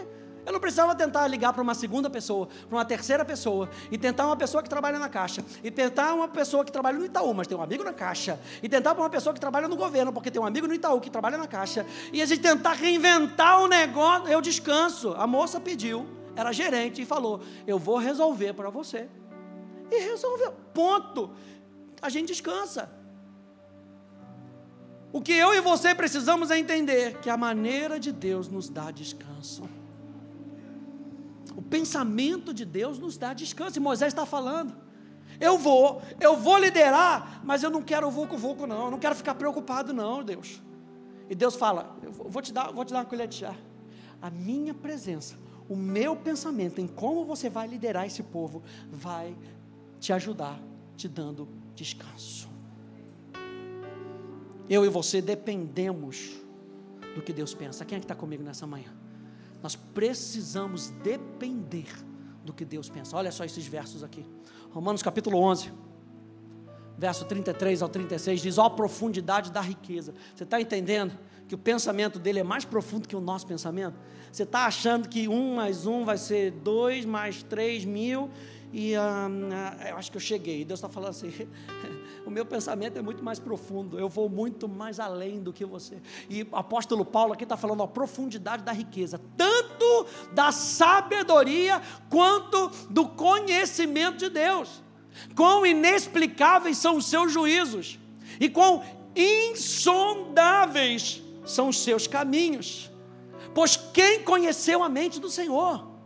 Eu 0.47 0.53
não 0.53 0.61
precisava 0.61 0.95
tentar 0.95 1.27
ligar 1.27 1.51
para 1.51 1.61
uma 1.61 1.75
segunda 1.75 2.09
pessoa, 2.09 2.47
para 2.69 2.77
uma 2.77 2.85
terceira 2.85 3.25
pessoa, 3.25 3.69
e 3.91 3.97
tentar 3.97 4.27
uma 4.27 4.35
pessoa 4.37 4.63
que 4.63 4.69
trabalha 4.69 4.97
na 4.97 5.09
Caixa, 5.09 5.43
e 5.61 5.69
tentar 5.69 6.13
uma 6.13 6.29
pessoa 6.29 6.63
que 6.63 6.71
trabalha 6.71 6.97
no 6.97 7.03
Itaú, 7.03 7.33
mas 7.33 7.47
tem 7.47 7.57
um 7.57 7.61
amigo 7.61 7.83
na 7.83 7.91
Caixa, 7.91 8.39
e 8.63 8.69
tentar 8.69 8.95
para 8.95 9.03
uma 9.03 9.09
pessoa 9.09 9.33
que 9.33 9.41
trabalha 9.41 9.67
no 9.67 9.75
governo, 9.75 10.13
porque 10.13 10.31
tem 10.31 10.41
um 10.41 10.45
amigo 10.45 10.65
no 10.65 10.73
Itaú 10.73 11.01
que 11.01 11.09
trabalha 11.09 11.37
na 11.37 11.47
Caixa, 11.47 11.85
e 12.13 12.21
a 12.21 12.25
gente 12.25 12.41
tentar 12.41 12.71
reinventar 12.71 13.61
o 13.61 13.67
negócio. 13.67 14.29
Eu 14.29 14.39
descanso. 14.39 15.13
A 15.17 15.27
moça 15.27 15.59
pediu, 15.59 16.07
era 16.33 16.53
gerente, 16.53 17.01
e 17.01 17.05
falou: 17.05 17.41
Eu 17.67 17.77
vou 17.77 17.97
resolver 17.97 18.53
para 18.53 18.69
você. 18.69 19.09
E 19.91 19.99
resolveu. 19.99 20.53
Ponto. 20.73 21.29
A 22.01 22.07
gente 22.07 22.27
descansa. 22.27 22.89
O 25.11 25.21
que 25.21 25.33
eu 25.33 25.53
e 25.53 25.59
você 25.59 25.93
precisamos 25.93 26.51
é 26.51 26.57
entender 26.57 27.17
que 27.17 27.29
a 27.29 27.35
maneira 27.35 27.99
de 27.99 28.13
Deus 28.13 28.47
nos 28.47 28.69
dá 28.69 28.91
descanso. 28.91 29.67
O 31.67 31.69
pensamento 31.69 32.53
de 32.53 32.63
Deus 32.63 32.97
nos 32.97 33.17
dá 33.17 33.33
descanso. 33.33 33.77
E 33.77 33.81
Moisés 33.81 34.13
está 34.13 34.25
falando. 34.25 34.73
Eu 35.37 35.57
vou, 35.57 36.01
eu 36.17 36.37
vou 36.37 36.57
liderar, 36.57 37.41
mas 37.43 37.61
eu 37.61 37.69
não 37.69 37.81
quero 37.81 38.09
vulco 38.09 38.37
vulco 38.37 38.65
não, 38.65 38.85
eu 38.85 38.91
não 38.91 38.97
quero 38.97 39.13
ficar 39.13 39.35
preocupado 39.35 39.91
não, 39.93 40.23
Deus. 40.23 40.63
E 41.29 41.35
Deus 41.35 41.55
fala, 41.55 41.97
eu 42.01 42.13
vou 42.13 42.41
te 42.41 42.53
dar, 42.53 42.71
vou 42.71 42.85
te 42.85 42.93
dar 42.93 42.99
uma 42.99 43.05
colher 43.05 43.27
de 43.27 43.35
chá. 43.35 43.53
A 44.21 44.29
minha 44.29 44.73
presença, 44.73 45.35
o 45.67 45.75
meu 45.75 46.15
pensamento 46.15 46.79
em 46.79 46.87
como 46.87 47.25
você 47.25 47.49
vai 47.49 47.67
liderar 47.67 48.05
esse 48.05 48.23
povo 48.23 48.63
vai 48.89 49.35
te 49.99 50.13
ajudar, 50.13 50.57
te 50.95 51.09
dando 51.09 51.49
descanso. 51.75 52.47
Eu 54.69 54.85
e 54.85 54.89
você 54.89 55.21
dependemos 55.21 56.31
do 57.13 57.21
que 57.21 57.33
Deus 57.33 57.53
pensa. 57.53 57.83
Quem 57.83 57.97
é 57.97 57.99
que 57.99 58.05
está 58.05 58.15
comigo 58.15 58.41
nessa 58.41 58.65
manhã? 58.65 58.96
Nós 59.61 59.75
precisamos 59.75 60.89
depender 61.03 61.87
do 62.43 62.53
que 62.53 62.63
Deus 62.63 62.89
pensa. 62.89 63.15
Olha 63.15 63.31
só 63.31 63.43
esses 63.43 63.65
versos 63.67 64.03
aqui. 64.03 64.25
Romanos 64.71 65.01
capítulo 65.01 65.39
11. 65.39 65.71
verso 66.97 67.25
33 67.25 67.81
ao 67.81 67.89
36, 67.89 68.41
diz: 68.41 68.57
Ó 68.57 68.65
a 68.65 68.69
profundidade 68.69 69.51
da 69.51 69.61
riqueza. 69.61 70.13
Você 70.35 70.43
está 70.43 70.59
entendendo 70.59 71.17
que 71.47 71.55
o 71.55 71.57
pensamento 71.57 72.19
dele 72.19 72.39
é 72.39 72.43
mais 72.43 72.65
profundo 72.65 73.07
que 73.07 73.15
o 73.15 73.21
nosso 73.21 73.45
pensamento? 73.47 73.97
Você 74.31 74.43
está 74.43 74.65
achando 74.65 75.07
que 75.07 75.27
um 75.27 75.55
mais 75.55 75.85
um 75.85 76.03
vai 76.03 76.17
ser 76.17 76.51
dois 76.51 77.05
mais 77.05 77.43
três 77.43 77.85
mil 77.85 78.29
e 78.71 78.93
hum, 78.97 79.49
eu 79.87 79.97
acho 79.97 80.11
que 80.11 80.17
eu 80.17 80.21
cheguei. 80.21 80.63
Deus 80.65 80.79
está 80.79 80.89
falando 80.89 81.11
assim: 81.11 81.31
o 82.25 82.29
meu 82.29 82.45
pensamento 82.45 82.99
é 82.99 83.01
muito 83.01 83.23
mais 83.23 83.39
profundo, 83.39 83.97
eu 83.97 84.09
vou 84.09 84.29
muito 84.29 84.67
mais 84.67 84.99
além 84.99 85.39
do 85.39 85.53
que 85.53 85.63
você. 85.65 86.01
E 86.29 86.43
o 86.43 86.55
apóstolo 86.55 87.05
Paulo 87.05 87.33
aqui 87.33 87.43
está 87.43 87.55
falando 87.55 87.83
a 87.83 87.87
profundidade 87.87 88.63
da 88.63 88.71
riqueza, 88.71 89.21
tanto 89.35 90.05
da 90.33 90.51
sabedoria 90.51 91.81
quanto 92.09 92.69
do 92.89 93.07
conhecimento 93.07 94.17
de 94.17 94.29
Deus. 94.29 94.83
Quão 95.35 95.65
inexplicáveis 95.65 96.77
são 96.77 96.97
os 96.97 97.07
seus 97.07 97.31
juízos, 97.31 97.97
e 98.39 98.49
quão 98.49 98.83
insondáveis 99.15 101.23
são 101.45 101.69
os 101.69 101.79
seus 101.79 102.05
caminhos. 102.05 102.91
Pois 103.55 103.75
quem 103.75 104.21
conheceu 104.21 104.83
a 104.83 104.89
mente 104.89 105.19
do 105.19 105.29
Senhor? 105.29 105.96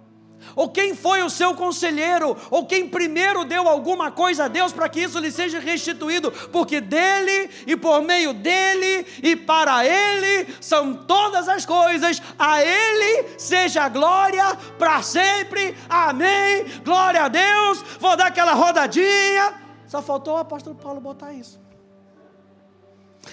Ou 0.56 0.70
quem 0.70 0.96
foi 0.96 1.22
o 1.24 1.30
seu 1.30 1.54
conselheiro? 1.56 2.38
Ou 2.50 2.66
quem 2.66 2.88
primeiro 2.88 3.46
deu 3.46 3.68
alguma 3.68 4.12
coisa 4.12 4.46
a 4.46 4.48
Deus 4.48 4.74
para 4.74 4.90
que 4.90 5.02
isso 5.02 5.20
lhe 5.20 5.32
seja 5.32 5.60
restituído? 5.60 6.32
Porque 6.52 6.82
dele 6.82 7.50
e 7.66 7.76
por 7.76 8.02
meio 8.02 8.34
dele 8.34 9.06
e 9.22 9.36
para 9.36 9.86
ele 9.86 10.54
são 10.60 10.94
todas 10.94 11.48
as 11.48 11.66
coisas, 11.66 12.22
a 12.38 12.62
ele 12.62 13.38
seja 13.38 13.88
glória 13.90 14.56
para 14.78 15.02
sempre. 15.02 15.76
Amém. 15.90 16.66
Glória 16.84 17.24
a 17.24 17.28
Deus. 17.28 17.84
Vou 18.00 18.16
dar 18.16 18.28
aquela 18.28 18.54
rodadinha. 18.54 19.54
Só 19.88 20.02
faltou 20.02 20.36
o 20.36 20.38
apóstolo 20.38 20.76
Paulo 20.76 21.02
botar 21.02 21.34
isso. 21.34 21.60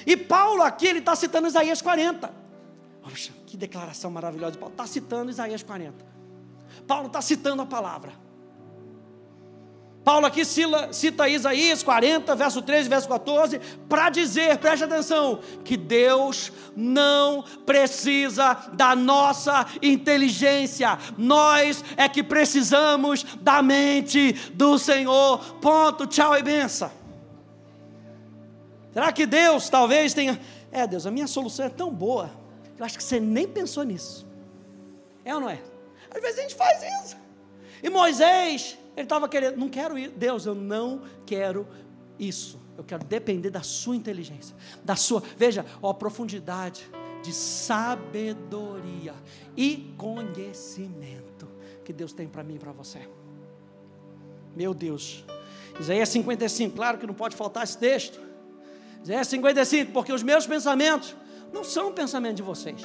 E 0.07 0.17
Paulo 0.17 0.63
aqui, 0.63 0.87
ele 0.87 0.99
está 0.99 1.15
citando 1.17 1.47
Isaías 1.47 1.81
40. 1.81 2.31
Poxa, 3.03 3.33
que 3.47 3.57
declaração 3.57 4.11
maravilhosa. 4.11 4.59
Paulo 4.59 4.73
está 4.73 4.87
citando 4.87 5.31
Isaías 5.31 5.63
40. 5.63 6.18
Paulo 6.89 7.07
está 7.07 7.23
citando 7.23 7.63
a 7.63 7.67
palavra. 7.67 8.13
Paulo 10.03 10.27
aqui 10.27 10.43
cita 10.45 11.29
Isaías 11.29 11.83
40, 11.83 12.35
verso 12.35 12.63
13, 12.63 12.89
verso 12.89 13.09
14, 13.09 13.61
para 13.89 14.09
dizer, 14.09 14.57
preste 14.57 14.85
atenção, 14.85 15.39
que 15.63 15.77
Deus 15.77 16.51
não 16.75 17.45
precisa 17.67 18.55
da 18.73 18.97
nossa 18.97 19.67
inteligência, 19.83 20.99
nós 21.17 21.85
é 21.97 22.09
que 22.09 22.23
precisamos 22.23 23.23
da 23.41 23.63
mente 23.63 24.33
do 24.55 24.79
Senhor. 24.79 25.39
Ponto, 25.61 26.07
tchau 26.07 26.37
e 26.39 26.43
benção. 26.43 26.91
Será 28.95 29.13
que 29.13 29.27
Deus 29.27 29.69
talvez 29.69 30.15
tenha. 30.15 30.41
É, 30.73 30.87
Deus, 30.87 31.07
a 31.07 31.11
minha 31.11 31.27
solução 31.27 31.67
é 31.67 31.69
tão 31.69 31.93
boa 31.93 32.31
eu 32.79 32.85
acho 32.85 32.97
que 32.97 33.03
você 33.03 33.19
nem 33.19 33.47
pensou 33.47 33.83
nisso. 33.83 34.27
É 35.25 35.35
ou 35.35 35.41
não 35.41 35.51
é? 35.51 35.61
Às 36.11 36.21
vezes 36.21 36.39
a 36.39 36.43
gente 36.43 36.55
faz 36.55 36.83
isso. 37.05 37.17
E 37.83 37.89
Moisés, 37.89 38.79
ele 38.97 39.05
estava 39.05 39.29
querendo, 39.29 39.57
não 39.57 39.69
quero 39.69 39.99
ir. 39.99 40.11
Deus, 40.11 40.47
eu 40.47 40.55
não 40.55 41.03
quero 41.25 41.67
isso. 42.19 42.61
Eu 42.77 42.85
quero 42.85 43.05
depender 43.05 43.51
da 43.51 43.63
sua 43.63 43.97
inteligência, 43.97 44.55
da 44.85 44.95
sua, 44.95 45.23
veja, 45.37 45.67
ó, 45.83 45.93
profundidade 45.93 46.89
de 47.23 47.33
sabedoria 47.33 49.15
e 49.57 49.95
conhecimento 49.97 51.49
que 51.85 51.93
Deus 51.93 52.13
tem 52.13 52.29
para 52.29 52.45
mim 52.45 52.55
e 52.55 52.59
para 52.59 52.73
você. 52.73 53.09
Meu 54.55 54.73
Deus. 54.73 55.25
Isaías 55.81 56.09
55, 56.09 56.75
claro 56.75 56.99
que 56.99 57.07
não 57.07 57.15
pode 57.15 57.37
faltar 57.37 57.65
esse 57.65 57.79
texto. 57.79 58.21
Isaías 59.03 59.29
55, 59.29 59.93
porque 59.93 60.13
os 60.13 60.23
meus 60.23 60.47
pensamentos 60.47 61.17
não 61.53 61.65
são 61.65 61.89
o 61.89 61.93
pensamento 61.93 62.37
de 62.37 62.43
vocês. 62.43 62.83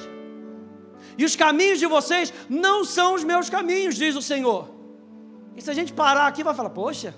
E 1.16 1.24
os 1.24 1.36
caminhos 1.36 1.78
de 1.78 1.86
vocês 1.86 2.32
não 2.48 2.84
são 2.84 3.14
os 3.14 3.24
meus 3.24 3.48
caminhos, 3.48 3.94
diz 3.94 4.16
o 4.16 4.22
Senhor. 4.22 4.68
E 5.56 5.62
se 5.62 5.70
a 5.70 5.74
gente 5.74 5.92
parar 5.92 6.26
aqui, 6.26 6.42
vai 6.42 6.54
falar: 6.54 6.70
Poxa, 6.70 7.14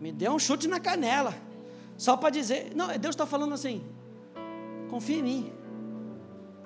me 0.00 0.12
deu 0.12 0.32
um 0.32 0.38
chute 0.38 0.66
na 0.66 0.80
canela. 0.80 1.34
Só 1.96 2.16
para 2.16 2.30
dizer. 2.30 2.72
Não, 2.74 2.88
Deus 2.98 3.14
está 3.14 3.26
falando 3.26 3.54
assim: 3.54 3.84
Confia 4.88 5.18
em 5.18 5.22
mim. 5.22 5.52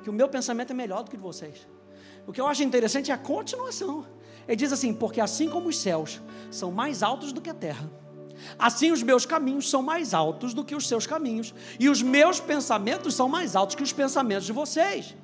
Que 0.03 0.11
o 0.11 0.13
meu 0.13 0.29
pensamento 0.29 0.71
é 0.71 0.75
melhor 0.75 1.05
do 1.05 1.11
que 1.11 1.17
o 1.17 1.19
de 1.19 1.23
vocês. 1.23 1.67
O 2.27 2.33
que 2.33 2.41
eu 2.41 2.47
acho 2.47 2.63
interessante 2.63 3.11
é 3.11 3.15
a 3.15 3.19
continuação. 3.19 4.07
Ele 4.49 4.57
diz 4.57 4.73
assim: 4.73 4.95
Porque 4.95 5.21
assim 5.21 5.49
como 5.49 5.69
os 5.69 5.79
céus 5.79 6.21
são 6.51 6.73
mais 6.73 7.03
altos 7.03 7.33
do 7.33 7.41
que 7.41 7.51
a 7.51 7.55
terra 7.55 7.91
Assim 8.59 8.91
os 8.91 9.03
meus 9.03 9.27
caminhos 9.27 9.69
são 9.69 9.83
mais 9.83 10.15
altos 10.15 10.55
do 10.55 10.65
que 10.65 10.75
os 10.75 10.89
seus 10.89 11.07
caminhos, 11.07 11.55
e 11.79 11.89
os 11.89 12.03
meus 12.03 12.41
pensamentos 12.41 13.15
são 13.15 13.29
mais 13.29 13.57
altos 13.57 13.75
que 13.75 13.83
os 13.83 13.93
pensamentos 13.93 14.45
de 14.45 14.53
vocês. 14.53 15.15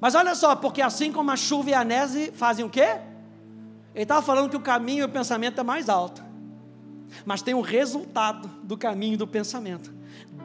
Mas 0.00 0.14
olha 0.14 0.34
só, 0.34 0.54
porque 0.54 0.82
assim 0.82 1.12
como 1.12 1.30
a 1.30 1.36
chuva 1.36 1.70
e 1.70 1.74
a 1.74 1.84
neve 1.84 2.32
fazem 2.32 2.64
o 2.64 2.70
quê? 2.70 2.98
Ele 3.94 4.02
estava 4.02 4.22
falando 4.22 4.50
que 4.50 4.56
o 4.56 4.60
caminho 4.60 5.02
e 5.02 5.04
o 5.04 5.08
pensamento 5.08 5.60
é 5.60 5.64
mais 5.64 5.88
alto. 5.88 6.22
Mas 7.24 7.42
tem 7.42 7.54
um 7.54 7.60
resultado 7.60 8.48
do 8.62 8.76
caminho 8.76 9.16
do 9.16 9.26
pensamento. 9.26 9.94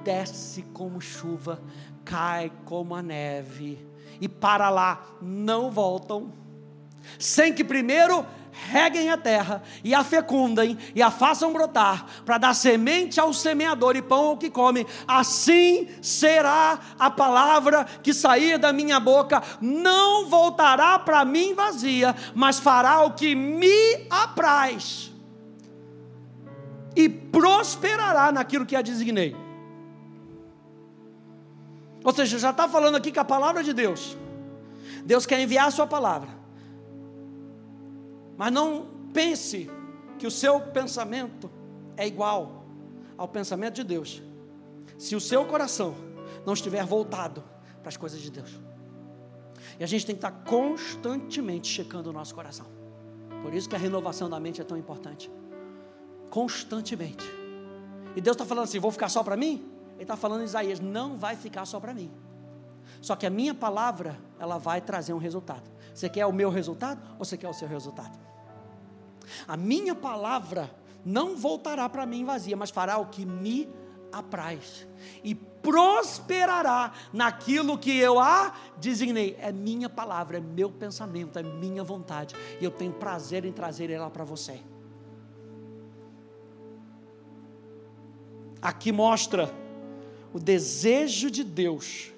Desce 0.03 0.61
como 0.73 1.01
chuva, 1.01 1.59
cai 2.05 2.51
como 2.65 2.95
a 2.95 3.01
neve, 3.01 3.85
e 4.21 4.27
para 4.27 4.69
lá 4.69 5.03
não 5.21 5.71
voltam, 5.71 6.31
sem 7.17 7.53
que 7.53 7.63
primeiro 7.63 8.25
reguem 8.51 9.09
a 9.09 9.17
terra 9.17 9.61
e 9.83 9.93
a 9.93 10.03
fecundem 10.03 10.77
e 10.93 11.01
a 11.01 11.11
façam 11.11 11.53
brotar, 11.53 12.05
para 12.25 12.37
dar 12.37 12.53
semente 12.53 13.19
ao 13.19 13.33
semeador 13.33 13.95
e 13.95 14.01
pão 14.01 14.27
ao 14.27 14.37
que 14.37 14.49
come, 14.49 14.85
assim 15.07 15.87
será 16.01 16.79
a 16.97 17.09
palavra 17.09 17.85
que 18.03 18.13
sair 18.13 18.57
da 18.57 18.73
minha 18.73 18.99
boca, 18.99 19.41
não 19.61 20.27
voltará 20.27 20.99
para 20.99 21.23
mim 21.25 21.53
vazia, 21.53 22.15
mas 22.35 22.59
fará 22.59 23.01
o 23.01 23.13
que 23.13 23.35
me 23.35 24.07
apraz. 24.09 25.11
E 26.95 27.07
prosperará 27.07 28.31
naquilo 28.31 28.65
que 28.65 28.75
a 28.75 28.81
designei. 28.81 29.35
Ou 32.03 32.13
seja, 32.13 32.39
já 32.39 32.49
está 32.49 32.67
falando 32.67 32.95
aqui 32.95 33.11
que 33.11 33.19
a 33.19 33.25
palavra 33.25 33.63
de 33.63 33.73
Deus, 33.73 34.17
Deus 35.05 35.25
quer 35.25 35.39
enviar 35.39 35.67
a 35.67 35.71
sua 35.71 35.85
palavra 35.85 36.38
mas 38.39 38.53
não 38.53 38.87
pense 39.13 39.69
que 40.17 40.25
o 40.25 40.31
seu 40.31 40.61
pensamento 40.61 41.51
é 41.97 42.07
igual 42.07 42.63
ao 43.17 43.27
pensamento 43.27 43.75
de 43.75 43.83
Deus, 43.83 44.23
se 44.97 45.13
o 45.13 45.19
seu 45.19 45.43
coração 45.43 45.93
não 46.45 46.53
estiver 46.53 46.85
voltado 46.85 47.43
para 47.81 47.89
as 47.89 47.97
coisas 47.97 48.21
de 48.21 48.31
Deus. 48.31 48.57
E 49.77 49.83
a 49.83 49.87
gente 49.87 50.05
tem 50.05 50.15
que 50.15 50.25
estar 50.25 50.31
constantemente 50.45 51.67
checando 51.67 52.11
o 52.11 52.13
nosso 52.13 52.33
coração. 52.33 52.65
Por 53.41 53.53
isso 53.53 53.67
que 53.67 53.75
a 53.75 53.79
renovação 53.79 54.29
da 54.29 54.39
mente 54.39 54.61
é 54.61 54.63
tão 54.63 54.77
importante. 54.77 55.29
Constantemente. 56.29 57.25
E 58.15 58.21
Deus 58.21 58.35
está 58.35 58.45
falando 58.45 58.63
assim: 58.63 58.79
vou 58.79 58.91
ficar 58.91 59.09
só 59.09 59.21
para 59.21 59.35
mim? 59.35 59.69
Ele 59.95 60.03
está 60.03 60.15
falando 60.15 60.43
em 60.43 60.45
Isaías: 60.45 60.79
não 60.79 61.17
vai 61.17 61.35
ficar 61.35 61.65
só 61.65 61.77
para 61.77 61.93
mim. 61.93 62.09
Só 63.01 63.17
que 63.17 63.25
a 63.25 63.29
minha 63.29 63.53
palavra, 63.53 64.17
ela 64.39 64.57
vai 64.57 64.79
trazer 64.79 65.11
um 65.11 65.17
resultado. 65.17 65.69
Você 65.93 66.07
quer 66.07 66.25
o 66.25 66.31
meu 66.31 66.49
resultado 66.49 67.01
ou 67.17 67.25
você 67.25 67.37
quer 67.37 67.49
o 67.49 67.53
seu 67.53 67.67
resultado? 67.67 68.28
A 69.47 69.57
minha 69.57 69.95
palavra 69.95 70.73
não 71.05 71.35
voltará 71.35 71.87
para 71.87 72.05
mim 72.05 72.25
vazia, 72.25 72.55
mas 72.55 72.69
fará 72.69 72.97
o 72.97 73.07
que 73.07 73.25
me 73.25 73.69
apraz 74.11 74.87
e 75.23 75.35
prosperará 75.35 76.93
naquilo 77.13 77.77
que 77.77 77.97
eu 77.97 78.19
a 78.19 78.53
designei. 78.77 79.37
É 79.39 79.51
minha 79.51 79.89
palavra, 79.89 80.37
é 80.37 80.41
meu 80.41 80.69
pensamento, 80.69 81.37
é 81.37 81.43
minha 81.43 81.83
vontade, 81.83 82.35
e 82.59 82.63
eu 82.63 82.71
tenho 82.71 82.93
prazer 82.93 83.45
em 83.45 83.51
trazer 83.51 83.89
ela 83.89 84.09
para 84.09 84.23
você. 84.23 84.59
Aqui 88.61 88.91
mostra 88.91 89.53
o 90.33 90.39
desejo 90.39 91.31
de 91.31 91.43
Deus 91.43 92.11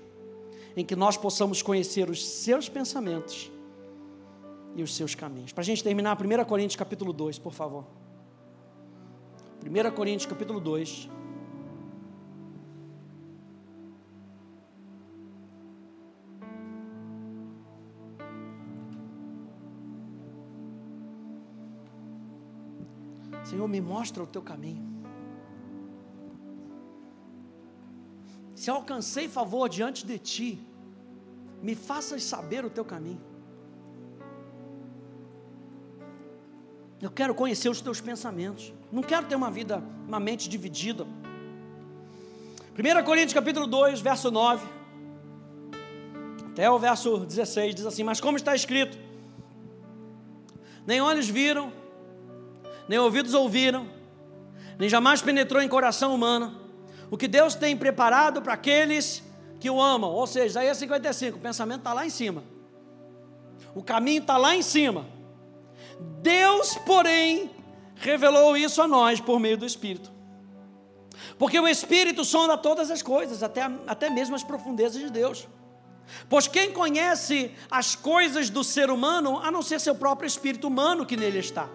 em 0.76 0.84
que 0.84 0.96
nós 0.96 1.18
possamos 1.18 1.62
conhecer 1.62 2.10
os 2.10 2.26
seus 2.26 2.68
pensamentos 2.68 3.52
e 4.76 4.84
os 4.84 4.96
seus 4.96 5.16
caminhos. 5.16 5.52
Para 5.52 5.62
a 5.62 5.66
gente 5.66 5.84
terminar, 5.84 6.18
1 6.20 6.46
Coríntios 6.46 6.76
capítulo 6.76 7.14
2, 7.14 7.40
por 7.40 7.54
favor. 7.54 7.86
1 9.66 9.92
Coríntios 9.96 10.26
capítulo 10.26 10.60
2. 10.60 11.10
Senhor, 23.44 23.68
me 23.68 23.82
mostra 23.82 24.24
o 24.24 24.28
teu 24.28 24.42
caminho. 24.42 24.90
Se 28.56 28.70
alcancei 28.70 29.28
favor 29.28 29.68
diante 29.68 30.06
de 30.06 30.18
ti, 30.18 30.68
me 31.62 31.76
faças 31.76 32.24
saber 32.24 32.64
o 32.64 32.70
teu 32.70 32.86
caminho. 32.86 33.31
Eu 37.02 37.10
quero 37.10 37.34
conhecer 37.34 37.68
os 37.68 37.82
teus 37.82 38.00
pensamentos. 38.00 38.72
Não 38.92 39.02
quero 39.02 39.26
ter 39.26 39.36
uma 39.36 39.50
vida, 39.50 39.84
uma 40.08 40.20
mente 40.20 40.48
dividida. 40.48 41.04
1 42.78 43.04
Coríntios 43.04 43.34
capítulo 43.34 43.66
2, 43.66 44.00
verso 44.02 44.30
9. 44.30 44.64
Até 46.52 46.70
o 46.70 46.78
verso 46.78 47.18
16 47.26 47.74
diz 47.74 47.86
assim: 47.88 48.04
Mas 48.04 48.22
como 48.22 48.38
está 48.38 48.54
escrito, 48.54 48.98
nem 50.86 51.02
olhos 51.02 51.28
viram, 51.28 51.74
nem 52.88 53.00
ouvidos 53.00 53.34
ouviram, 53.34 53.88
nem 54.78 54.88
jamais 54.88 55.24
penetrou 55.24 55.62
em 55.62 55.68
coração 55.68 56.14
humano 56.14 56.60
o 57.10 57.18
que 57.18 57.28
Deus 57.28 57.56
tem 57.56 57.76
preparado 57.76 58.44
para 58.44 58.54
aqueles 58.54 59.24
que 59.60 59.70
o 59.70 59.82
amam. 59.82 60.12
Ou 60.12 60.28
seja, 60.28 60.46
Isaías 60.46 60.78
55, 60.78 61.38
o 61.38 61.42
pensamento 61.42 61.80
está 61.80 61.94
lá 61.94 62.06
em 62.06 62.12
cima, 62.12 62.44
o 63.74 63.82
caminho 63.82 64.22
está 64.22 64.38
lá 64.38 64.56
em 64.56 64.62
cima. 64.62 65.21
Deus, 66.22 66.76
porém, 66.86 67.50
revelou 67.96 68.56
isso 68.58 68.82
a 68.82 68.88
nós 68.88 69.20
por 69.20 69.40
meio 69.40 69.58
do 69.58 69.66
Espírito. 69.66 70.12
Porque 71.38 71.60
o 71.60 71.68
Espírito 71.68 72.24
sonda 72.26 72.58
todas 72.58 72.92
as 72.92 73.02
coisas, 73.02 73.44
até, 73.44 73.62
até 73.88 74.10
mesmo 74.10 74.36
as 74.36 74.44
profundezas 74.44 75.02
de 75.02 75.10
Deus. 75.10 75.48
Pois 76.30 76.48
quem 76.48 76.72
conhece 76.72 77.52
as 77.70 77.96
coisas 77.96 78.50
do 78.50 78.64
ser 78.64 78.90
humano, 78.90 79.40
a 79.40 79.52
não 79.52 79.62
ser 79.62 79.80
seu 79.80 79.96
próprio 79.96 80.28
espírito 80.28 80.68
humano 80.68 81.06
que 81.06 81.16
nele 81.16 81.40
está? 81.40 81.70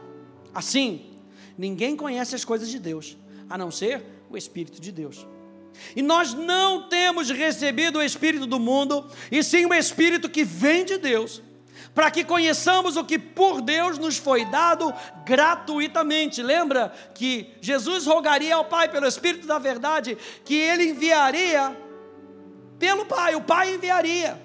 Assim, 0.54 1.10
ninguém 1.56 1.96
conhece 1.96 2.34
as 2.34 2.44
coisas 2.44 2.68
de 2.68 2.78
Deus, 2.78 3.16
a 3.48 3.56
não 3.56 3.70
ser 3.70 4.04
o 4.30 4.36
Espírito 4.36 4.80
de 4.80 4.90
Deus. 4.90 5.26
E 5.94 6.02
nós 6.02 6.32
não 6.32 6.88
temos 6.88 7.30
recebido 7.30 7.98
o 7.98 8.02
Espírito 8.02 8.46
do 8.46 8.58
mundo, 8.58 9.06
e 9.30 9.42
sim 9.42 9.66
o 9.66 9.74
Espírito 9.74 10.28
que 10.28 10.44
vem 10.44 10.84
de 10.84 10.96
Deus, 10.96 11.42
para 11.94 12.10
que 12.10 12.24
conheçamos 12.24 12.96
o 12.96 13.04
que 13.04 13.18
por 13.18 13.60
Deus 13.60 13.98
nos 13.98 14.16
foi 14.16 14.44
dado 14.44 14.92
gratuitamente. 15.24 16.42
Lembra 16.42 16.92
que 17.14 17.54
Jesus 17.60 18.06
rogaria 18.06 18.54
ao 18.54 18.64
Pai 18.64 18.88
pelo 18.88 19.06
Espírito 19.06 19.46
da 19.46 19.58
Verdade 19.58 20.16
que 20.44 20.54
ele 20.54 20.90
enviaria 20.90 21.76
pelo 22.78 23.06
Pai, 23.06 23.34
o 23.34 23.42
Pai 23.42 23.74
enviaria. 23.74 24.40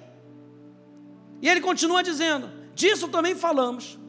E 1.41 1.49
ele 1.49 1.61
continua 1.61 2.03
dizendo: 2.03 2.49
Disso 2.73 3.07
também 3.07 3.35
falamos, 3.35 3.99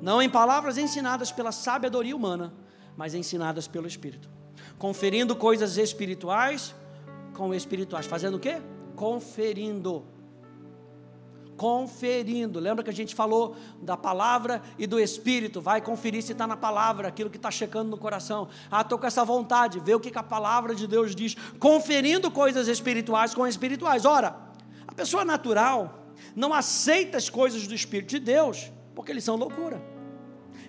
não 0.00 0.20
em 0.20 0.28
palavras 0.28 0.76
ensinadas 0.76 1.32
pela 1.32 1.52
sabedoria 1.52 2.14
humana, 2.14 2.52
mas 2.96 3.14
ensinadas 3.14 3.66
pelo 3.66 3.86
Espírito, 3.86 4.28
conferindo 4.78 5.34
coisas 5.34 5.76
espirituais 5.76 6.74
com 7.32 7.54
espirituais, 7.54 8.06
fazendo 8.06 8.36
o 8.36 8.40
quê? 8.40 8.60
Conferindo 8.94 10.04
conferindo. 11.60 12.58
Lembra 12.58 12.82
que 12.82 12.88
a 12.88 12.92
gente 12.92 13.14
falou 13.14 13.54
da 13.82 13.94
palavra 13.94 14.62
e 14.78 14.86
do 14.86 14.98
Espírito? 14.98 15.60
Vai 15.60 15.82
conferir 15.82 16.22
se 16.22 16.32
está 16.32 16.46
na 16.46 16.56
palavra, 16.56 17.08
aquilo 17.08 17.28
que 17.28 17.36
está 17.36 17.50
checando 17.50 17.90
no 17.90 17.98
coração. 17.98 18.48
Ah, 18.70 18.80
estou 18.80 18.98
com 18.98 19.06
essa 19.06 19.22
vontade, 19.26 19.78
ver 19.78 19.94
o 19.94 20.00
que, 20.00 20.10
que 20.10 20.16
a 20.16 20.22
palavra 20.22 20.74
de 20.74 20.86
Deus 20.86 21.14
diz. 21.14 21.36
Conferindo 21.58 22.30
coisas 22.30 22.66
espirituais 22.66 23.34
com 23.34 23.46
espirituais. 23.46 24.06
Ora, 24.06 24.38
a 24.88 24.94
pessoa 24.94 25.22
natural 25.22 26.06
não 26.34 26.54
aceita 26.54 27.18
as 27.18 27.28
coisas 27.28 27.66
do 27.66 27.74
Espírito 27.74 28.08
de 28.08 28.20
Deus, 28.20 28.72
porque 28.94 29.12
eles 29.12 29.22
são 29.22 29.36
loucura. 29.36 29.82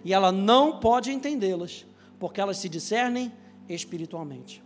E 0.04 0.14
ela 0.14 0.30
não 0.30 0.78
pode 0.82 1.10
entendê-las, 1.10 1.86
porque 2.20 2.42
elas 2.42 2.58
se 2.58 2.68
discernem 2.68 3.32
espiritualmente. 3.70 4.62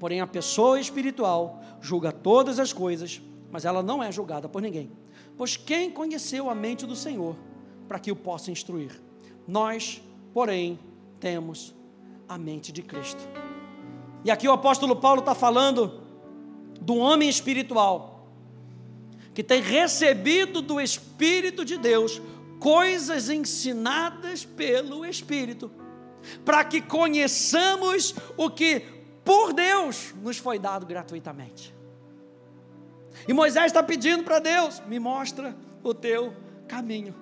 Porém, 0.00 0.20
a 0.20 0.26
pessoa 0.26 0.80
espiritual 0.80 1.62
julga 1.80 2.10
todas 2.10 2.58
as 2.58 2.72
coisas, 2.72 3.22
mas 3.52 3.64
ela 3.64 3.84
não 3.84 4.02
é 4.02 4.10
julgada 4.10 4.48
por 4.48 4.60
ninguém. 4.60 4.90
Pois 5.40 5.56
quem 5.56 5.90
conheceu 5.90 6.50
a 6.50 6.54
mente 6.54 6.84
do 6.84 6.94
Senhor 6.94 7.34
para 7.88 7.98
que 7.98 8.12
o 8.12 8.14
possa 8.14 8.50
instruir? 8.50 9.00
Nós, 9.48 10.02
porém, 10.34 10.78
temos 11.18 11.74
a 12.28 12.36
mente 12.36 12.70
de 12.70 12.82
Cristo. 12.82 13.26
E 14.22 14.30
aqui 14.30 14.46
o 14.46 14.52
apóstolo 14.52 14.94
Paulo 14.96 15.20
está 15.20 15.34
falando 15.34 16.02
do 16.78 16.94
homem 16.96 17.26
espiritual, 17.26 18.28
que 19.32 19.42
tem 19.42 19.62
recebido 19.62 20.60
do 20.60 20.78
Espírito 20.78 21.64
de 21.64 21.78
Deus 21.78 22.20
coisas 22.58 23.30
ensinadas 23.30 24.44
pelo 24.44 25.06
Espírito, 25.06 25.70
para 26.44 26.62
que 26.64 26.82
conheçamos 26.82 28.14
o 28.36 28.50
que 28.50 28.80
por 29.24 29.54
Deus 29.54 30.12
nos 30.22 30.36
foi 30.36 30.58
dado 30.58 30.84
gratuitamente. 30.84 31.79
E 33.26 33.32
Moisés 33.32 33.66
está 33.66 33.82
pedindo 33.82 34.22
para 34.24 34.38
Deus: 34.38 34.82
me 34.86 34.98
mostra 34.98 35.56
o 35.82 35.94
teu 35.94 36.34
caminho. 36.68 37.14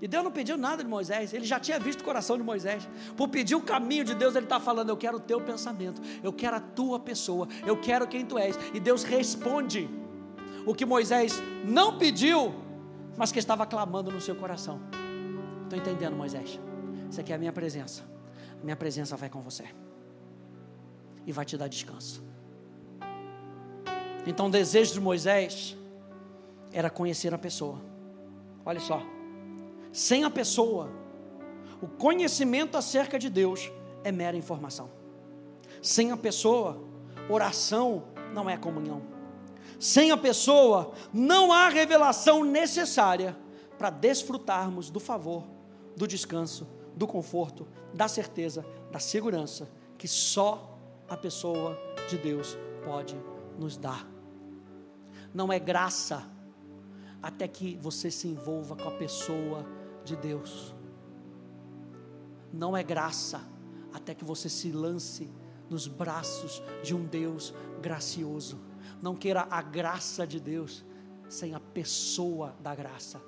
E 0.00 0.08
Deus 0.08 0.24
não 0.24 0.30
pediu 0.30 0.56
nada 0.56 0.82
de 0.82 0.88
Moisés, 0.88 1.34
ele 1.34 1.44
já 1.44 1.60
tinha 1.60 1.78
visto 1.78 2.00
o 2.00 2.04
coração 2.04 2.38
de 2.38 2.42
Moisés. 2.42 2.88
Por 3.16 3.28
pedir 3.28 3.54
o 3.54 3.60
caminho 3.60 4.04
de 4.04 4.14
Deus, 4.14 4.34
ele 4.34 4.46
está 4.46 4.58
falando: 4.58 4.88
Eu 4.88 4.96
quero 4.96 5.18
o 5.18 5.20
teu 5.20 5.40
pensamento, 5.40 6.00
eu 6.22 6.32
quero 6.32 6.56
a 6.56 6.60
tua 6.60 6.98
pessoa, 6.98 7.46
eu 7.66 7.76
quero 7.76 8.06
quem 8.06 8.24
tu 8.24 8.38
és. 8.38 8.58
E 8.72 8.80
Deus 8.80 9.02
responde 9.04 9.88
o 10.66 10.74
que 10.74 10.86
Moisés 10.86 11.34
não 11.64 11.98
pediu, 11.98 12.54
mas 13.16 13.30
que 13.30 13.38
estava 13.38 13.66
clamando 13.66 14.10
no 14.10 14.20
seu 14.20 14.34
coração. 14.34 14.80
Estou 15.64 15.78
entendendo, 15.78 16.16
Moisés? 16.16 16.58
Isso 17.10 17.20
aqui 17.20 17.32
é 17.32 17.36
a 17.36 17.38
minha 17.38 17.52
presença. 17.52 18.02
A 18.60 18.64
minha 18.64 18.76
presença 18.76 19.16
vai 19.16 19.28
com 19.28 19.40
você 19.40 19.64
e 21.26 21.32
vai 21.32 21.44
te 21.44 21.56
dar 21.56 21.68
descanso. 21.68 22.29
Então 24.26 24.46
o 24.46 24.50
desejo 24.50 24.92
de 24.92 25.00
Moisés 25.00 25.76
era 26.72 26.90
conhecer 26.90 27.32
a 27.34 27.38
pessoa. 27.38 27.80
Olha 28.64 28.80
só, 28.80 29.02
sem 29.92 30.24
a 30.24 30.30
pessoa, 30.30 30.90
o 31.80 31.88
conhecimento 31.88 32.76
acerca 32.76 33.18
de 33.18 33.28
Deus 33.28 33.70
é 34.04 34.12
mera 34.12 34.36
informação. 34.36 34.90
Sem 35.82 36.12
a 36.12 36.16
pessoa, 36.16 36.80
oração 37.28 38.04
não 38.34 38.48
é 38.48 38.56
comunhão. 38.56 39.02
Sem 39.78 40.10
a 40.10 40.16
pessoa, 40.16 40.92
não 41.12 41.52
há 41.52 41.68
revelação 41.68 42.44
necessária 42.44 43.36
para 43.78 43.88
desfrutarmos 43.88 44.90
do 44.90 45.00
favor, 45.00 45.44
do 45.96 46.06
descanso, 46.06 46.68
do 46.94 47.06
conforto, 47.06 47.66
da 47.94 48.06
certeza, 48.06 48.64
da 48.92 48.98
segurança 48.98 49.68
que 49.96 50.06
só 50.06 50.78
a 51.08 51.16
pessoa 51.16 51.78
de 52.08 52.18
Deus 52.18 52.58
pode 52.84 53.16
nos 53.58 53.76
dá. 53.76 54.09
Não 55.32 55.52
é 55.52 55.58
graça 55.58 56.28
até 57.22 57.46
que 57.46 57.76
você 57.76 58.10
se 58.10 58.28
envolva 58.28 58.76
com 58.76 58.88
a 58.88 58.92
pessoa 58.92 59.66
de 60.04 60.16
Deus. 60.16 60.74
Não 62.52 62.76
é 62.76 62.82
graça 62.82 63.40
até 63.92 64.14
que 64.14 64.24
você 64.24 64.48
se 64.48 64.72
lance 64.72 65.30
nos 65.68 65.86
braços 65.86 66.62
de 66.82 66.94
um 66.94 67.04
Deus 67.04 67.54
gracioso. 67.80 68.58
Não 69.00 69.14
queira 69.14 69.46
a 69.50 69.62
graça 69.62 70.26
de 70.26 70.40
Deus 70.40 70.84
sem 71.28 71.54
a 71.54 71.60
pessoa 71.60 72.56
da 72.60 72.74
graça. 72.74 73.22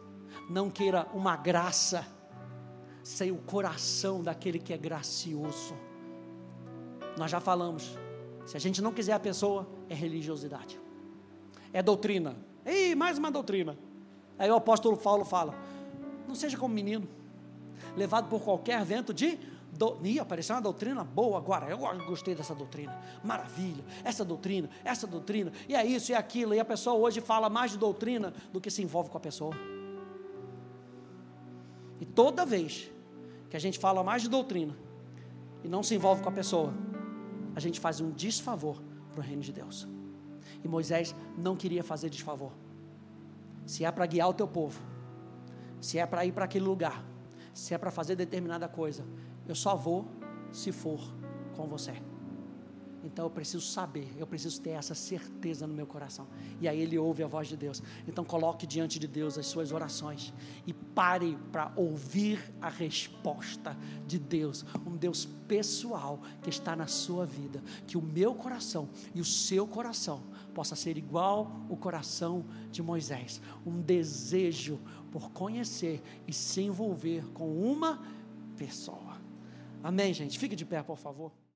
Não 0.50 0.68
queira 0.68 1.07
uma 1.14 1.36
graça 1.36 2.05
sem 3.03 3.30
o 3.30 3.38
coração 3.38 4.22
daquele 4.22 4.59
que 4.59 4.72
é 4.72 4.78
gracioso. 4.78 5.74
Nós 7.16 7.30
já 7.30 7.40
falamos, 7.40 7.96
se 8.46 8.57
a 8.57 8.61
gente 8.61 8.80
não 8.82 8.92
quiser 8.92 9.12
a 9.12 9.20
pessoa, 9.20 9.68
é 9.88 9.94
religiosidade. 9.94 10.80
É 11.73 11.83
doutrina. 11.83 12.37
Ei, 12.64 12.95
mais 12.95 13.18
uma 13.18 13.31
doutrina. 13.31 13.77
Aí 14.39 14.51
o 14.51 14.55
apóstolo 14.55 14.97
Paulo 14.97 15.25
fala: 15.25 15.55
não 16.27 16.35
seja 16.35 16.57
como 16.57 16.75
menino, 16.75 17.09
levado 17.97 18.29
por 18.29 18.43
qualquer 18.43 18.85
vento 18.85 19.12
de. 19.12 19.39
Do... 19.73 19.99
Ih, 20.05 20.20
apareceu 20.20 20.55
uma 20.55 20.61
doutrina 20.61 21.03
boa 21.03 21.39
agora. 21.39 21.68
Eu 21.70 21.79
gostei 22.07 22.35
dessa 22.35 22.55
doutrina. 22.55 22.95
Maravilha. 23.25 23.83
Essa 24.05 24.23
doutrina, 24.23 24.68
essa 24.85 25.07
doutrina. 25.07 25.51
E 25.66 25.75
é 25.75 25.85
isso 25.85 26.12
e 26.12 26.14
é 26.14 26.18
aquilo. 26.18 26.55
E 26.55 26.61
a 26.61 26.64
pessoa 26.64 26.95
hoje 26.95 27.23
fala 27.23 27.49
mais 27.49 27.70
de 27.70 27.79
doutrina 27.79 28.35
do 28.53 28.61
que 28.61 28.70
se 28.70 28.83
envolve 28.83 29.09
com 29.09 29.16
a 29.16 29.20
pessoa. 29.20 29.55
E 31.99 32.05
toda 32.05 32.45
vez 32.45 32.91
que 33.49 33.57
a 33.57 33.61
gente 33.61 33.79
fala 33.79 34.05
mais 34.05 34.20
de 34.20 34.29
doutrina 34.29 34.77
e 35.64 35.68
não 35.68 35.83
se 35.83 35.95
envolve 35.95 36.23
com 36.23 36.29
a 36.29 36.33
pessoa, 36.33 36.75
a 37.55 37.61
gente 37.61 37.81
faz 37.81 38.01
um 38.01 38.11
desfavor 38.11 38.83
para 39.12 39.20
o 39.20 39.23
reino 39.23 39.41
de 39.41 39.53
Deus. 39.53 39.89
E 40.64 40.68
Moisés 40.68 41.14
não 41.36 41.56
queria 41.56 41.82
fazer 41.82 42.08
desfavor. 42.08 42.52
Se 43.66 43.84
é 43.84 43.90
para 43.90 44.06
guiar 44.06 44.28
o 44.28 44.34
teu 44.34 44.46
povo, 44.46 44.80
se 45.80 45.98
é 45.98 46.06
para 46.06 46.24
ir 46.24 46.32
para 46.32 46.44
aquele 46.44 46.64
lugar, 46.64 47.04
se 47.52 47.74
é 47.74 47.78
para 47.78 47.90
fazer 47.90 48.16
determinada 48.16 48.68
coisa, 48.68 49.04
eu 49.46 49.54
só 49.54 49.76
vou 49.76 50.06
se 50.52 50.72
for 50.72 51.00
com 51.56 51.66
você. 51.66 51.94
Então 53.04 53.26
eu 53.26 53.30
preciso 53.30 53.66
saber, 53.66 54.08
eu 54.16 54.26
preciso 54.26 54.60
ter 54.60 54.70
essa 54.70 54.94
certeza 54.94 55.66
no 55.66 55.74
meu 55.74 55.86
coração. 55.86 56.26
E 56.60 56.68
aí 56.68 56.80
ele 56.80 56.96
ouve 56.96 57.22
a 57.22 57.26
voz 57.26 57.48
de 57.48 57.56
Deus. 57.56 57.82
Então 58.06 58.24
coloque 58.24 58.66
diante 58.66 58.98
de 58.98 59.08
Deus 59.08 59.36
as 59.36 59.46
suas 59.46 59.72
orações 59.72 60.32
e 60.66 60.72
pare 60.72 61.36
para 61.50 61.72
ouvir 61.74 62.40
a 62.60 62.68
resposta 62.68 63.76
de 64.06 64.18
Deus, 64.18 64.64
um 64.86 64.96
Deus 64.96 65.24
pessoal 65.48 66.20
que 66.42 66.48
está 66.48 66.76
na 66.76 66.86
sua 66.86 67.26
vida, 67.26 67.62
que 67.86 67.98
o 67.98 68.02
meu 68.02 68.34
coração 68.34 68.88
e 69.14 69.20
o 69.20 69.24
seu 69.24 69.66
coração 69.66 70.22
possa 70.53 70.76
ser 70.76 70.96
igual 70.96 71.50
o 71.68 71.76
coração 71.76 72.44
de 72.70 72.82
Moisés, 72.82 73.40
um 73.66 73.80
desejo 73.80 74.78
por 75.11 75.30
conhecer 75.30 76.03
e 76.26 76.32
se 76.32 76.62
envolver 76.62 77.24
com 77.32 77.62
uma 77.62 78.03
pessoa. 78.57 79.20
Amém, 79.82 80.14
gente? 80.14 80.38
Fique 80.38 80.55
de 80.55 80.64
pé, 80.64 80.82
por 80.82 80.96
favor. 80.96 81.32